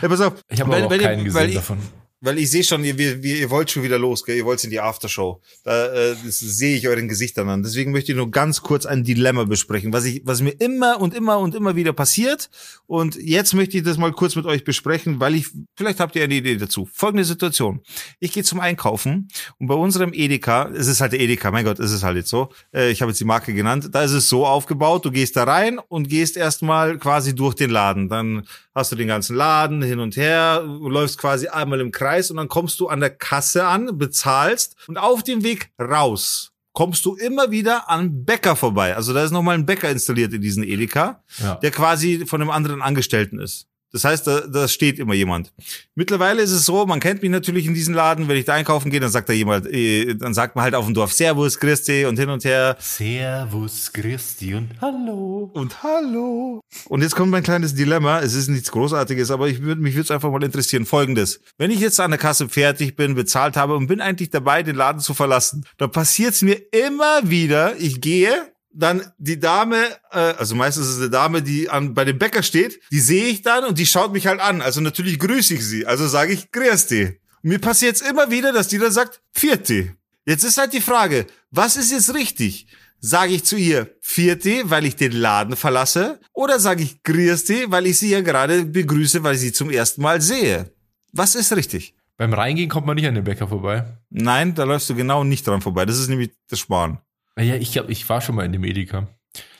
Ja, 0.00 0.08
pass 0.08 0.20
auf. 0.20 0.34
Ich 0.48 0.60
habe 0.60 0.84
auch 0.84 0.88
keinen 0.88 1.24
gesehen 1.24 1.54
davon. 1.54 1.78
Weil 2.22 2.38
ich 2.38 2.50
sehe 2.50 2.62
schon, 2.62 2.84
ihr, 2.84 2.98
ihr, 2.98 3.24
ihr 3.24 3.50
wollt 3.50 3.70
schon 3.70 3.82
wieder 3.82 3.98
los, 3.98 4.24
gell? 4.24 4.36
ihr 4.36 4.44
wollt 4.44 4.62
in 4.62 4.70
die 4.70 4.80
Aftershow. 4.80 5.40
Da 5.64 5.86
äh, 5.86 6.14
sehe 6.26 6.76
ich 6.76 6.86
euren 6.86 7.08
Gesichtern 7.08 7.48
an. 7.48 7.62
Deswegen 7.62 7.92
möchte 7.92 8.12
ich 8.12 8.16
nur 8.16 8.30
ganz 8.30 8.60
kurz 8.60 8.84
ein 8.84 9.04
Dilemma 9.04 9.44
besprechen, 9.44 9.92
was 9.94 10.04
ich, 10.04 10.20
was 10.26 10.42
mir 10.42 10.50
immer 10.50 11.00
und 11.00 11.14
immer 11.14 11.38
und 11.38 11.54
immer 11.54 11.76
wieder 11.76 11.94
passiert. 11.94 12.50
Und 12.86 13.16
jetzt 13.16 13.54
möchte 13.54 13.78
ich 13.78 13.84
das 13.84 13.96
mal 13.96 14.12
kurz 14.12 14.36
mit 14.36 14.44
euch 14.44 14.64
besprechen, 14.64 15.18
weil 15.18 15.34
ich, 15.34 15.46
vielleicht 15.76 15.98
habt 15.98 16.14
ihr 16.14 16.24
eine 16.24 16.34
Idee 16.34 16.56
dazu. 16.56 16.86
Folgende 16.92 17.24
Situation. 17.24 17.80
Ich 18.18 18.32
gehe 18.32 18.44
zum 18.44 18.60
Einkaufen 18.60 19.28
und 19.58 19.66
bei 19.66 19.74
unserem 19.74 20.12
Edeka, 20.12 20.68
es 20.74 20.88
ist 20.88 21.00
halt 21.00 21.12
der 21.12 21.20
Edeka, 21.20 21.50
mein 21.50 21.64
Gott, 21.64 21.78
es 21.78 21.90
ist 21.90 22.02
halt 22.02 22.16
jetzt 22.16 22.28
so, 22.28 22.50
äh, 22.74 22.90
ich 22.90 23.00
habe 23.00 23.12
jetzt 23.12 23.20
die 23.20 23.24
Marke 23.24 23.54
genannt, 23.54 23.88
da 23.92 24.02
ist 24.02 24.12
es 24.12 24.28
so 24.28 24.46
aufgebaut, 24.46 25.06
du 25.06 25.10
gehst 25.10 25.36
da 25.36 25.44
rein 25.44 25.78
und 25.78 26.10
gehst 26.10 26.36
erstmal 26.36 26.98
quasi 26.98 27.34
durch 27.34 27.54
den 27.54 27.70
Laden. 27.70 28.10
Dann 28.10 28.46
hast 28.74 28.92
du 28.92 28.96
den 28.96 29.08
ganzen 29.08 29.36
Laden 29.36 29.82
hin 29.82 30.00
und 30.00 30.16
her, 30.16 30.62
läufst 30.64 31.16
quasi 31.16 31.48
einmal 31.48 31.80
im 31.80 31.92
Kreis 31.92 32.09
und 32.30 32.36
dann 32.36 32.48
kommst 32.48 32.80
du 32.80 32.88
an 32.88 33.00
der 33.00 33.10
Kasse 33.10 33.66
an, 33.66 33.98
bezahlst 33.98 34.76
und 34.88 34.98
auf 34.98 35.22
dem 35.22 35.42
Weg 35.42 35.70
raus 35.80 36.52
kommst 36.72 37.04
du 37.04 37.16
immer 37.16 37.50
wieder 37.50 37.90
an 37.90 38.24
Bäcker 38.24 38.56
vorbei. 38.56 38.94
Also 38.94 39.12
da 39.12 39.24
ist 39.24 39.32
nochmal 39.32 39.56
ein 39.56 39.66
Bäcker 39.66 39.90
installiert 39.90 40.32
in 40.32 40.40
diesen 40.40 40.62
Edeka, 40.62 41.22
ja. 41.38 41.56
der 41.56 41.70
quasi 41.70 42.26
von 42.26 42.40
einem 42.40 42.50
anderen 42.50 42.80
Angestellten 42.80 43.40
ist. 43.40 43.66
Das 43.92 44.04
heißt, 44.04 44.26
da, 44.26 44.40
da 44.42 44.68
steht 44.68 44.98
immer 44.98 45.14
jemand. 45.14 45.52
Mittlerweile 45.94 46.42
ist 46.42 46.52
es 46.52 46.64
so, 46.64 46.86
man 46.86 47.00
kennt 47.00 47.22
mich 47.22 47.30
natürlich 47.30 47.66
in 47.66 47.74
diesem 47.74 47.94
Laden, 47.94 48.28
wenn 48.28 48.36
ich 48.36 48.44
da 48.44 48.54
einkaufen 48.54 48.90
gehe, 48.90 49.00
dann 49.00 49.10
sagt 49.10 49.28
da 49.28 49.32
jemand, 49.32 49.66
äh, 49.66 50.14
dann 50.14 50.32
sagt 50.34 50.54
man 50.54 50.62
halt 50.62 50.74
auf 50.74 50.84
dem 50.84 50.94
Dorf 50.94 51.12
Servus, 51.12 51.58
Christi 51.58 52.04
und 52.04 52.18
hin 52.18 52.30
und 52.30 52.44
her. 52.44 52.76
Servus, 52.78 53.92
Christi 53.92 54.54
und 54.54 54.70
Hallo. 54.80 55.50
Und 55.54 55.82
Hallo. 55.82 56.60
Und 56.88 57.02
jetzt 57.02 57.16
kommt 57.16 57.30
mein 57.30 57.42
kleines 57.42 57.74
Dilemma. 57.74 58.20
Es 58.20 58.34
ist 58.34 58.48
nichts 58.48 58.70
Großartiges, 58.70 59.30
aber 59.30 59.48
ich 59.48 59.62
würde 59.62 59.80
mich 59.80 59.94
würde 59.94 60.04
es 60.04 60.10
einfach 60.10 60.30
mal 60.30 60.42
interessieren. 60.42 60.86
Folgendes. 60.86 61.40
Wenn 61.58 61.70
ich 61.70 61.80
jetzt 61.80 62.00
an 62.00 62.10
der 62.10 62.18
Kasse 62.18 62.48
fertig 62.48 62.96
bin, 62.96 63.14
bezahlt 63.14 63.56
habe 63.56 63.76
und 63.76 63.86
bin 63.86 64.00
eigentlich 64.00 64.30
dabei, 64.30 64.62
den 64.62 64.76
Laden 64.76 65.00
zu 65.00 65.14
verlassen, 65.14 65.64
dann 65.78 65.90
passiert 65.90 66.34
es 66.34 66.42
mir 66.42 66.60
immer 66.72 67.28
wieder, 67.28 67.76
ich 67.78 68.00
gehe 68.00 68.49
dann 68.72 69.12
die 69.18 69.40
Dame, 69.40 69.76
äh, 70.12 70.18
also 70.18 70.54
meistens 70.54 70.86
ist 70.86 70.92
es 70.94 71.00
eine 71.00 71.10
Dame, 71.10 71.42
die 71.42 71.68
an, 71.68 71.94
bei 71.94 72.04
dem 72.04 72.18
Bäcker 72.18 72.42
steht, 72.42 72.80
die 72.90 73.00
sehe 73.00 73.26
ich 73.26 73.42
dann 73.42 73.64
und 73.64 73.78
die 73.78 73.86
schaut 73.86 74.12
mich 74.12 74.26
halt 74.26 74.40
an. 74.40 74.62
Also 74.62 74.80
natürlich 74.80 75.18
grüße 75.18 75.54
ich 75.54 75.64
sie. 75.64 75.86
Also 75.86 76.06
sage 76.08 76.32
ich 76.32 76.50
Grüß 76.52 76.90
Und 76.90 77.18
mir 77.42 77.58
passiert 77.58 77.96
es 77.96 78.02
immer 78.02 78.30
wieder, 78.30 78.52
dass 78.52 78.68
die 78.68 78.78
dann 78.78 78.92
sagt 78.92 79.20
Vierte. 79.32 79.96
Jetzt 80.24 80.44
ist 80.44 80.58
halt 80.58 80.72
die 80.72 80.80
Frage, 80.80 81.26
was 81.50 81.76
ist 81.76 81.90
jetzt 81.90 82.14
richtig? 82.14 82.66
Sage 83.00 83.32
ich 83.32 83.44
zu 83.44 83.56
ihr 83.56 83.96
Vierte, 84.00 84.62
weil 84.64 84.84
ich 84.84 84.94
den 84.94 85.12
Laden 85.12 85.56
verlasse? 85.56 86.20
Oder 86.32 86.60
sage 86.60 86.82
ich 86.82 87.02
Grüß 87.02 87.48
weil 87.68 87.86
ich 87.86 87.98
sie 87.98 88.10
ja 88.10 88.20
gerade 88.20 88.64
begrüße, 88.66 89.22
weil 89.22 89.34
ich 89.34 89.40
sie 89.40 89.52
zum 89.52 89.70
ersten 89.70 90.02
Mal 90.02 90.20
sehe? 90.20 90.72
Was 91.12 91.34
ist 91.34 91.56
richtig? 91.56 91.94
Beim 92.18 92.34
Reingehen 92.34 92.68
kommt 92.68 92.86
man 92.86 92.96
nicht 92.96 93.06
an 93.06 93.14
den 93.14 93.24
Bäcker 93.24 93.48
vorbei. 93.48 93.96
Nein, 94.10 94.54
da 94.54 94.64
läufst 94.64 94.90
du 94.90 94.94
genau 94.94 95.24
nicht 95.24 95.46
dran 95.46 95.62
vorbei. 95.62 95.86
Das 95.86 95.98
ist 95.98 96.08
nämlich 96.08 96.32
das 96.50 96.58
Sparen. 96.58 96.98
Ja, 97.38 97.54
ich 97.54 97.72
glaube, 97.72 97.92
ich 97.92 98.08
war 98.08 98.20
schon 98.20 98.34
mal 98.34 98.44
in 98.44 98.52
dem 98.52 98.64
Edeka. 98.64 99.08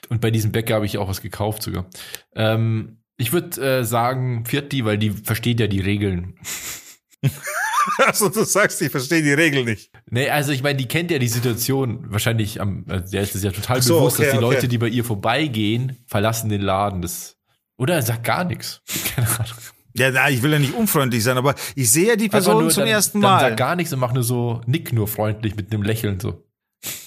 Und 0.09 0.21
bei 0.21 0.31
diesem 0.31 0.53
Bäcker 0.53 0.75
habe 0.75 0.87
ich 0.87 0.99
auch 0.99 1.09
was 1.09 1.23
gekauft 1.23 1.63
sogar. 1.63 1.87
Ähm, 2.35 3.03
ich 3.17 3.33
würde 3.33 3.61
äh, 3.61 3.85
sagen 3.85 4.45
Vierti, 4.45 4.85
weil 4.85 4.99
die 4.99 5.11
versteht 5.11 5.61
ja 5.61 5.67
die 5.67 5.81
Regeln. 5.81 6.35
Also 7.99 8.29
du 8.29 8.45
sagst, 8.45 8.83
ich 8.83 8.91
verstehe 8.91 9.23
die 9.23 9.33
Regeln 9.33 9.65
nicht. 9.65 9.91
Nee, 10.11 10.29
also 10.29 10.53
ich 10.53 10.63
meine, 10.63 10.77
die 10.77 10.87
kennt 10.87 11.11
ja 11.11 11.19
die 11.19 11.29
Situation 11.29 12.11
wahrscheinlich 12.11 12.61
am, 12.61 12.85
also 12.89 13.11
der 13.11 13.23
ist 13.23 13.35
es 13.35 13.43
ja 13.43 13.51
total 13.53 13.81
so, 13.81 13.97
bewusst, 13.97 14.19
okay, 14.19 14.27
dass 14.27 14.33
die 14.33 14.45
okay. 14.45 14.55
Leute, 14.55 14.69
die 14.69 14.79
bei 14.79 14.89
ihr 14.89 15.05
vorbeigehen, 15.05 15.97
verlassen 16.07 16.51
den 16.51 16.61
Laden. 16.61 17.03
Das 17.03 17.37
Oder 17.79 17.95
er 17.95 18.03
sagt 18.03 18.25
gar 18.25 18.45
nichts. 18.45 18.83
Keine 19.15 19.29
Ahnung. 19.29 19.57
Ja, 19.97 20.11
na, 20.11 20.31
ich 20.31 20.43
will 20.43 20.53
ja 20.53 20.59
nicht 20.59 20.75
unfreundlich 20.75 21.25
sein, 21.25 21.37
aber 21.37 21.55
ich 21.75 21.91
sehe 21.91 22.09
ja 22.09 22.17
die 22.17 22.29
Person 22.29 22.63
nur, 22.63 22.71
zum 22.71 22.83
dann, 22.83 22.93
ersten 22.93 23.21
Dann 23.21 23.31
Mal. 23.31 23.41
sag 23.41 23.57
gar 23.57 23.77
nichts 23.77 23.93
und 23.93 23.99
mach 23.99 24.13
nur 24.13 24.23
so, 24.23 24.61
nick 24.67 24.93
nur 24.93 25.09
freundlich 25.09 25.57
mit 25.57 25.73
einem 25.73 25.83
Lächeln 25.83 26.21
so. 26.21 26.45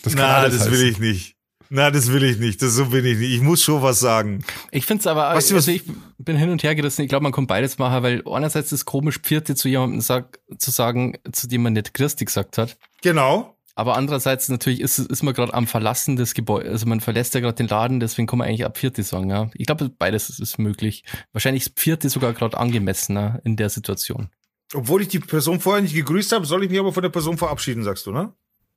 Das 0.03 0.13
Na, 0.15 0.37
alles 0.37 0.57
das 0.59 0.65
will 0.71 0.77
heißen. 0.77 0.87
ich 0.91 0.99
nicht. 0.99 1.35
Na, 1.69 1.89
das 1.89 2.11
will 2.11 2.23
ich 2.23 2.37
nicht. 2.37 2.61
Das 2.61 2.73
so 2.73 2.85
bin 2.87 3.03
ich 3.05 3.17
nicht. 3.17 3.31
Ich 3.31 3.41
muss 3.41 3.63
schon 3.63 3.81
was 3.81 3.99
sagen. 3.99 4.43
Ich 4.71 4.85
finde 4.85 5.01
es 5.01 5.07
aber, 5.07 5.33
Weißt 5.33 5.49
du, 5.49 5.55
was- 5.55 5.67
also 5.67 5.71
ich 5.71 5.83
bin 6.19 6.37
hin 6.37 6.49
und 6.51 6.61
her 6.61 6.75
gerissen. 6.75 7.01
Ich 7.01 7.09
glaube, 7.09 7.23
man 7.23 7.31
kann 7.31 7.47
beides 7.47 7.79
machen, 7.79 8.03
weil 8.03 8.21
einerseits 8.27 8.67
ist 8.67 8.79
es 8.81 8.85
komisch, 8.85 9.17
Pfiate 9.19 9.55
zu 9.55 9.67
jemandem 9.69 10.01
sag, 10.01 10.39
zu 10.59 10.69
sagen, 10.69 11.17
zu 11.31 11.47
dem 11.47 11.63
man 11.63 11.73
nicht 11.73 11.93
Christi 11.93 12.25
gesagt 12.25 12.57
hat. 12.59 12.77
Genau. 13.01 13.57
Aber 13.75 13.97
andererseits 13.97 14.49
natürlich 14.49 14.81
ist, 14.81 14.99
ist 14.99 15.23
man 15.23 15.33
gerade 15.33 15.51
am 15.55 15.65
Verlassen 15.65 16.15
des 16.15 16.35
Gebäudes, 16.35 16.69
also 16.71 16.85
man 16.85 17.01
verlässt 17.01 17.33
ja 17.33 17.39
gerade 17.39 17.55
den 17.55 17.67
Laden, 17.67 17.99
deswegen 17.99 18.27
kann 18.27 18.37
man 18.37 18.47
eigentlich 18.47 18.65
ab 18.65 18.77
Vierte 18.77 19.01
sagen, 19.01 19.31
ja. 19.31 19.49
Ich 19.55 19.65
glaube, 19.65 19.89
beides 19.89 20.29
ist, 20.29 20.39
ist 20.39 20.59
möglich. 20.59 21.03
Wahrscheinlich 21.31 21.65
ist 21.65 21.79
Vierte 21.79 22.07
sogar 22.09 22.33
gerade 22.33 22.55
angemessener 22.55 23.41
in 23.43 23.55
der 23.55 23.71
Situation. 23.71 24.29
Obwohl 24.75 25.01
ich 25.01 25.07
die 25.07 25.19
Person 25.19 25.59
vorher 25.59 25.81
nicht 25.81 25.95
gegrüßt 25.95 26.33
habe, 26.33 26.45
soll 26.45 26.63
ich 26.63 26.69
mich 26.69 26.77
aber 26.79 26.93
von 26.93 27.01
der 27.01 27.09
Person 27.09 27.39
verabschieden, 27.39 27.83
sagst 27.83 28.05
du, 28.05 28.11
ne? 28.11 28.31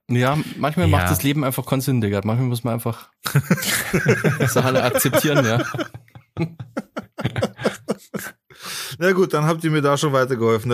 Ja, 0.08 0.38
manchmal 0.56 0.88
Ja. 0.88 0.96
macht 0.98 1.10
das 1.10 1.22
Leben 1.22 1.42
einfach 1.44 1.66
keinen 1.66 1.80
Sinn, 1.80 2.00
Digga. 2.00 2.20
Manchmal 2.24 2.48
muss 2.48 2.62
man 2.64 2.74
einfach 2.74 3.08
Sachen 4.48 4.76
akzeptieren, 4.76 5.44
ja. 5.44 5.62
Na 8.98 9.12
gut, 9.12 9.34
dann 9.34 9.44
habt 9.44 9.62
ihr 9.64 9.70
mir 9.70 9.82
da 9.82 9.96
schon 9.96 10.12
weitergeholfen. 10.12 10.72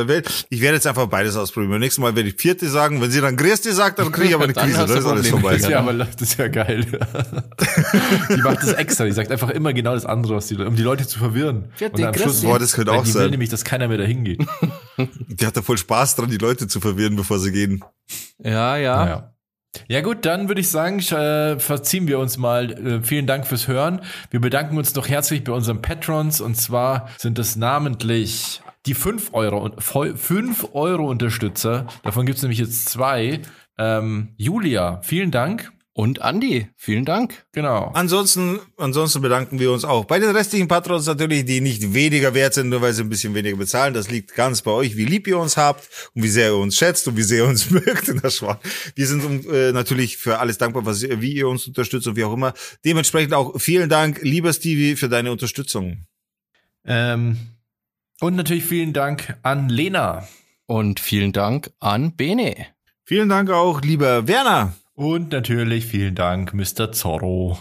Ich 0.48 0.60
werde 0.60 0.76
jetzt 0.76 0.86
einfach 0.86 1.06
beides 1.06 1.36
ausprobieren. 1.36 1.72
Beim 1.72 1.80
nächsten 1.80 2.02
Mal 2.02 2.14
werde 2.14 2.28
ich 2.28 2.36
vierte 2.36 2.68
sagen. 2.68 3.00
Wenn 3.00 3.10
sie 3.10 3.20
dann 3.20 3.36
Grüße 3.36 3.72
sagt, 3.72 3.98
dann 3.98 4.12
kriege 4.12 4.28
ich 4.28 4.34
aber 4.34 4.44
eine 4.44 4.52
Dann 4.52 4.66
Krise. 4.66 4.86
Das 4.86 4.90
ist 4.90 5.06
alles 5.06 5.28
vorbei. 5.28 5.52
Das 5.52 5.62
ist 5.62 5.68
ja, 5.68 5.78
aber 5.80 5.92
das 5.94 6.14
ist 6.20 6.38
ja 6.38 6.48
geil. 6.48 6.86
die 8.30 8.42
macht 8.42 8.62
das 8.62 8.72
extra. 8.74 9.04
Die 9.04 9.12
sagt 9.12 9.30
einfach 9.30 9.50
immer 9.50 9.72
genau 9.72 9.94
das 9.94 10.06
andere, 10.06 10.36
was 10.36 10.46
die, 10.48 10.56
um 10.56 10.76
die 10.76 10.82
Leute 10.82 11.06
zu 11.06 11.18
verwirren. 11.18 11.68
Vierte 11.74 11.96
Und 11.96 12.08
am 12.08 12.14
Schluss. 12.14 12.42
Boah, 12.42 12.58
das 12.58 12.72
könnte 12.72 12.92
auch 12.92 13.02
die 13.02 13.14
will 13.14 13.22
sein. 13.22 13.30
nämlich, 13.30 13.48
dass 13.48 13.64
keiner 13.64 13.88
mehr 13.88 13.98
dahin 13.98 14.24
geht. 14.24 14.44
Die 15.28 15.46
hat 15.46 15.56
da 15.56 15.62
voll 15.62 15.78
Spaß 15.78 16.16
dran, 16.16 16.30
die 16.30 16.38
Leute 16.38 16.68
zu 16.68 16.80
verwirren, 16.80 17.16
bevor 17.16 17.38
sie 17.38 17.52
gehen. 17.52 17.82
Ja, 18.38 18.76
ja. 18.76 19.06
Ja. 19.06 19.32
Ja 19.88 20.00
gut, 20.00 20.24
dann 20.26 20.48
würde 20.48 20.60
ich 20.60 20.68
sagen, 20.68 20.98
äh, 20.98 21.58
verziehen 21.58 22.06
wir 22.06 22.18
uns 22.18 22.36
mal. 22.36 22.72
Äh, 22.72 23.02
vielen 23.02 23.26
Dank 23.26 23.46
fürs 23.46 23.68
Hören. 23.68 24.02
Wir 24.30 24.40
bedanken 24.40 24.76
uns 24.76 24.94
noch 24.94 25.08
herzlich 25.08 25.44
bei 25.44 25.52
unseren 25.52 25.80
Patrons 25.80 26.40
und 26.40 26.56
zwar 26.56 27.08
sind 27.18 27.38
es 27.38 27.56
namentlich 27.56 28.60
die 28.86 28.94
5 28.94 29.30
Euro 29.32 29.58
und 29.58 29.82
5 29.82 30.70
Euro 30.74 31.08
Unterstützer. 31.08 31.86
Davon 32.02 32.26
gibt 32.26 32.36
es 32.36 32.42
nämlich 32.42 32.58
jetzt 32.58 32.88
zwei. 32.88 33.40
Ähm, 33.78 34.34
Julia, 34.36 35.00
vielen 35.02 35.30
Dank. 35.30 35.72
Und 35.94 36.22
Andi, 36.22 36.68
vielen 36.74 37.04
Dank. 37.04 37.44
Genau. 37.52 37.90
Ansonsten, 37.92 38.60
ansonsten 38.78 39.20
bedanken 39.20 39.58
wir 39.58 39.70
uns 39.70 39.84
auch 39.84 40.06
bei 40.06 40.18
den 40.18 40.30
restlichen 40.30 40.66
Patrons 40.66 41.04
natürlich, 41.04 41.44
die 41.44 41.60
nicht 41.60 41.92
weniger 41.92 42.32
wert 42.32 42.54
sind, 42.54 42.70
nur 42.70 42.80
weil 42.80 42.94
sie 42.94 43.02
ein 43.02 43.10
bisschen 43.10 43.34
weniger 43.34 43.58
bezahlen. 43.58 43.92
Das 43.92 44.10
liegt 44.10 44.34
ganz 44.34 44.62
bei 44.62 44.70
euch, 44.70 44.96
wie 44.96 45.04
lieb 45.04 45.26
ihr 45.26 45.38
uns 45.38 45.58
habt 45.58 45.86
und 46.14 46.22
wie 46.22 46.28
sehr 46.28 46.48
ihr 46.48 46.56
uns 46.56 46.76
schätzt 46.76 47.06
und 47.08 47.18
wie 47.18 47.22
sehr 47.22 47.44
ihr 47.44 47.48
uns 47.48 47.70
mögt. 47.70 48.08
in 48.08 48.20
der 48.22 48.30
Schwan. 48.30 48.56
Wir 48.94 49.06
sind 49.06 49.44
äh, 49.46 49.72
natürlich 49.72 50.16
für 50.16 50.38
alles 50.38 50.56
dankbar, 50.56 50.86
was, 50.86 51.02
wie 51.02 51.34
ihr 51.34 51.46
uns 51.46 51.66
unterstützt 51.66 52.06
und 52.06 52.16
wie 52.16 52.24
auch 52.24 52.32
immer. 52.32 52.54
Dementsprechend 52.86 53.34
auch 53.34 53.60
vielen 53.60 53.90
Dank, 53.90 54.20
lieber 54.22 54.52
Stevie, 54.54 54.96
für 54.96 55.10
deine 55.10 55.30
Unterstützung. 55.30 56.06
Ähm, 56.86 57.36
und 58.20 58.34
natürlich 58.34 58.64
vielen 58.64 58.94
Dank 58.94 59.36
an 59.42 59.68
Lena. 59.68 60.26
Und 60.64 61.00
vielen 61.00 61.32
Dank 61.32 61.70
an 61.80 62.16
Bene. 62.16 62.66
Vielen 63.04 63.28
Dank 63.28 63.50
auch, 63.50 63.82
lieber 63.82 64.26
Werner. 64.26 64.74
Und 64.94 65.32
natürlich 65.32 65.86
vielen 65.86 66.14
Dank, 66.14 66.52
Mr. 66.52 66.92
Zorro. 66.92 67.58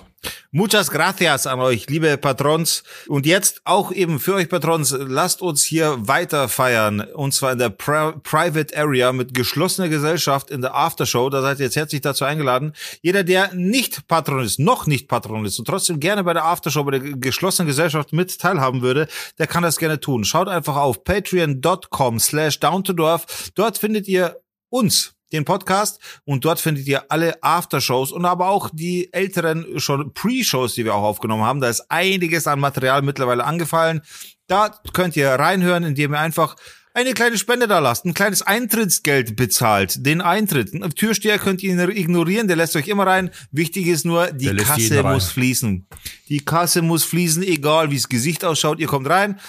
Muchas 0.51 0.91
gracias 0.91 1.47
an 1.47 1.59
euch, 1.59 1.89
liebe 1.89 2.17
Patrons. 2.17 2.84
Und 3.07 3.25
jetzt 3.25 3.61
auch 3.63 3.91
eben 3.91 4.19
für 4.19 4.36
euch 4.36 4.49
Patrons, 4.49 4.95
lasst 4.99 5.41
uns 5.41 5.63
hier 5.63 5.95
weiter 6.07 6.49
feiern. 6.49 6.99
Und 6.99 7.34
zwar 7.34 7.53
in 7.53 7.57
der 7.57 7.69
Pri 7.69 8.13
Private 8.21 8.77
Area 8.77 9.13
mit 9.13 9.34
geschlossener 9.34 9.89
Gesellschaft 9.89 10.51
in 10.51 10.61
der 10.61 10.75
Aftershow. 10.75 11.29
Da 11.29 11.41
seid 11.41 11.59
ihr 11.59 11.65
jetzt 11.65 11.77
herzlich 11.77 12.01
dazu 12.01 12.25
eingeladen. 12.25 12.73
Jeder, 13.01 13.23
der 13.23 13.53
nicht 13.53 14.07
Patron 14.07 14.43
ist, 14.43 14.59
noch 14.59 14.86
nicht 14.86 15.07
Patron 15.07 15.45
ist 15.45 15.57
und 15.57 15.65
trotzdem 15.65 15.99
gerne 15.99 16.23
bei 16.23 16.34
der 16.34 16.45
Aftershow, 16.45 16.84
bei 16.84 16.99
der 16.99 17.17
geschlossenen 17.17 17.67
Gesellschaft 17.67 18.13
mit 18.13 18.38
teilhaben 18.38 18.82
würde, 18.82 19.07
der 19.39 19.47
kann 19.47 19.63
das 19.63 19.77
gerne 19.77 19.99
tun. 19.99 20.25
Schaut 20.25 20.49
einfach 20.49 20.75
auf 20.75 21.03
patreon.com 21.03 22.19
slash 22.19 22.59
down 22.59 22.84
to 22.84 22.93
dorf. 22.93 23.51
Dort 23.55 23.77
findet 23.77 24.07
ihr 24.07 24.38
uns 24.69 25.15
den 25.32 25.45
Podcast 25.45 25.99
und 26.25 26.45
dort 26.45 26.59
findet 26.59 26.88
ihr 26.88 27.05
alle 27.09 27.41
Aftershows 27.43 28.11
und 28.11 28.25
aber 28.25 28.49
auch 28.49 28.69
die 28.73 29.11
älteren 29.13 29.79
schon 29.79 30.13
Pre-Shows, 30.13 30.75
die 30.75 30.86
wir 30.86 30.95
auch 30.95 31.03
aufgenommen 31.03 31.43
haben. 31.43 31.61
Da 31.61 31.69
ist 31.69 31.86
einiges 31.89 32.47
an 32.47 32.59
Material 32.59 33.01
mittlerweile 33.01 33.43
angefallen. 33.43 34.01
Da 34.47 34.71
könnt 34.93 35.15
ihr 35.15 35.29
reinhören, 35.29 35.84
indem 35.84 36.13
ihr 36.13 36.19
einfach 36.19 36.55
eine 36.93 37.13
kleine 37.13 37.38
Spende 37.38 37.67
da 37.67 37.79
lasst, 37.79 38.05
ein 38.05 38.13
kleines 38.13 38.41
Eintrittsgeld 38.41 39.36
bezahlt, 39.38 40.05
den 40.05 40.19
Eintritt. 40.19 40.73
Ein 40.73 40.89
Türsteher 40.91 41.39
könnt 41.39 41.63
ihr 41.63 41.77
ignorieren, 41.89 42.47
der 42.47 42.57
lässt 42.57 42.75
euch 42.75 42.88
immer 42.89 43.07
rein. 43.07 43.32
Wichtig 43.51 43.88
ist 43.88 44.05
nur, 44.05 44.27
die 44.32 44.53
Der 44.53 44.57
Kasse 44.57 45.01
muss 45.03 45.29
fließen. 45.32 45.88
Die 46.27 46.39
Kasse 46.43 46.82
muss 46.82 47.05
fließen, 47.05 47.43
egal 47.43 47.91
wie 47.91 47.95
das 47.95 48.09
Gesicht 48.09 48.43
ausschaut, 48.43 48.79
ihr 48.79 48.88
kommt 48.88 49.09
rein. 49.09 49.39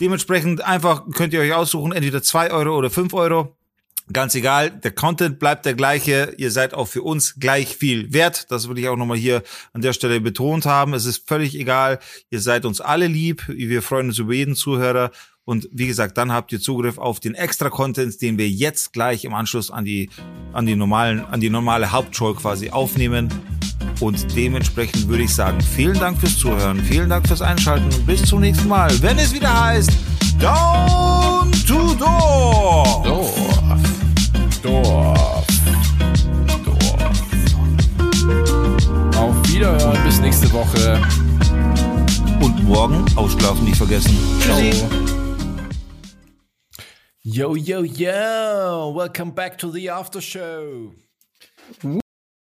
Dementsprechend 0.00 0.64
einfach 0.64 1.04
könnt 1.14 1.32
ihr 1.32 1.40
euch 1.40 1.52
aussuchen, 1.52 1.92
entweder 1.92 2.22
zwei 2.22 2.50
Euro 2.50 2.76
oder 2.76 2.90
fünf 2.90 3.14
Euro. 3.14 3.56
Ganz 4.12 4.34
egal, 4.34 4.70
der 4.70 4.92
Content 4.92 5.38
bleibt 5.38 5.66
der 5.66 5.74
gleiche. 5.74 6.34
Ihr 6.38 6.50
seid 6.50 6.72
auch 6.72 6.86
für 6.88 7.02
uns 7.02 7.34
gleich 7.38 7.76
viel 7.76 8.12
wert. 8.12 8.50
Das 8.50 8.68
will 8.68 8.78
ich 8.78 8.88
auch 8.88 8.96
nochmal 8.96 9.18
hier 9.18 9.42
an 9.72 9.82
der 9.82 9.92
Stelle 9.92 10.20
betont 10.20 10.64
haben. 10.64 10.94
Es 10.94 11.04
ist 11.04 11.28
völlig 11.28 11.54
egal. 11.54 11.98
Ihr 12.30 12.40
seid 12.40 12.64
uns 12.64 12.80
alle 12.80 13.06
lieb. 13.06 13.44
Wir 13.48 13.82
freuen 13.82 14.08
uns 14.08 14.18
über 14.18 14.32
jeden 14.32 14.54
Zuhörer. 14.54 15.10
Und 15.44 15.68
wie 15.72 15.86
gesagt, 15.86 16.18
dann 16.18 16.32
habt 16.32 16.52
ihr 16.52 16.60
Zugriff 16.60 16.98
auf 16.98 17.20
den 17.20 17.34
extra 17.34 17.70
Content, 17.70 18.20
den 18.20 18.36
wir 18.36 18.48
jetzt 18.48 18.92
gleich 18.92 19.24
im 19.24 19.32
Anschluss 19.32 19.70
an 19.70 19.84
die, 19.84 20.10
an 20.52 20.66
die 20.66 20.76
normalen, 20.76 21.24
an 21.24 21.40
die 21.40 21.48
normale 21.48 21.90
Hauptshow 21.90 22.34
quasi 22.34 22.70
aufnehmen. 22.70 23.28
Und 24.00 24.36
dementsprechend 24.36 25.08
würde 25.08 25.24
ich 25.24 25.34
sagen, 25.34 25.60
vielen 25.60 25.98
Dank 25.98 26.20
fürs 26.20 26.38
Zuhören, 26.38 26.82
vielen 26.84 27.08
Dank 27.08 27.26
fürs 27.26 27.42
Einschalten 27.42 27.86
und 27.86 28.06
bis 28.06 28.22
zum 28.24 28.40
nächsten 28.40 28.68
Mal, 28.68 28.90
wenn 29.02 29.18
es 29.18 29.32
wieder 29.32 29.64
heißt 29.64 29.90
Down 30.38 31.50
to 31.66 31.94
Door. 31.94 33.02
Dorf. 33.04 33.27
Dorf. 34.62 35.46
Dorf. 36.64 37.12
Auf 39.16 39.48
Wiederhören, 39.48 40.04
bis 40.04 40.20
nächste 40.20 40.52
Woche. 40.52 41.00
Und 42.40 42.64
morgen 42.64 43.04
ausschlafen 43.16 43.64
nicht 43.64 43.76
vergessen. 43.76 44.16
Tschüssi. 44.40 44.84
Yo, 47.22 47.54
yo, 47.56 47.82
yo. 47.82 48.94
Welcome 48.94 49.32
back 49.32 49.58
to 49.58 49.70
the 49.70 49.90
after 49.90 50.20
show. 50.20 50.92